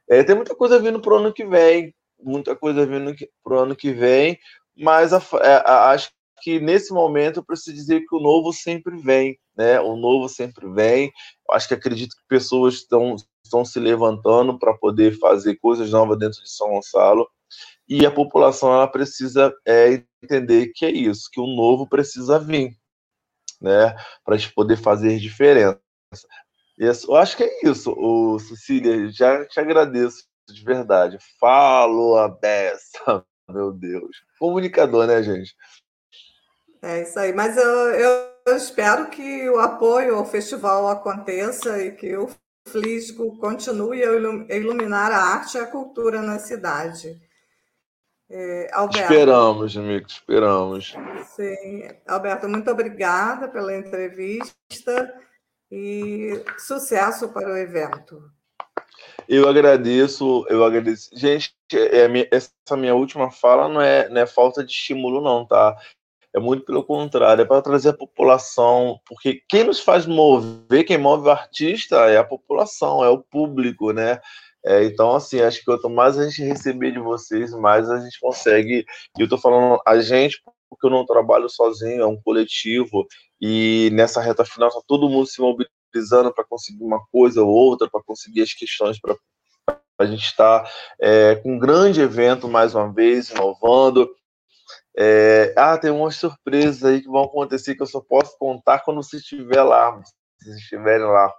É, 0.08 0.22
tem 0.22 0.36
muita 0.36 0.54
coisa 0.54 0.78
vindo 0.78 1.00
para 1.00 1.12
o 1.12 1.16
ano 1.16 1.32
que 1.32 1.44
vem, 1.44 1.92
muita 2.20 2.54
coisa 2.54 2.86
vindo 2.86 3.12
para 3.42 3.54
o 3.56 3.58
ano 3.58 3.74
que 3.74 3.90
vem, 3.90 4.38
mas 4.76 5.12
a, 5.12 5.20
é, 5.42 5.56
a, 5.66 5.90
acho 5.90 6.12
que 6.40 6.60
nesse 6.60 6.92
momento 6.94 7.40
eu 7.40 7.44
preciso 7.44 7.74
dizer 7.74 8.02
que 8.08 8.14
o 8.14 8.20
novo 8.20 8.52
sempre 8.52 8.96
vem, 8.96 9.36
né? 9.56 9.80
O 9.80 9.96
novo 9.96 10.28
sempre 10.28 10.72
vem. 10.72 11.10
Acho 11.50 11.66
que 11.66 11.74
acredito 11.74 12.14
que 12.14 12.28
pessoas 12.28 12.74
estão 12.74 13.16
estão 13.44 13.64
se 13.64 13.78
levantando 13.78 14.58
para 14.58 14.74
poder 14.74 15.18
fazer 15.18 15.56
coisas 15.56 15.90
novas 15.90 16.18
dentro 16.18 16.42
de 16.42 16.50
São 16.50 16.70
Gonçalo 16.70 17.28
e 17.88 18.04
a 18.06 18.10
população 18.10 18.72
ela 18.72 18.88
precisa 18.88 19.54
é, 19.66 20.02
entender 20.22 20.72
que 20.74 20.86
é 20.86 20.90
isso, 20.90 21.28
que 21.30 21.40
o 21.40 21.46
novo 21.46 21.86
precisa 21.86 22.38
vir, 22.38 22.76
né, 23.60 23.94
para 24.24 24.34
a 24.34 24.38
gente 24.38 24.54
poder 24.54 24.76
fazer 24.76 25.18
diferença. 25.18 25.78
Eu 26.78 27.16
acho 27.16 27.36
que 27.36 27.44
é 27.44 27.68
isso, 27.68 27.92
o 27.96 28.38
Cecília, 28.38 29.10
já 29.12 29.46
te 29.46 29.60
agradeço 29.60 30.24
de 30.48 30.64
verdade. 30.64 31.18
Falo 31.38 32.16
a 32.16 32.28
beça, 32.28 33.24
meu 33.48 33.70
Deus. 33.70 34.16
Comunicador, 34.38 35.06
né, 35.06 35.22
gente? 35.22 35.54
É 36.82 37.02
isso 37.02 37.18
aí, 37.18 37.32
mas 37.32 37.56
eu, 37.56 37.64
eu 37.64 38.56
espero 38.56 39.08
que 39.08 39.48
o 39.48 39.58
apoio 39.58 40.16
ao 40.16 40.24
festival 40.24 40.88
aconteça 40.88 41.82
e 41.82 41.92
que 41.92 42.16
o 42.16 42.28
Flisco 42.66 43.36
continue 43.38 44.02
a 44.02 44.56
iluminar 44.56 45.12
a 45.12 45.18
arte 45.18 45.56
e 45.56 45.60
a 45.60 45.66
cultura 45.66 46.22
na 46.22 46.38
cidade. 46.38 47.20
É, 48.30 48.70
Alberto, 48.72 49.12
esperamos, 49.12 49.76
amigo, 49.76 50.06
esperamos. 50.06 50.94
Sim. 51.36 51.88
Alberto, 52.06 52.48
muito 52.48 52.70
obrigada 52.70 53.48
pela 53.48 53.76
entrevista 53.76 54.54
e 55.70 56.42
sucesso 56.58 57.28
para 57.28 57.52
o 57.52 57.56
evento. 57.56 58.22
Eu 59.28 59.48
agradeço, 59.48 60.46
eu 60.48 60.64
agradeço. 60.64 61.10
Gente, 61.12 61.54
é, 61.72 62.08
minha, 62.08 62.28
essa 62.30 62.76
minha 62.76 62.94
última 62.94 63.30
fala 63.30 63.68
não 63.68 63.80
é, 63.80 64.08
não 64.08 64.20
é 64.20 64.26
falta 64.26 64.64
de 64.64 64.72
estímulo, 64.72 65.20
não, 65.20 65.46
tá? 65.46 65.76
É 66.34 66.40
muito 66.40 66.64
pelo 66.64 66.82
contrário, 66.82 67.42
é 67.42 67.44
para 67.44 67.62
trazer 67.62 67.90
a 67.90 67.96
população, 67.96 68.98
porque 69.06 69.40
quem 69.48 69.62
nos 69.62 69.78
faz 69.78 70.04
mover, 70.04 70.84
quem 70.84 70.98
move 70.98 71.28
o 71.28 71.30
artista 71.30 71.96
é 72.10 72.16
a 72.16 72.24
população, 72.24 73.04
é 73.04 73.08
o 73.08 73.18
público, 73.22 73.92
né? 73.92 74.20
É, 74.66 74.82
então, 74.84 75.14
assim, 75.14 75.40
acho 75.40 75.58
que 75.60 75.66
quanto 75.66 75.88
mais 75.88 76.18
a 76.18 76.28
gente 76.28 76.42
receber 76.42 76.90
de 76.90 76.98
vocês, 76.98 77.52
mais 77.52 77.88
a 77.88 78.00
gente 78.00 78.18
consegue. 78.18 78.84
E 79.16 79.22
eu 79.22 79.28
tô 79.28 79.38
falando 79.38 79.80
a 79.86 80.00
gente, 80.00 80.42
porque 80.68 80.86
eu 80.86 80.90
não 80.90 81.06
trabalho 81.06 81.48
sozinho, 81.48 82.02
é 82.02 82.06
um 82.06 82.20
coletivo, 82.20 83.06
e 83.40 83.90
nessa 83.92 84.20
reta 84.20 84.44
final 84.44 84.70
tá 84.70 84.80
todo 84.88 85.08
mundo 85.08 85.26
se 85.26 85.40
mobilizando 85.40 86.32
para 86.34 86.44
conseguir 86.44 86.82
uma 86.82 87.00
coisa 87.12 87.42
ou 87.42 87.48
outra, 87.48 87.88
para 87.88 88.02
conseguir 88.02 88.42
as 88.42 88.52
questões 88.54 88.98
para 88.98 89.16
a 89.98 90.06
gente 90.06 90.24
estar 90.24 90.68
é, 91.00 91.36
com 91.36 91.54
um 91.54 91.58
grande 91.58 92.00
evento 92.00 92.48
mais 92.48 92.74
uma 92.74 92.92
vez, 92.92 93.30
inovando. 93.30 94.10
É, 94.96 95.52
ah, 95.56 95.76
tem 95.76 95.90
umas 95.90 96.16
surpresas 96.16 96.84
aí 96.84 97.02
que 97.02 97.08
vão 97.08 97.24
acontecer 97.24 97.74
que 97.74 97.82
eu 97.82 97.86
só 97.86 98.00
posso 98.00 98.38
contar 98.38 98.80
quando 98.80 99.02
você 99.02 99.16
estiver 99.16 99.62
lá, 99.62 100.00
se 100.04 100.12
vocês 100.38 100.56
estiverem 100.56 101.06
lá. 101.06 101.32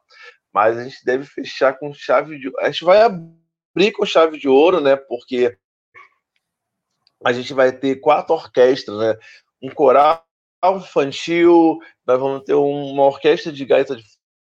Mas 0.54 0.78
a 0.78 0.84
gente 0.84 1.04
deve 1.06 1.26
fechar 1.26 1.78
com 1.78 1.94
chave 1.94 2.38
de 2.40 2.52
A 2.60 2.70
gente 2.70 2.84
vai 2.84 3.02
abrir 3.02 3.92
com 3.94 4.06
chave 4.06 4.38
de 4.38 4.48
ouro, 4.48 4.82
né? 4.82 4.96
Porque 4.96 5.58
a 7.24 7.34
gente 7.34 7.54
vai 7.54 7.72
ter 7.72 7.98
quatro 7.98 8.36
orquestras, 8.36 8.98
né? 8.98 9.18
Um 9.62 9.70
coral 9.70 10.26
infantil, 10.64 11.78
nós 12.06 12.20
vamos 12.20 12.44
ter 12.44 12.54
uma 12.54 13.04
orquestra 13.04 13.52
de 13.52 13.66
gaita 13.66 13.96
de 13.96 14.04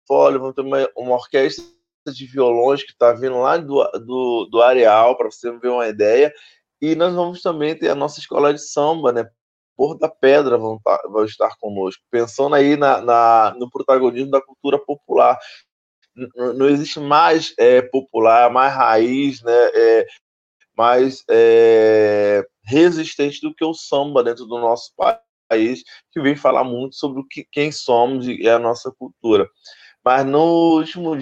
fole, 0.06 0.38
vamos 0.38 0.54
ter 0.54 0.62
uma, 0.62 0.88
uma 0.96 1.14
orquestra 1.14 1.64
de 2.06 2.26
violões 2.26 2.82
que 2.82 2.92
está 2.92 3.12
vindo 3.12 3.38
lá 3.38 3.58
do, 3.58 3.84
do, 4.06 4.48
do 4.50 4.62
areal, 4.62 5.16
para 5.16 5.30
você 5.30 5.50
ver 5.58 5.68
uma 5.68 5.86
ideia. 5.86 6.32
E 6.80 6.94
nós 6.94 7.14
vamos 7.14 7.42
também 7.42 7.76
ter 7.76 7.88
a 7.90 7.94
nossa 7.94 8.20
escola 8.20 8.54
de 8.54 8.60
samba, 8.60 9.12
né? 9.12 9.28
Porto 9.76 10.00
da 10.00 10.08
Pedra 10.08 10.58
vão, 10.58 10.78
tá, 10.80 11.00
vão 11.08 11.24
estar 11.24 11.56
conosco, 11.60 12.02
pensando 12.10 12.54
aí 12.54 12.76
na, 12.76 13.00
na, 13.00 13.54
no 13.58 13.70
protagonismo 13.70 14.30
da 14.30 14.42
cultura 14.42 14.78
popular. 14.78 15.38
não 16.56 16.68
existe 16.68 16.98
mais 17.00 17.54
é, 17.58 17.82
popular, 17.82 18.50
mais 18.50 18.74
raiz, 18.74 19.42
né? 19.42 19.52
É, 19.74 20.06
mais 20.76 21.24
é, 21.28 22.46
resistente 22.64 23.40
do 23.40 23.52
que 23.52 23.64
o 23.64 23.74
samba 23.74 24.22
dentro 24.22 24.46
do 24.46 24.58
nosso 24.58 24.92
país, 25.48 25.82
que 26.12 26.20
vem 26.20 26.36
falar 26.36 26.62
muito 26.62 26.94
sobre 26.94 27.20
o 27.20 27.26
que, 27.26 27.44
quem 27.50 27.72
somos 27.72 28.28
e 28.28 28.48
a 28.48 28.58
nossa 28.60 28.92
cultura. 28.92 29.48
Mas 30.04 30.24
no 30.24 30.76
último 30.76 31.16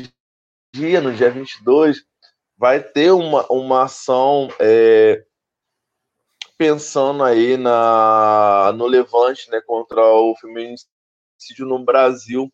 dia, 0.75 1.01
no 1.01 1.13
dia 1.15 1.31
22, 1.31 2.03
vai 2.57 2.83
ter 2.83 3.13
uma, 3.13 3.47
uma 3.51 3.85
ação 3.85 4.49
é, 4.61 5.25
pensando 6.59 7.23
aí 7.23 7.57
na, 7.57 8.73
no 8.77 8.87
levante 8.87 9.51
né, 9.51 9.61
contra 9.67 10.01
o 10.03 10.35
feminicídio 10.37 11.67
no 11.67 11.85
Brasil. 11.85 12.51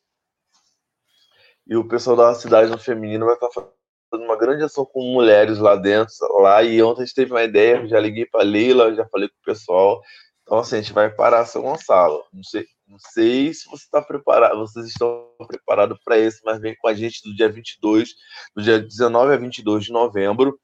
E 1.66 1.76
o 1.76 1.86
pessoal 1.86 2.16
da 2.16 2.34
cidade 2.34 2.70
no 2.70 2.78
feminino 2.78 3.26
vai 3.26 3.34
estar 3.34 3.48
fazendo 3.50 4.24
uma 4.24 4.36
grande 4.36 4.64
ação 4.64 4.84
com 4.84 5.12
mulheres 5.12 5.58
lá 5.58 5.76
dentro, 5.76 6.14
lá, 6.40 6.62
e 6.62 6.82
ontem 6.82 7.02
a 7.02 7.04
gente 7.04 7.14
teve 7.14 7.30
uma 7.30 7.44
ideia, 7.44 7.86
já 7.86 7.98
liguei 7.98 8.26
para 8.26 8.44
Leila, 8.44 8.94
já 8.94 9.06
falei 9.08 9.28
com 9.28 9.36
o 9.36 9.44
pessoal, 9.44 10.02
então 10.42 10.58
assim, 10.58 10.76
a 10.76 10.80
gente 10.82 10.92
vai 10.92 11.08
parar 11.08 11.46
São 11.46 11.62
Gonçalo, 11.62 12.22
não 12.32 12.42
sei, 12.42 12.66
não 12.86 12.98
sei 12.98 13.54
se 13.54 13.70
você 13.70 13.84
está 13.84 14.02
preparado, 14.02 14.58
vocês 14.58 14.86
estão 14.86 15.30
preparados 15.48 15.98
para 16.04 16.18
isso, 16.18 16.40
mas 16.44 16.60
vem 16.60 16.76
com 16.76 16.88
a 16.88 16.94
gente 16.94 17.22
do 17.22 17.34
dia 17.34 17.48
22, 17.48 18.10
do 18.54 18.62
dia 18.62 18.78
19 18.78 19.32
a 19.32 19.36
22 19.36 19.84
de 19.84 19.92
novembro, 19.92 20.58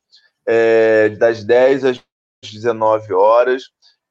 é, 0.46 1.08
das 1.10 1.42
10 1.44 1.84
às 1.84 2.07
19 2.42 3.12
horas, 3.12 3.64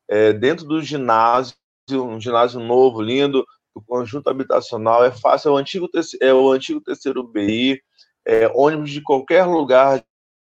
é, 0.09 0.34
dentro 0.34 0.65
do 0.65 0.82
ginásio, 0.82 1.55
um 1.91 2.19
ginásio 2.19 2.59
novo, 2.59 3.01
lindo, 3.01 3.45
o 3.73 3.82
conjunto 3.82 4.30
habitacional, 4.30 5.05
é 5.05 5.11
fácil, 5.11 5.49
é 5.49 5.51
o 5.51 5.57
antigo, 5.57 5.88
é 6.21 6.34
o 6.34 6.51
antigo 6.51 6.82
terceiro 6.82 7.23
BI, 7.23 7.82
é, 8.25 8.47
ônibus 8.53 8.91
de 8.91 9.01
qualquer 9.01 9.45
lugar 9.45 10.03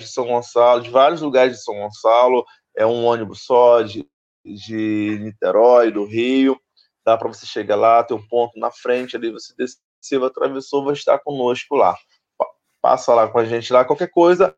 de 0.00 0.06
São 0.06 0.26
Gonçalo, 0.26 0.82
de 0.82 0.90
vários 0.90 1.22
lugares 1.22 1.56
de 1.56 1.62
São 1.62 1.74
Gonçalo, 1.74 2.44
é 2.76 2.84
um 2.86 3.04
ônibus 3.04 3.44
só 3.44 3.82
de, 3.82 4.06
de 4.44 5.18
Niterói, 5.20 5.90
do 5.90 6.04
Rio, 6.04 6.60
dá 7.04 7.16
para 7.16 7.28
você 7.28 7.46
chegar 7.46 7.76
lá, 7.76 8.02
tem 8.02 8.16
um 8.16 8.28
ponto 8.28 8.58
na 8.58 8.70
frente 8.70 9.16
ali, 9.16 9.30
você 9.30 9.54
desceu, 9.56 10.24
atravessou, 10.24 10.84
vai 10.84 10.94
estar 10.94 11.18
conosco 11.18 11.74
lá. 11.76 11.96
Passa 12.82 13.14
lá 13.14 13.28
com 13.28 13.38
a 13.38 13.44
gente 13.44 13.72
lá, 13.72 13.84
qualquer 13.84 14.10
coisa, 14.10 14.54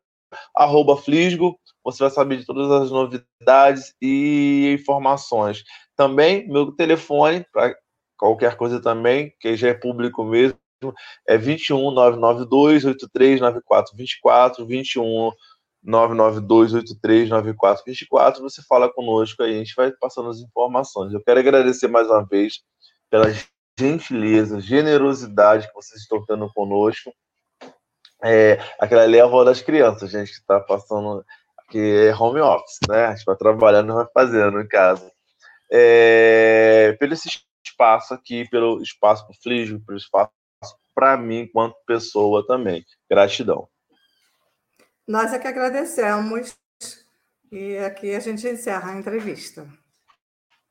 arroba 0.54 0.96
Flisgo, 0.96 1.58
você 1.86 2.02
vai 2.02 2.10
saber 2.10 2.38
de 2.38 2.44
todas 2.44 2.68
as 2.68 2.90
novidades 2.90 3.94
e 4.02 4.76
informações. 4.76 5.62
Também, 5.94 6.48
meu 6.48 6.72
telefone, 6.72 7.46
para 7.52 7.76
qualquer 8.18 8.56
coisa 8.56 8.80
também, 8.80 9.32
que 9.38 9.56
já 9.56 9.68
é 9.68 9.74
público 9.74 10.24
mesmo, 10.24 10.58
é 11.26 11.38
21 11.38 11.92
992 11.92 12.84
83 12.84 13.40
9424 13.40 14.66
21 14.66 15.30
992 15.82 16.74
83 16.74 17.30
9424 17.30 18.42
você 18.42 18.62
fala 18.68 18.92
conosco 18.92 19.44
aí, 19.44 19.54
a 19.54 19.58
gente 19.58 19.74
vai 19.76 19.92
passando 19.92 20.28
as 20.28 20.40
informações. 20.40 21.12
Eu 21.12 21.22
quero 21.22 21.38
agradecer 21.38 21.86
mais 21.86 22.08
uma 22.08 22.26
vez 22.26 22.62
pela 23.08 23.26
gentileza, 23.78 24.60
generosidade 24.60 25.68
que 25.68 25.74
vocês 25.74 26.02
estão 26.02 26.24
tendo 26.26 26.52
conosco. 26.52 27.12
É, 28.24 28.58
aquela 28.80 29.02
ali 29.02 29.18
é 29.18 29.20
a 29.20 29.24
avó 29.24 29.44
das 29.44 29.62
crianças, 29.62 30.10
gente, 30.10 30.32
que 30.32 30.38
está 30.38 30.58
passando 30.58 31.24
que 31.68 32.08
é 32.08 32.14
home 32.14 32.40
office, 32.40 32.78
né? 32.88 33.06
A 33.06 33.14
gente 33.14 33.24
vai 33.24 33.36
trabalhando 33.36 33.94
vai 33.94 34.06
fazendo 34.12 34.60
em 34.60 34.68
casa. 34.68 35.10
É, 35.70 36.96
pelo 36.98 37.14
esse 37.14 37.28
espaço 37.64 38.14
aqui, 38.14 38.48
pelo 38.48 38.80
espaço 38.82 39.26
para 39.26 39.32
o 39.32 39.42
Flígio, 39.42 39.84
pelo 39.84 39.98
espaço 39.98 40.30
para 40.94 41.16
mim 41.16 41.40
enquanto 41.40 41.76
pessoa 41.86 42.46
também. 42.46 42.84
Gratidão. 43.10 43.68
Nós 45.06 45.32
é 45.32 45.38
que 45.38 45.46
agradecemos 45.46 46.56
e 47.52 47.76
aqui 47.78 48.14
a 48.14 48.20
gente 48.20 48.46
encerra 48.48 48.92
a 48.92 48.98
entrevista. 48.98 49.68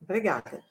Obrigada. 0.00 0.62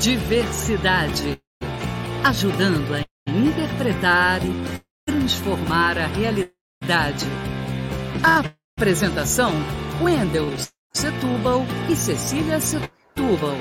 Diversidade 0.00 1.38
ajudando 2.24 2.94
a 2.94 3.30
interpretar 3.30 4.40
e 4.42 4.80
transformar 5.04 5.98
a 5.98 6.06
realidade. 6.06 7.26
A 8.24 8.42
apresentação: 8.78 9.52
Wendel 10.02 10.46
Setúbal 10.94 11.66
e 11.90 11.94
Cecília 11.94 12.58
Setúbal. 12.60 13.56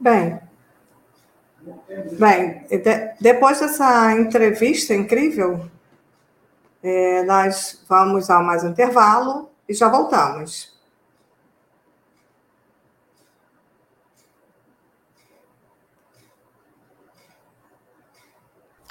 Bem, 0.00 0.40
bem, 2.18 2.66
de, 2.70 3.14
depois 3.20 3.60
dessa 3.60 4.12
entrevista 4.12 4.94
incrível, 4.94 5.68
é, 6.82 7.22
nós 7.24 7.84
vamos 7.86 8.30
a 8.30 8.40
mais 8.40 8.64
um 8.64 8.70
intervalo 8.70 9.50
e 9.68 9.74
já 9.74 9.90
voltamos. 9.90 10.71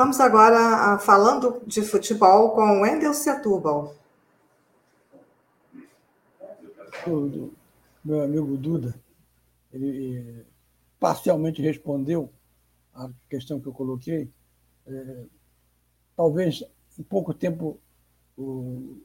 Vamos 0.00 0.18
agora 0.18 0.98
falando 0.98 1.60
de 1.66 1.82
futebol 1.82 2.52
com 2.52 2.80
Wendel 2.80 3.12
Setúbal. 3.12 3.94
Meu 8.02 8.22
amigo 8.22 8.56
Duda, 8.56 8.98
ele 9.70 10.46
parcialmente 10.98 11.60
respondeu 11.60 12.32
a 12.94 13.10
questão 13.28 13.60
que 13.60 13.66
eu 13.66 13.74
coloquei. 13.74 14.30
É, 14.86 15.24
talvez 16.16 16.64
em 16.98 17.02
pouco 17.02 17.34
tempo 17.34 17.78
o, 18.38 19.02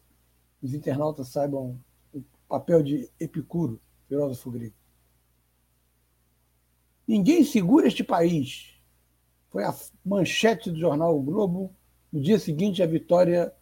os 0.64 0.74
internautas 0.74 1.28
saibam 1.28 1.78
o 2.14 2.24
papel 2.48 2.82
de 2.82 3.10
Epicuro, 3.20 3.82
filósofo 4.08 4.50
grego. 4.50 4.76
Ninguém 7.06 7.44
segura 7.44 7.86
este 7.86 8.02
país 8.02 8.75
foi 9.56 9.64
a 9.64 9.74
manchete 10.04 10.70
do 10.70 10.78
jornal 10.78 11.18
o 11.18 11.22
Globo. 11.22 11.74
No 12.12 12.20
dia 12.20 12.38
seguinte 12.38 12.84
à 12.84 12.86
vitória 12.86 13.54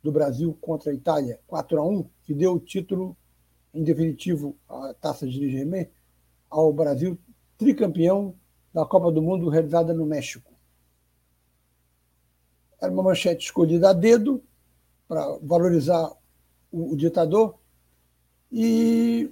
do 0.00 0.12
Brasil 0.12 0.56
contra 0.60 0.92
a 0.92 0.94
Itália, 0.94 1.40
4 1.48 1.80
a 1.80 1.84
1, 1.84 2.08
que 2.22 2.32
deu 2.32 2.52
o 2.52 2.60
título 2.60 3.16
em 3.74 3.82
definitivo 3.82 4.56
à 4.68 4.94
Taça 4.94 5.26
de 5.26 5.40
Ligemé 5.40 5.90
ao 6.48 6.72
Brasil 6.72 7.18
tricampeão 7.58 8.32
da 8.72 8.86
Copa 8.86 9.10
do 9.10 9.20
Mundo 9.20 9.48
realizada 9.48 9.92
no 9.92 10.06
México. 10.06 10.52
Era 12.80 12.92
uma 12.92 13.02
manchete 13.02 13.46
escolhida 13.46 13.90
a 13.90 13.92
dedo 13.92 14.40
para 15.08 15.36
valorizar 15.42 16.12
o, 16.70 16.92
o 16.92 16.96
ditador. 16.96 17.58
E 18.52 19.28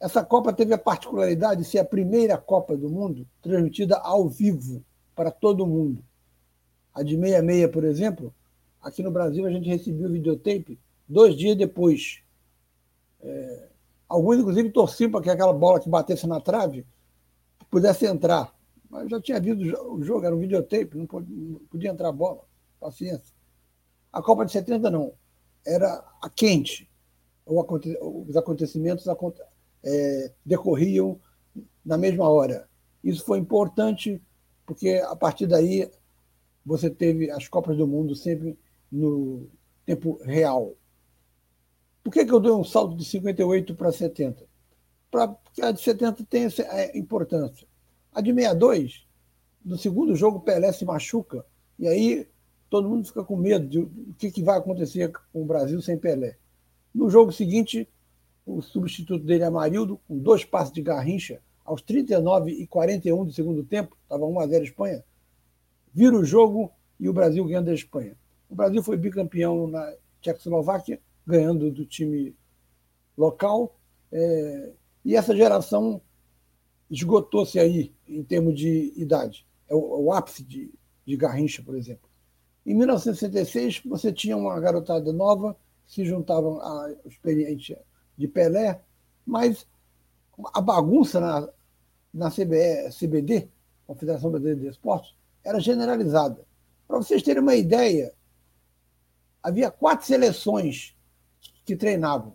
essa 0.00 0.24
Copa 0.24 0.52
teve 0.52 0.74
a 0.74 0.78
particularidade 0.78 1.62
de 1.62 1.68
ser 1.68 1.78
a 1.78 1.84
primeira 1.84 2.36
Copa 2.36 2.76
do 2.76 2.90
Mundo 2.90 3.24
transmitida 3.40 3.98
ao 3.98 4.28
vivo 4.28 4.84
para 5.14 5.30
todo 5.30 5.66
mundo. 5.66 6.04
A 6.92 7.02
de 7.02 7.16
66, 7.16 7.70
por 7.70 7.84
exemplo, 7.84 8.34
aqui 8.80 9.02
no 9.02 9.10
Brasil 9.10 9.46
a 9.46 9.50
gente 9.50 9.68
recebeu 9.68 10.08
o 10.08 10.12
videotape 10.12 10.78
dois 11.08 11.36
dias 11.36 11.56
depois. 11.56 12.22
É, 13.20 13.68
alguns, 14.08 14.38
inclusive, 14.38 14.70
torciam 14.70 15.10
para 15.10 15.22
que 15.22 15.30
aquela 15.30 15.52
bola 15.52 15.80
que 15.80 15.88
batesse 15.88 16.26
na 16.26 16.40
trave 16.40 16.86
pudesse 17.70 18.06
entrar. 18.06 18.54
Mas 18.88 19.08
já 19.10 19.20
tinha 19.20 19.38
havido 19.38 19.62
o 19.92 20.02
jogo, 20.04 20.24
era 20.24 20.34
um 20.34 20.38
videotape, 20.38 20.96
não 20.96 21.06
podia, 21.06 21.36
não 21.36 21.58
podia 21.70 21.90
entrar 21.90 22.08
a 22.08 22.12
bola. 22.12 22.44
Paciência. 22.78 23.34
A 24.12 24.22
Copa 24.22 24.44
de 24.44 24.52
70 24.52 24.90
não. 24.90 25.12
Era 25.66 26.04
a 26.22 26.30
quente. 26.30 26.88
Os 27.44 28.36
acontecimentos 28.36 29.06
é, 29.82 30.32
decorriam 30.44 31.18
na 31.84 31.98
mesma 31.98 32.28
hora. 32.28 32.68
Isso 33.02 33.24
foi 33.24 33.38
importante 33.38 34.22
porque 34.66 35.02
a 35.06 35.14
partir 35.14 35.46
daí 35.46 35.90
você 36.64 36.88
teve 36.88 37.30
as 37.30 37.48
Copas 37.48 37.76
do 37.76 37.86
Mundo 37.86 38.14
sempre 38.14 38.58
no 38.90 39.48
tempo 39.84 40.20
real. 40.22 40.74
Por 42.02 42.12
que, 42.12 42.24
que 42.24 42.32
eu 42.32 42.40
dou 42.40 42.60
um 42.60 42.64
salto 42.64 42.96
de 42.96 43.04
58 43.04 43.74
para 43.74 43.92
70? 43.92 44.44
Pra, 45.10 45.28
porque 45.28 45.62
a 45.62 45.72
de 45.72 45.80
70 45.80 46.24
tem 46.24 46.44
essa 46.44 46.62
é, 46.62 46.96
importância. 46.96 47.66
A 48.12 48.20
de 48.20 48.32
62, 48.32 49.06
no 49.64 49.78
segundo 49.78 50.14
jogo, 50.14 50.40
Pelé 50.40 50.72
se 50.72 50.84
machuca, 50.84 51.44
e 51.78 51.88
aí 51.88 52.28
todo 52.68 52.88
mundo 52.88 53.06
fica 53.06 53.24
com 53.24 53.36
medo 53.36 53.66
de 53.66 53.78
o 53.78 54.14
que, 54.18 54.30
que 54.30 54.42
vai 54.42 54.58
acontecer 54.58 55.10
com 55.32 55.42
o 55.42 55.46
Brasil 55.46 55.80
sem 55.80 55.98
Pelé. 55.98 56.36
No 56.94 57.10
jogo 57.10 57.32
seguinte, 57.32 57.88
o 58.46 58.60
substituto 58.60 59.24
dele, 59.24 59.44
Amarildo, 59.44 60.00
com 60.06 60.18
dois 60.18 60.44
passos 60.44 60.72
de 60.72 60.82
Garrincha, 60.82 61.40
aos 61.64 61.82
39 61.82 62.50
e 62.50 62.66
41 62.66 63.24
do 63.24 63.32
segundo 63.32 63.64
tempo, 63.64 63.96
estava 64.02 64.24
1 64.26 64.40
a 64.40 64.46
0 64.46 64.64
Espanha, 64.64 65.04
vira 65.92 66.16
o 66.16 66.24
jogo 66.24 66.70
e 67.00 67.08
o 67.08 67.12
Brasil 67.12 67.44
ganha 67.44 67.62
da 67.62 67.72
Espanha. 67.72 68.16
O 68.48 68.54
Brasil 68.54 68.82
foi 68.82 68.96
bicampeão 68.96 69.66
na 69.66 69.94
Tchecoslováquia, 70.20 71.00
ganhando 71.26 71.70
do 71.70 71.84
time 71.84 72.34
local, 73.16 73.78
é, 74.12 74.72
e 75.04 75.16
essa 75.16 75.34
geração 75.34 76.00
esgotou-se 76.90 77.58
aí 77.58 77.92
em 78.06 78.22
termos 78.22 78.58
de 78.58 78.92
idade. 78.96 79.46
É 79.68 79.74
o, 79.74 80.04
o 80.04 80.12
ápice 80.12 80.44
de, 80.44 80.72
de 81.04 81.16
Garrincha, 81.16 81.62
por 81.62 81.76
exemplo. 81.76 82.08
Em 82.64 82.74
1966, 82.74 83.82
você 83.84 84.12
tinha 84.12 84.36
uma 84.36 84.58
garotada 84.58 85.12
nova, 85.12 85.56
se 85.86 86.04
juntavam 86.04 86.60
ao 86.60 86.90
experiente 87.04 87.76
de 88.16 88.26
Pelé, 88.26 88.80
mas 89.26 89.66
a 90.52 90.60
bagunça 90.60 91.20
na, 91.20 91.48
na 92.12 92.30
CBE, 92.30 92.90
CBD, 92.98 93.48
Confederação 93.86 94.30
Brasileira 94.30 94.60
de 94.60 94.66
Esportes, 94.68 95.14
era 95.42 95.60
generalizada. 95.60 96.44
Para 96.86 96.98
vocês 96.98 97.22
terem 97.22 97.42
uma 97.42 97.54
ideia, 97.54 98.12
havia 99.42 99.70
quatro 99.70 100.06
seleções 100.06 100.94
que 101.64 101.76
treinavam: 101.76 102.34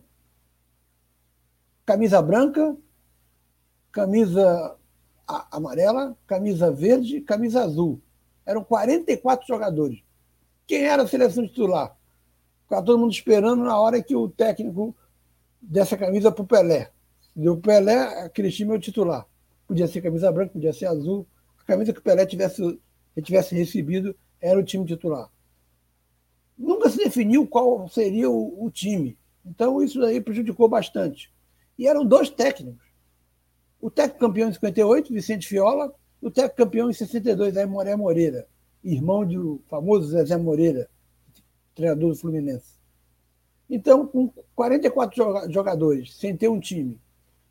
camisa 1.86 2.22
branca, 2.22 2.76
camisa 3.92 4.78
amarela, 5.52 6.18
camisa 6.26 6.72
verde, 6.72 7.22
camisa 7.22 7.64
azul. 7.64 8.02
Eram 8.46 8.64
44 8.64 9.46
jogadores. 9.48 10.04
Quem 10.66 10.84
era 10.84 11.04
a 11.04 11.08
seleção 11.08 11.48
titular? 11.48 11.96
Ficava 12.64 12.86
todo 12.86 13.00
mundo 13.00 13.12
esperando 13.12 13.64
na 13.64 13.80
hora 13.80 14.02
que 14.02 14.16
o 14.16 14.30
técnico 14.30 14.96
desse 15.62 15.96
a 15.96 15.98
camisa 15.98 16.32
para 16.32 16.44
o 16.44 16.48
Pelé. 16.48 16.92
Deu 17.40 17.56
Pelé, 17.56 17.96
aquele 18.26 18.52
time 18.52 18.74
é 18.74 18.76
o 18.76 18.80
titular. 18.80 19.26
Podia 19.66 19.88
ser 19.88 20.02
camisa 20.02 20.30
branca, 20.30 20.52
podia 20.52 20.74
ser 20.74 20.88
azul. 20.88 21.26
A 21.58 21.64
camisa 21.64 21.94
que 21.94 22.00
o 22.00 22.04
Pelé 22.04 22.26
tivesse, 22.26 22.78
tivesse 23.24 23.56
recebido 23.56 24.14
era 24.42 24.60
o 24.60 24.64
time 24.64 24.86
titular. 24.86 25.32
Nunca 26.58 26.90
se 26.90 26.98
definiu 26.98 27.48
qual 27.48 27.88
seria 27.88 28.30
o, 28.30 28.66
o 28.66 28.70
time. 28.70 29.18
Então, 29.46 29.82
isso 29.82 30.04
aí 30.04 30.20
prejudicou 30.20 30.68
bastante. 30.68 31.34
E 31.78 31.88
eram 31.88 32.04
dois 32.06 32.30
técnicos. 32.30 32.86
O 33.80 33.90
técnico 33.90 34.20
campeão 34.20 34.50
em 34.50 34.54
58, 34.54 35.14
Vicente 35.14 35.48
Fiola, 35.48 35.96
e 36.22 36.28
o 36.28 36.32
técnico 36.32 36.58
campeão 36.58 36.90
em 36.90 36.94
62, 36.94 37.56
Aimoré 37.56 37.96
Moreira, 37.96 38.50
irmão 38.84 39.26
do 39.26 39.62
famoso 39.70 40.10
Zezé 40.10 40.36
Moreira, 40.36 40.90
treinador 41.74 42.10
do 42.10 42.18
Fluminense. 42.18 42.74
Então, 43.70 44.06
com 44.06 44.30
44 44.54 45.50
jogadores, 45.50 46.18
sem 46.18 46.36
ter 46.36 46.50
um 46.50 46.60
time, 46.60 47.00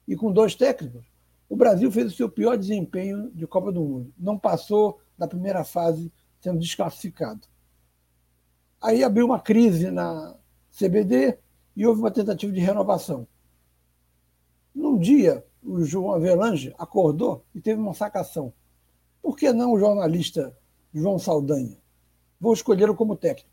e 0.08 0.16
com 0.16 0.32
dois 0.32 0.54
técnicos, 0.54 1.04
o 1.50 1.54
Brasil 1.54 1.92
fez 1.92 2.06
o 2.06 2.16
seu 2.16 2.30
pior 2.30 2.56
desempenho 2.56 3.30
de 3.30 3.46
Copa 3.46 3.70
do 3.70 3.82
Mundo. 3.82 4.12
Não 4.18 4.38
passou 4.38 5.00
da 5.18 5.28
primeira 5.28 5.62
fase 5.64 6.10
sendo 6.40 6.58
desclassificado. 6.58 7.46
Aí 8.80 9.04
abriu 9.04 9.26
uma 9.26 9.38
crise 9.38 9.90
na 9.90 10.34
CBD 10.72 11.38
e 11.76 11.86
houve 11.86 12.00
uma 12.00 12.10
tentativa 12.10 12.52
de 12.52 12.60
renovação. 12.60 13.26
Num 14.74 14.98
dia, 14.98 15.44
o 15.62 15.84
João 15.84 16.14
Avelange 16.14 16.74
acordou 16.78 17.44
e 17.54 17.60
teve 17.60 17.80
uma 17.80 17.92
sacação. 17.92 18.52
Por 19.20 19.36
que 19.36 19.52
não 19.52 19.72
o 19.72 19.78
jornalista 19.78 20.56
João 20.94 21.18
Saldanha? 21.18 21.76
Vou 22.40 22.54
escolhê-lo 22.54 22.94
como 22.94 23.16
técnico. 23.16 23.50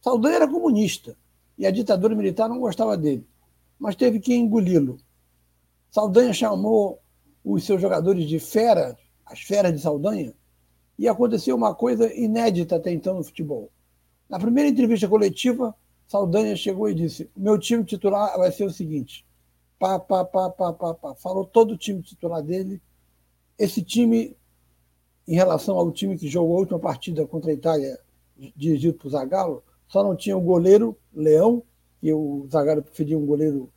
Saldanha 0.00 0.36
era 0.36 0.48
comunista 0.48 1.16
e 1.56 1.66
a 1.66 1.70
ditadura 1.70 2.14
militar 2.14 2.48
não 2.48 2.58
gostava 2.58 2.96
dele, 2.96 3.26
mas 3.78 3.94
teve 3.94 4.18
que 4.18 4.34
engoli-lo. 4.34 4.98
Saldanha 5.90 6.32
chamou 6.32 7.00
os 7.44 7.64
seus 7.64 7.80
jogadores 7.80 8.28
de 8.28 8.38
fera, 8.38 8.96
as 9.24 9.40
feras 9.40 9.72
de 9.72 9.80
Saldanha, 9.80 10.34
e 10.98 11.08
aconteceu 11.08 11.56
uma 11.56 11.74
coisa 11.74 12.12
inédita 12.12 12.76
até 12.76 12.92
então 12.92 13.14
no 13.14 13.24
futebol. 13.24 13.70
Na 14.28 14.38
primeira 14.38 14.68
entrevista 14.68 15.08
coletiva, 15.08 15.74
Saldanha 16.06 16.54
chegou 16.56 16.88
e 16.90 16.94
disse: 16.94 17.30
meu 17.36 17.58
time 17.58 17.84
titular 17.84 18.36
vai 18.36 18.52
ser 18.52 18.64
o 18.64 18.70
seguinte. 18.70 19.24
Pá, 19.78 19.98
pá, 19.98 20.24
pá, 20.24 20.50
pá, 20.50 20.72
pá, 20.72 20.94
pá. 20.94 21.14
Falou 21.14 21.44
todo 21.44 21.72
o 21.72 21.76
time 21.76 22.02
titular 22.02 22.42
dele. 22.42 22.82
Esse 23.58 23.82
time, 23.82 24.36
em 25.26 25.34
relação 25.34 25.76
ao 25.76 25.90
time 25.92 26.18
que 26.18 26.28
jogou 26.28 26.56
a 26.56 26.60
última 26.60 26.78
partida 26.78 27.26
contra 27.26 27.50
a 27.50 27.54
Itália, 27.54 27.98
dirigido 28.56 28.98
por 28.98 29.10
Zagallo, 29.10 29.62
só 29.86 30.02
não 30.02 30.16
tinha 30.16 30.36
o 30.36 30.40
goleiro 30.40 30.96
Leão, 31.14 31.62
e 32.02 32.12
o 32.12 32.46
Zagallo 32.50 32.82
preferia 32.82 33.18
um 33.18 33.24
goleiro 33.26 33.70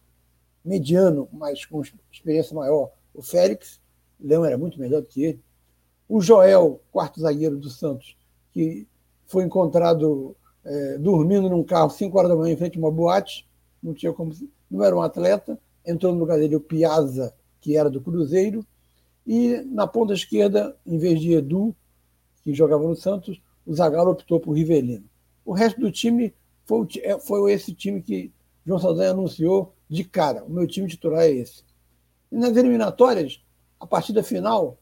mediano, 0.64 1.28
mas 1.32 1.66
com 1.66 1.82
experiência 2.12 2.56
maior, 2.56 2.92
o 3.14 3.22
Félix. 3.22 3.80
O 4.20 4.28
Leão 4.28 4.46
era 4.46 4.58
muito 4.58 4.80
melhor 4.80 5.02
do 5.02 5.08
que 5.08 5.24
ele. 5.24 5.42
O 6.08 6.22
Joel, 6.22 6.82
quarto 6.92 7.20
zagueiro 7.22 7.58
do 7.58 7.70
Santos, 7.70 8.18
que 8.52 8.88
foi 9.26 9.44
encontrado 9.44 10.36
é, 10.64 10.98
dormindo 10.98 11.50
num 11.50 11.64
carro 11.64 11.90
5 11.90 12.18
horas 12.18 12.30
da 12.30 12.36
manhã 12.36 12.54
em 12.54 12.58
frente 12.58 12.78
a 12.78 12.80
uma 12.80 12.92
boate, 12.92 13.48
não 13.82 13.94
tinha 13.94 14.14
como, 14.14 14.32
não 14.70 14.84
era 14.84 14.96
um 14.96 15.02
atleta. 15.02 15.58
Entrou 15.86 16.14
no 16.14 16.20
lugar 16.20 16.38
dele 16.38 16.56
o 16.56 16.62
Piazza, 16.62 17.34
que 17.60 17.76
era 17.76 17.90
do 17.90 18.02
Cruzeiro. 18.02 18.66
E 19.26 19.62
na 19.66 19.88
ponta 19.88 20.14
esquerda, 20.14 20.76
em 20.86 20.98
vez 20.98 21.20
de 21.20 21.34
Edu, 21.34 21.76
que 22.44 22.54
jogava 22.54 22.84
no 22.84 22.96
Santos, 22.96 23.42
o 23.66 23.74
Zagallo 23.74 24.12
optou 24.12 24.40
por 24.40 24.52
Rivelino. 24.52 25.06
O 25.46 25.54
resto 25.54 25.80
do 25.80 25.92
time 25.92 26.34
foi, 26.66 26.88
é, 27.02 27.20
foi 27.20 27.52
esse 27.52 27.74
time 27.74 28.02
que 28.02 28.32
João 28.66 28.80
Saldanha 28.80 29.12
anunciou 29.12 29.74
de 29.92 30.06
cara. 30.06 30.46
O 30.46 30.50
meu 30.50 30.66
time 30.66 30.88
titular 30.88 31.24
é 31.24 31.32
esse. 31.32 31.66
E 32.32 32.38
nas 32.38 32.56
eliminatórias, 32.56 33.44
a 33.78 33.86
partida 33.86 34.24
final 34.24 34.78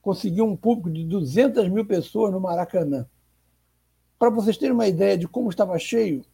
conseguiu 0.00 0.46
um 0.46 0.56
público 0.56 0.90
de 0.90 1.04
200 1.04 1.68
mil 1.68 1.84
pessoas 1.84 2.32
no 2.32 2.40
Maracanã. 2.40 3.06
Para 4.18 4.30
vocês 4.30 4.56
terem 4.56 4.72
uma 4.72 4.88
ideia 4.88 5.18
de 5.18 5.28
como 5.28 5.50
estava 5.50 5.78
cheio, 5.78 6.24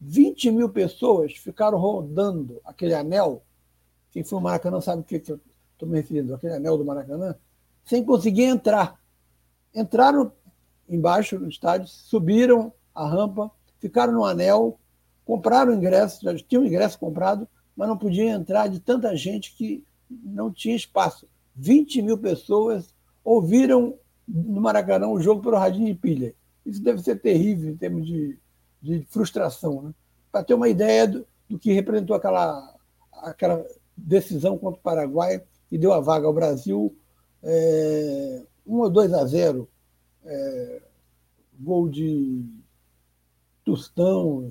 20 0.00 0.50
mil 0.50 0.70
pessoas 0.70 1.34
ficaram 1.36 1.76
rodando 1.76 2.58
aquele 2.64 2.94
anel. 2.94 3.42
Quem 4.10 4.24
foi 4.24 4.38
no 4.38 4.44
Maracanã 4.44 4.80
sabe 4.80 5.02
o 5.02 5.04
que, 5.04 5.20
que 5.20 5.32
eu 5.32 5.40
estou 5.74 5.86
me 5.86 5.96
referindo, 5.96 6.34
aquele 6.34 6.54
anel 6.54 6.78
do 6.78 6.86
Maracanã, 6.86 7.34
sem 7.84 8.02
conseguir 8.02 8.44
entrar. 8.44 8.98
Entraram 9.74 10.32
embaixo 10.88 11.38
no 11.38 11.48
estádio, 11.50 11.86
subiram 11.86 12.72
a 12.94 13.06
rampa, 13.06 13.50
ficaram 13.78 14.14
no 14.14 14.24
anel, 14.24 14.78
compraram 15.24 15.74
ingresso, 15.74 16.22
já 16.22 16.34
tinham 16.36 16.64
ingresso 16.64 16.98
comprado, 16.98 17.48
mas 17.76 17.88
não 17.88 17.96
podiam 17.96 18.28
entrar 18.28 18.68
de 18.68 18.80
tanta 18.80 19.16
gente 19.16 19.54
que 19.54 19.84
não 20.10 20.52
tinha 20.52 20.76
espaço. 20.76 21.26
20 21.56 22.02
mil 22.02 22.18
pessoas 22.18 22.94
ouviram 23.24 23.98
no 24.26 24.60
Maracanã 24.60 25.08
o 25.08 25.20
jogo 25.20 25.42
pelo 25.42 25.56
radinho 25.56 25.86
de 25.86 25.94
pilha. 25.94 26.34
Isso 26.64 26.82
deve 26.82 27.02
ser 27.02 27.20
terrível 27.20 27.72
em 27.72 27.76
termos 27.76 28.06
de, 28.06 28.38
de 28.80 29.02
frustração. 29.10 29.82
Né? 29.82 29.94
Para 30.30 30.44
ter 30.44 30.54
uma 30.54 30.68
ideia 30.68 31.06
do, 31.06 31.26
do, 31.48 31.58
que 31.58 31.72
representou 31.72 32.16
aquela, 32.16 32.76
aquela 33.12 33.66
decisão 33.96 34.56
contra 34.58 34.78
o 34.78 34.82
Paraguai 34.82 35.42
e 35.70 35.78
deu 35.78 35.92
a 35.92 36.00
vaga 36.00 36.26
ao 36.26 36.32
Brasil 36.32 36.94
é, 37.42 38.42
1 38.66 38.78
ou 38.78 38.90
2 38.90 39.12
a 39.12 39.24
0. 39.26 39.68
É, 40.24 40.82
gol 41.58 41.88
de 41.88 42.44
Tostão 43.64 44.50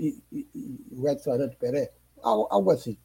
e, 0.00 0.22
e, 0.32 0.48
e, 0.54 0.98
o 0.98 1.06
Edson 1.06 1.32
Arantes 1.32 1.58
Peré, 1.58 1.92
algo 2.22 2.70
assim. 2.70 2.96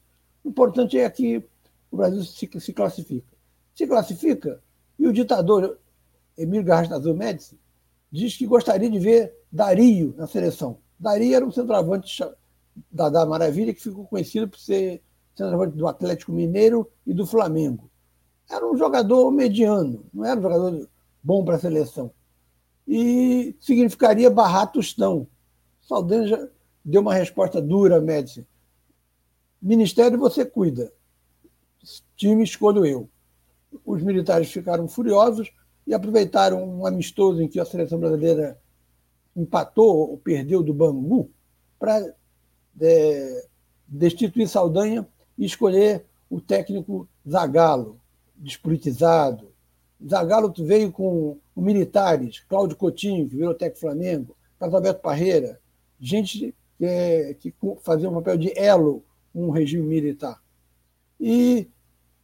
O 0.42 0.48
importante 0.48 0.98
é 0.98 1.08
que 1.10 1.44
o 1.90 1.96
Brasil 1.98 2.24
se, 2.24 2.48
se 2.58 2.72
classifica. 2.72 3.36
Se 3.74 3.86
classifica, 3.86 4.62
e 4.98 5.06
o 5.06 5.12
ditador 5.12 5.78
Emílio 6.38 6.64
Garrastazu 6.64 7.14
Médici 7.14 7.58
diz 8.10 8.34
que 8.34 8.46
gostaria 8.46 8.88
de 8.88 8.98
ver 8.98 9.34
Dario 9.52 10.14
na 10.16 10.26
seleção. 10.26 10.78
Dario 10.98 11.34
era 11.34 11.44
um 11.44 11.50
centroavante 11.50 12.24
da, 12.90 13.10
da 13.10 13.26
Maravilha 13.26 13.74
que 13.74 13.82
ficou 13.82 14.06
conhecido 14.06 14.48
por 14.48 14.58
ser 14.58 15.02
centroavante 15.36 15.76
do 15.76 15.86
Atlético 15.86 16.32
Mineiro 16.32 16.90
e 17.06 17.12
do 17.12 17.26
Flamengo. 17.26 17.90
Era 18.50 18.66
um 18.66 18.76
jogador 18.76 19.30
mediano, 19.30 20.06
não 20.14 20.24
era 20.24 20.38
um 20.38 20.42
jogador 20.42 20.88
bom 21.22 21.44
para 21.44 21.56
a 21.56 21.58
seleção. 21.58 22.10
E 22.88 23.54
significaria 23.60 24.30
barrar 24.30 24.72
Tostão. 24.72 25.26
Saldanha 25.82 26.50
deu 26.86 27.00
uma 27.00 27.14
resposta 27.14 27.60
dura, 27.60 28.00
Médici. 28.00 28.46
Ministério 29.60 30.16
você 30.16 30.46
cuida, 30.46 30.92
time 32.14 32.44
escolho 32.44 32.86
eu. 32.86 33.10
Os 33.84 34.00
militares 34.00 34.50
ficaram 34.52 34.86
furiosos 34.86 35.52
e 35.84 35.92
aproveitaram 35.92 36.64
um 36.64 36.86
amistoso 36.86 37.42
em 37.42 37.48
que 37.48 37.58
a 37.58 37.64
seleção 37.64 37.98
brasileira 37.98 38.56
empatou 39.34 40.10
ou 40.10 40.16
perdeu 40.16 40.62
do 40.62 40.72
Bangu 40.72 41.28
para 41.76 42.14
é, 42.80 43.46
destituir 43.88 44.48
Saldanha 44.48 45.06
e 45.36 45.44
escolher 45.44 46.06
o 46.30 46.40
técnico 46.40 47.08
Zagallo, 47.28 48.00
despolitizado. 48.36 49.50
Zagallo 50.08 50.52
veio 50.56 50.92
com 50.92 51.38
militares, 51.56 52.40
Cláudio 52.48 52.76
Coutinho, 52.76 53.28
que 53.28 53.36
virou 53.36 53.54
técnico 53.54 53.80
Flamengo, 53.80 54.36
Carlos 54.58 54.74
Alberto 54.74 55.00
Parreira, 55.00 55.60
gente 56.00 56.54
é, 56.80 57.34
que 57.34 57.54
fazia 57.82 58.08
um 58.08 58.14
papel 58.14 58.36
de 58.36 58.56
elo 58.58 59.04
o 59.32 59.50
regime 59.50 59.86
militar. 59.86 60.42
E 61.20 61.68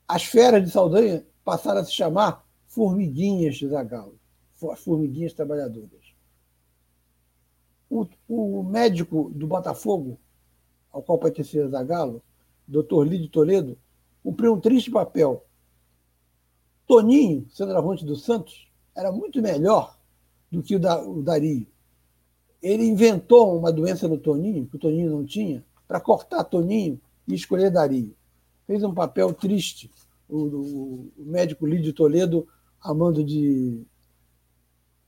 as 0.08 0.24
feras 0.24 0.64
de 0.64 0.70
Saldanha 0.70 1.26
passaram 1.44 1.80
a 1.80 1.84
se 1.84 1.92
chamar 1.92 2.46
formiguinhas 2.66 3.56
de 3.56 3.68
Zagallo, 3.68 4.18
as 4.70 4.80
formiguinhas 4.80 5.32
trabalhadoras. 5.32 6.14
O, 7.90 8.06
o, 8.28 8.62
médico 8.62 9.30
do 9.34 9.46
Botafogo, 9.46 10.18
ao 10.90 11.02
qual 11.02 11.18
pertencia 11.18 11.68
Zagallo, 11.68 12.22
Dr. 12.66 13.04
Lídio 13.04 13.28
Toledo, 13.28 13.78
cumpriu 14.22 14.54
um 14.54 14.60
triste 14.60 14.90
papel. 14.90 15.44
Toninho, 16.86 17.46
centroavante 17.50 18.04
do 18.04 18.16
Santos, 18.16 18.70
era 18.94 19.12
muito 19.12 19.42
melhor 19.42 19.98
do 20.50 20.62
que 20.62 20.76
o, 20.76 20.80
da, 20.80 21.02
o 21.02 21.22
Dario. 21.22 21.66
Ele 22.62 22.84
inventou 22.84 23.58
uma 23.58 23.72
doença 23.72 24.06
no 24.06 24.16
Toninho, 24.16 24.66
que 24.66 24.76
o 24.76 24.78
Toninho 24.78 25.10
não 25.10 25.24
tinha, 25.24 25.64
para 25.88 26.00
cortar 26.00 26.44
Toninho 26.44 27.00
e 27.26 27.34
escolher 27.34 27.70
Dario. 27.70 28.14
Fez 28.66 28.82
um 28.84 28.94
papel 28.94 29.32
triste 29.32 29.90
o, 30.28 30.38
o, 30.38 31.12
o 31.18 31.24
médico 31.24 31.66
Lídio 31.66 31.92
Toledo 31.92 32.46
amando 32.80 33.22
de 33.22 33.84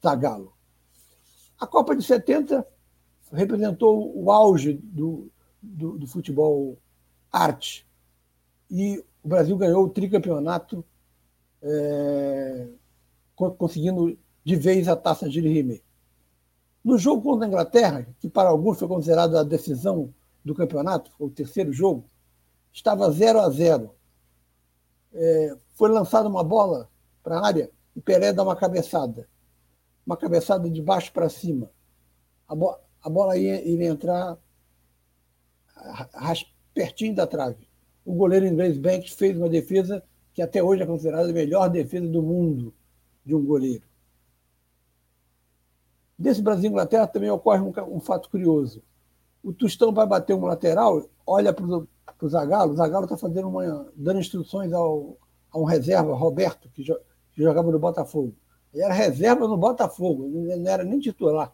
Zagalo. 0.03 0.53
A 1.59 1.67
Copa 1.67 1.95
de 1.95 2.03
70 2.03 2.67
representou 3.33 4.13
o 4.17 4.31
auge 4.31 4.75
do, 4.75 5.31
do, 5.63 5.99
do 5.99 6.07
futebol 6.07 6.79
arte. 7.33 7.87
E 8.71 9.03
o 9.23 9.29
Brasil 9.29 9.57
ganhou 9.57 9.85
o 9.85 9.91
tricampeonato, 9.91 10.85
é, 11.63 12.69
conseguindo 13.35 14.19
de 14.45 14.57
vez 14.57 14.89
a 14.89 14.97
taça 14.97 15.29
de 15.29 15.41
Rimet. 15.41 15.83
No 16.85 16.99
jogo 16.99 17.23
contra 17.23 17.47
a 17.47 17.49
Inglaterra, 17.49 18.07
que 18.21 18.29
para 18.29 18.51
alguns 18.51 18.79
foi 18.79 18.87
considerado 18.87 19.37
a 19.37 19.43
decisão 19.43 20.13
do 20.45 20.55
campeonato, 20.55 21.11
o 21.19 21.31
terceiro 21.31 21.73
jogo, 21.73 22.05
estava 22.73 23.11
0 23.11 23.41
a 23.41 23.49
0 23.49 23.95
é, 25.15 25.57
foi 25.75 25.89
lançada 25.89 26.29
uma 26.29 26.43
bola 26.43 26.91
para 27.23 27.39
a 27.39 27.47
área 27.47 27.71
e 27.95 28.01
Pelé 28.01 28.33
dá 28.33 28.43
uma 28.43 28.57
cabeçada. 28.57 29.29
Uma 30.05 30.17
cabeçada 30.17 30.69
de 30.69 30.83
baixo 30.83 31.13
para 31.13 31.29
cima. 31.29 31.71
A, 32.47 32.55
bo 32.55 32.77
a 33.01 33.09
bola 33.09 33.37
ia, 33.37 33.63
ia 33.65 33.87
entrar 33.87 34.37
pertinho 36.75 37.15
da 37.15 37.27
trave. 37.27 37.69
O 38.05 38.15
goleiro 38.15 38.47
inglês 38.47 38.77
Banks 38.77 39.13
fez 39.13 39.37
uma 39.37 39.49
defesa 39.49 40.03
que 40.35 40.43
até 40.43 40.63
hoje 40.63 40.83
é 40.83 40.87
considerada 40.87 41.31
a 41.31 41.33
melhor 41.33 41.69
defesa 41.69 42.07
do 42.09 42.23
mundo 42.23 42.75
de 43.25 43.35
um 43.35 43.45
goleiro. 43.45 43.85
Desse 46.19 46.41
Brasil 46.41 46.65
e 46.65 46.69
Inglaterra 46.69 47.07
também 47.07 47.31
ocorre 47.31 47.61
um, 47.61 47.73
um 47.97 48.01
fato 48.01 48.31
curioso. 48.31 48.83
O 49.43 49.53
Tostão 49.53 49.93
vai 49.93 50.07
bater 50.07 50.35
um 50.35 50.45
lateral, 50.45 51.09
olha 51.27 51.53
para 51.53 51.65
o 51.67 52.29
Zagallo, 52.29 52.73
o 52.73 52.77
Zagallo 52.77 53.05
está 53.05 53.17
fazendo 53.17 53.49
uma, 53.49 53.93
dando 53.95 54.21
instruções 54.21 54.73
ao, 54.73 55.19
a 55.51 55.59
um 55.59 55.65
reserva, 55.65 56.15
Roberto, 56.15 56.69
que, 56.71 56.83
jo, 56.83 56.97
que 57.33 57.43
jogava 57.43 57.71
no 57.71 57.79
Botafogo. 57.79 58.35
Ele 58.73 58.83
era 58.83 58.95
reserva 58.95 59.47
no 59.47 59.57
Botafogo, 59.57 60.27
não 60.29 60.71
era 60.71 60.83
nem 60.83 60.99
titular. 60.99 61.53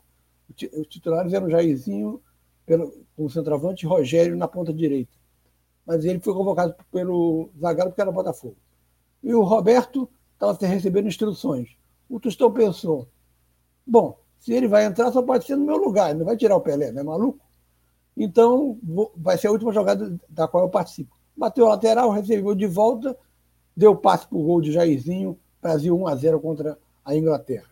Os 0.48 0.86
titulares 0.86 1.32
eram 1.32 1.50
Jairzinho 1.50 2.20
pelo, 2.64 3.04
como 3.16 3.28
centroavante 3.28 3.84
e 3.84 3.88
Rogério 3.88 4.36
na 4.36 4.46
ponta 4.48 4.72
direita. 4.72 5.12
Mas 5.84 6.04
ele 6.04 6.20
foi 6.20 6.32
convocado 6.32 6.74
pelo 6.90 7.50
Zagallo 7.60 7.90
porque 7.90 8.00
era 8.00 8.12
Botafogo. 8.12 8.56
E 9.22 9.34
o 9.34 9.42
Roberto 9.42 10.08
estava 10.34 10.56
recebendo 10.66 11.08
instruções. 11.08 11.76
O 12.08 12.18
Tostão 12.18 12.52
pensou: 12.52 13.08
bom, 13.86 14.18
se 14.40 14.52
ele 14.54 14.66
vai 14.66 14.86
entrar, 14.86 15.12
só 15.12 15.22
pode 15.22 15.44
ser 15.44 15.54
no 15.54 15.66
meu 15.66 15.76
lugar, 15.76 16.10
ele 16.10 16.20
não 16.20 16.26
vai 16.26 16.36
tirar 16.36 16.56
o 16.56 16.60
Pelé, 16.62 16.90
não 16.90 17.02
é 17.02 17.04
maluco? 17.04 17.38
Então, 18.16 18.78
vai 19.14 19.36
ser 19.36 19.48
a 19.48 19.52
última 19.52 19.72
jogada 19.72 20.18
da 20.28 20.48
qual 20.48 20.64
eu 20.64 20.70
participo. 20.70 21.14
Bateu 21.36 21.66
a 21.66 21.70
lateral, 21.70 22.10
recebeu 22.10 22.54
de 22.54 22.66
volta, 22.66 23.16
deu 23.76 23.94
passe 23.94 24.26
para 24.26 24.38
o 24.38 24.42
gol 24.42 24.60
de 24.60 24.72
Jairzinho, 24.72 25.38
Brasil 25.60 25.96
1 25.96 26.06
a 26.06 26.16
0 26.16 26.40
contra 26.40 26.78
a 27.04 27.14
Inglaterra. 27.14 27.70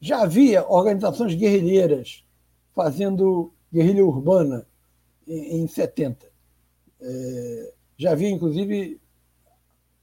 Já 0.00 0.22
havia 0.22 0.66
organizações 0.66 1.34
guerrilheiras 1.34 2.24
fazendo 2.72 3.52
guerrilha 3.72 4.04
urbana 4.04 4.66
em, 5.26 5.66
70. 5.66 6.26
É, 7.00 7.74
já 7.96 8.12
havia, 8.12 8.30
inclusive, 8.30 9.00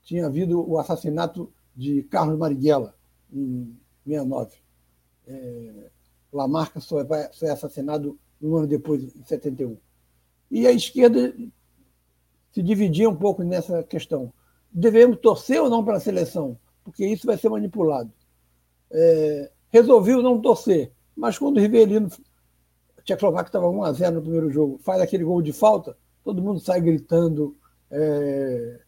tinha 0.03 0.25
havido 0.25 0.69
o 0.69 0.77
assassinato 0.77 1.51
de 1.75 2.03
Carlos 2.03 2.37
Marighella 2.37 2.95
em 3.31 3.77
69. 4.09 4.55
É, 5.27 5.89
Lamarca 6.31 6.79
só 6.79 7.01
é, 7.01 7.29
só 7.31 7.47
é 7.47 7.51
assassinado 7.51 8.17
um 8.41 8.55
ano 8.55 8.67
depois, 8.67 9.03
em 9.03 9.23
71. 9.23 9.77
E 10.49 10.65
a 10.65 10.71
esquerda 10.71 11.33
se 12.51 12.63
dividia 12.63 13.09
um 13.09 13.15
pouco 13.15 13.43
nessa 13.43 13.83
questão. 13.83 14.33
Devemos 14.71 15.19
torcer 15.19 15.61
ou 15.61 15.69
não 15.69 15.83
para 15.83 15.97
a 15.97 15.99
seleção? 15.99 16.57
Porque 16.83 17.05
isso 17.05 17.27
vai 17.27 17.37
ser 17.37 17.49
manipulado. 17.49 18.11
É, 18.91 19.51
resolveu 19.69 20.21
não 20.21 20.41
torcer, 20.41 20.91
mas 21.15 21.37
quando 21.37 21.57
o 21.57 21.59
Rivelino, 21.59 22.09
Tchecoslováquia 23.03 23.49
estava 23.49 23.69
1 23.69 23.83
a 23.83 23.93
0 23.93 24.15
no 24.15 24.21
primeiro 24.21 24.49
jogo, 24.49 24.79
faz 24.79 25.01
aquele 25.01 25.23
gol 25.23 25.41
de 25.41 25.53
falta, 25.53 25.95
todo 26.23 26.41
mundo 26.41 26.59
sai 26.59 26.81
gritando 26.81 27.55
é, 27.91 28.79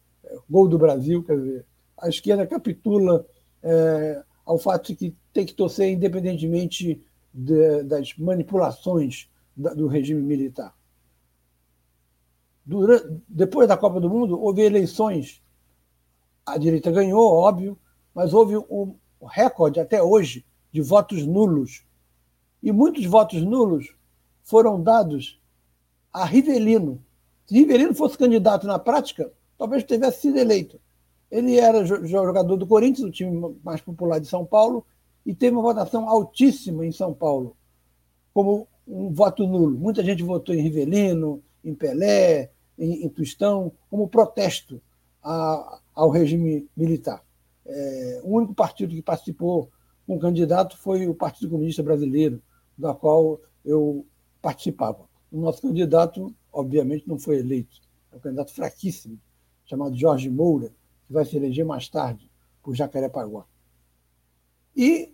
gol 0.50 0.66
do 0.66 0.78
Brasil, 0.78 1.22
quer 1.22 1.36
dizer, 1.38 1.66
a 1.96 2.08
esquerda 2.08 2.46
capitula 2.46 3.24
é, 3.62 4.22
ao 4.44 4.58
fato 4.58 4.88
de 4.88 4.96
que 4.96 5.16
tem 5.32 5.46
que 5.46 5.54
torcer 5.54 5.90
independentemente 5.90 7.02
de, 7.32 7.82
das 7.84 8.16
manipulações 8.16 9.28
do 9.56 9.86
regime 9.86 10.22
militar. 10.22 10.74
Durante, 12.64 13.22
depois 13.28 13.68
da 13.68 13.76
Copa 13.76 14.00
do 14.00 14.08
Mundo, 14.08 14.40
houve 14.40 14.62
eleições. 14.62 15.42
A 16.44 16.56
direita 16.58 16.90
ganhou, 16.90 17.32
óbvio, 17.32 17.78
mas 18.14 18.32
houve 18.32 18.56
um 18.56 18.94
recorde 19.24 19.80
até 19.80 20.02
hoje 20.02 20.44
de 20.70 20.80
votos 20.80 21.26
nulos. 21.26 21.84
E 22.62 22.72
muitos 22.72 23.04
votos 23.04 23.42
nulos 23.42 23.94
foram 24.42 24.80
dados 24.80 25.40
a 26.12 26.24
Rivelino. 26.24 27.02
Se 27.46 27.54
Rivelino 27.54 27.94
fosse 27.94 28.16
candidato 28.18 28.66
na 28.66 28.78
prática, 28.78 29.32
talvez 29.58 29.84
tivesse 29.84 30.22
sido 30.22 30.38
eleito. 30.38 30.80
Ele 31.32 31.58
era 31.58 31.82
jogador 31.82 32.58
do 32.58 32.66
Corinthians, 32.66 33.08
o 33.08 33.10
time 33.10 33.56
mais 33.64 33.80
popular 33.80 34.18
de 34.18 34.26
São 34.26 34.44
Paulo, 34.44 34.84
e 35.24 35.34
teve 35.34 35.56
uma 35.56 35.62
votação 35.62 36.06
altíssima 36.06 36.84
em 36.84 36.92
São 36.92 37.14
Paulo, 37.14 37.56
como 38.34 38.68
um 38.86 39.10
voto 39.10 39.46
nulo. 39.46 39.78
Muita 39.78 40.04
gente 40.04 40.22
votou 40.22 40.54
em 40.54 40.60
Rivelino, 40.60 41.42
em 41.64 41.74
Pelé, 41.74 42.50
em, 42.78 43.06
em 43.06 43.12
como 43.88 44.08
protesto 44.08 44.78
a, 45.22 45.80
ao 45.94 46.10
regime 46.10 46.68
militar. 46.76 47.24
É, 47.64 48.20
o 48.22 48.36
único 48.36 48.54
partido 48.54 48.94
que 48.94 49.00
participou 49.00 49.70
com 50.06 50.16
um 50.16 50.18
candidato 50.18 50.76
foi 50.76 51.06
o 51.06 51.14
Partido 51.14 51.48
Comunista 51.48 51.82
Brasileiro, 51.82 52.42
da 52.76 52.92
qual 52.92 53.40
eu 53.64 54.04
participava. 54.42 55.08
O 55.30 55.40
nosso 55.40 55.62
candidato, 55.62 56.34
obviamente, 56.52 57.08
não 57.08 57.18
foi 57.18 57.38
eleito. 57.38 57.80
É 58.12 58.16
um 58.16 58.20
candidato 58.20 58.52
fraquíssimo, 58.52 59.18
chamado 59.64 59.96
Jorge 59.96 60.28
Moura, 60.28 60.70
que 61.12 61.14
vai 61.14 61.26
se 61.26 61.36
eleger 61.36 61.64
mais 61.64 61.88
tarde 61.88 62.28
por 62.62 62.74
Jacarepaguá. 62.74 63.44
E 64.74 65.12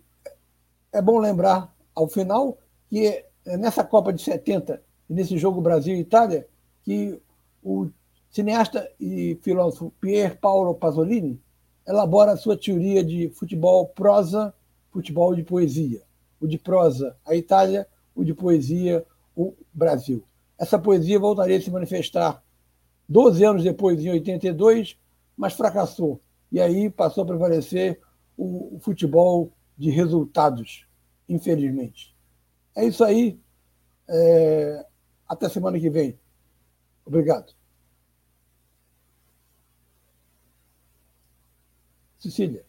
é 0.93 1.01
bom 1.01 1.19
lembrar, 1.19 1.75
ao 1.93 2.07
final, 2.07 2.57
que 2.87 3.05
é 3.45 3.57
nessa 3.57 3.83
Copa 3.83 4.13
de 4.13 4.21
70 4.21 4.81
e 5.09 5.13
nesse 5.13 5.37
jogo 5.37 5.61
Brasil 5.61 5.95
e 5.95 5.99
Itália 5.99 6.47
que 6.83 7.19
o 7.61 7.89
cineasta 8.31 8.89
e 8.99 9.37
filósofo 9.41 9.91
Pier 9.99 10.39
Paolo 10.39 10.73
Pasolini 10.73 11.41
elabora 11.85 12.31
a 12.31 12.37
sua 12.37 12.57
teoria 12.57 13.03
de 13.03 13.29
futebol 13.31 13.87
prosa, 13.87 14.53
futebol 14.91 15.35
de 15.35 15.43
poesia. 15.43 16.01
O 16.39 16.47
de 16.47 16.57
prosa, 16.57 17.17
a 17.25 17.35
Itália, 17.35 17.85
o 18.15 18.23
de 18.23 18.33
poesia, 18.33 19.05
o 19.35 19.53
Brasil. 19.73 20.23
Essa 20.57 20.79
poesia 20.79 21.19
voltaria 21.19 21.57
a 21.57 21.61
se 21.61 21.69
manifestar 21.69 22.41
12 23.09 23.43
anos 23.43 23.63
depois, 23.63 23.99
em 23.99 24.11
82, 24.11 24.97
mas 25.39 25.53
fracassou. 25.53 26.21
E 26.51 26.59
aí 26.59 26.89
passou 26.89 27.23
a 27.23 27.27
prevalecer 27.27 28.01
o, 28.35 28.75
o 28.75 28.79
futebol 28.81 29.53
de 29.77 29.89
resultados, 29.89 30.85
infelizmente. 31.29 32.13
É 32.75 32.83
isso 32.83 33.05
aí. 33.05 33.39
É... 34.09 34.85
Até 35.25 35.47
semana 35.47 35.79
que 35.79 35.89
vem. 35.89 36.19
Obrigado. 37.05 37.53
Cecília. 42.17 42.65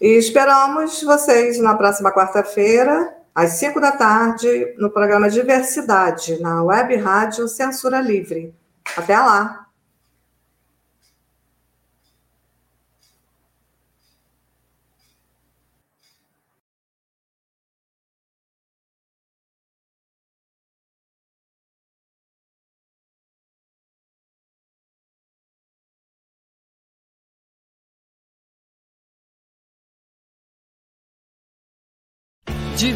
E 0.00 0.18
esperamos 0.18 1.00
vocês 1.04 1.60
na 1.60 1.76
próxima 1.76 2.12
quarta-feira, 2.12 3.16
às 3.34 3.52
5 3.52 3.80
da 3.80 3.92
tarde, 3.92 4.74
no 4.78 4.90
programa 4.90 5.30
Diversidade, 5.30 6.40
na 6.40 6.62
Web 6.62 6.96
Rádio 6.96 7.48
Censura 7.48 8.00
Livre. 8.00 8.54
Até 8.96 9.18
lá! 9.18 9.59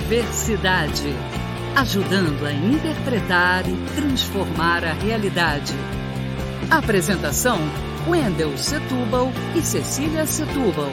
Diversidade. 0.04 1.08
Ajudando 1.74 2.44
a 2.44 2.52
interpretar 2.52 3.66
e 3.66 3.74
transformar 3.96 4.84
a 4.84 4.92
realidade. 4.92 5.72
Apresentação: 6.70 7.58
Wendel 8.06 8.58
Setúbal 8.58 9.32
e 9.56 9.62
Cecília 9.62 10.26
Setúbal. 10.26 10.90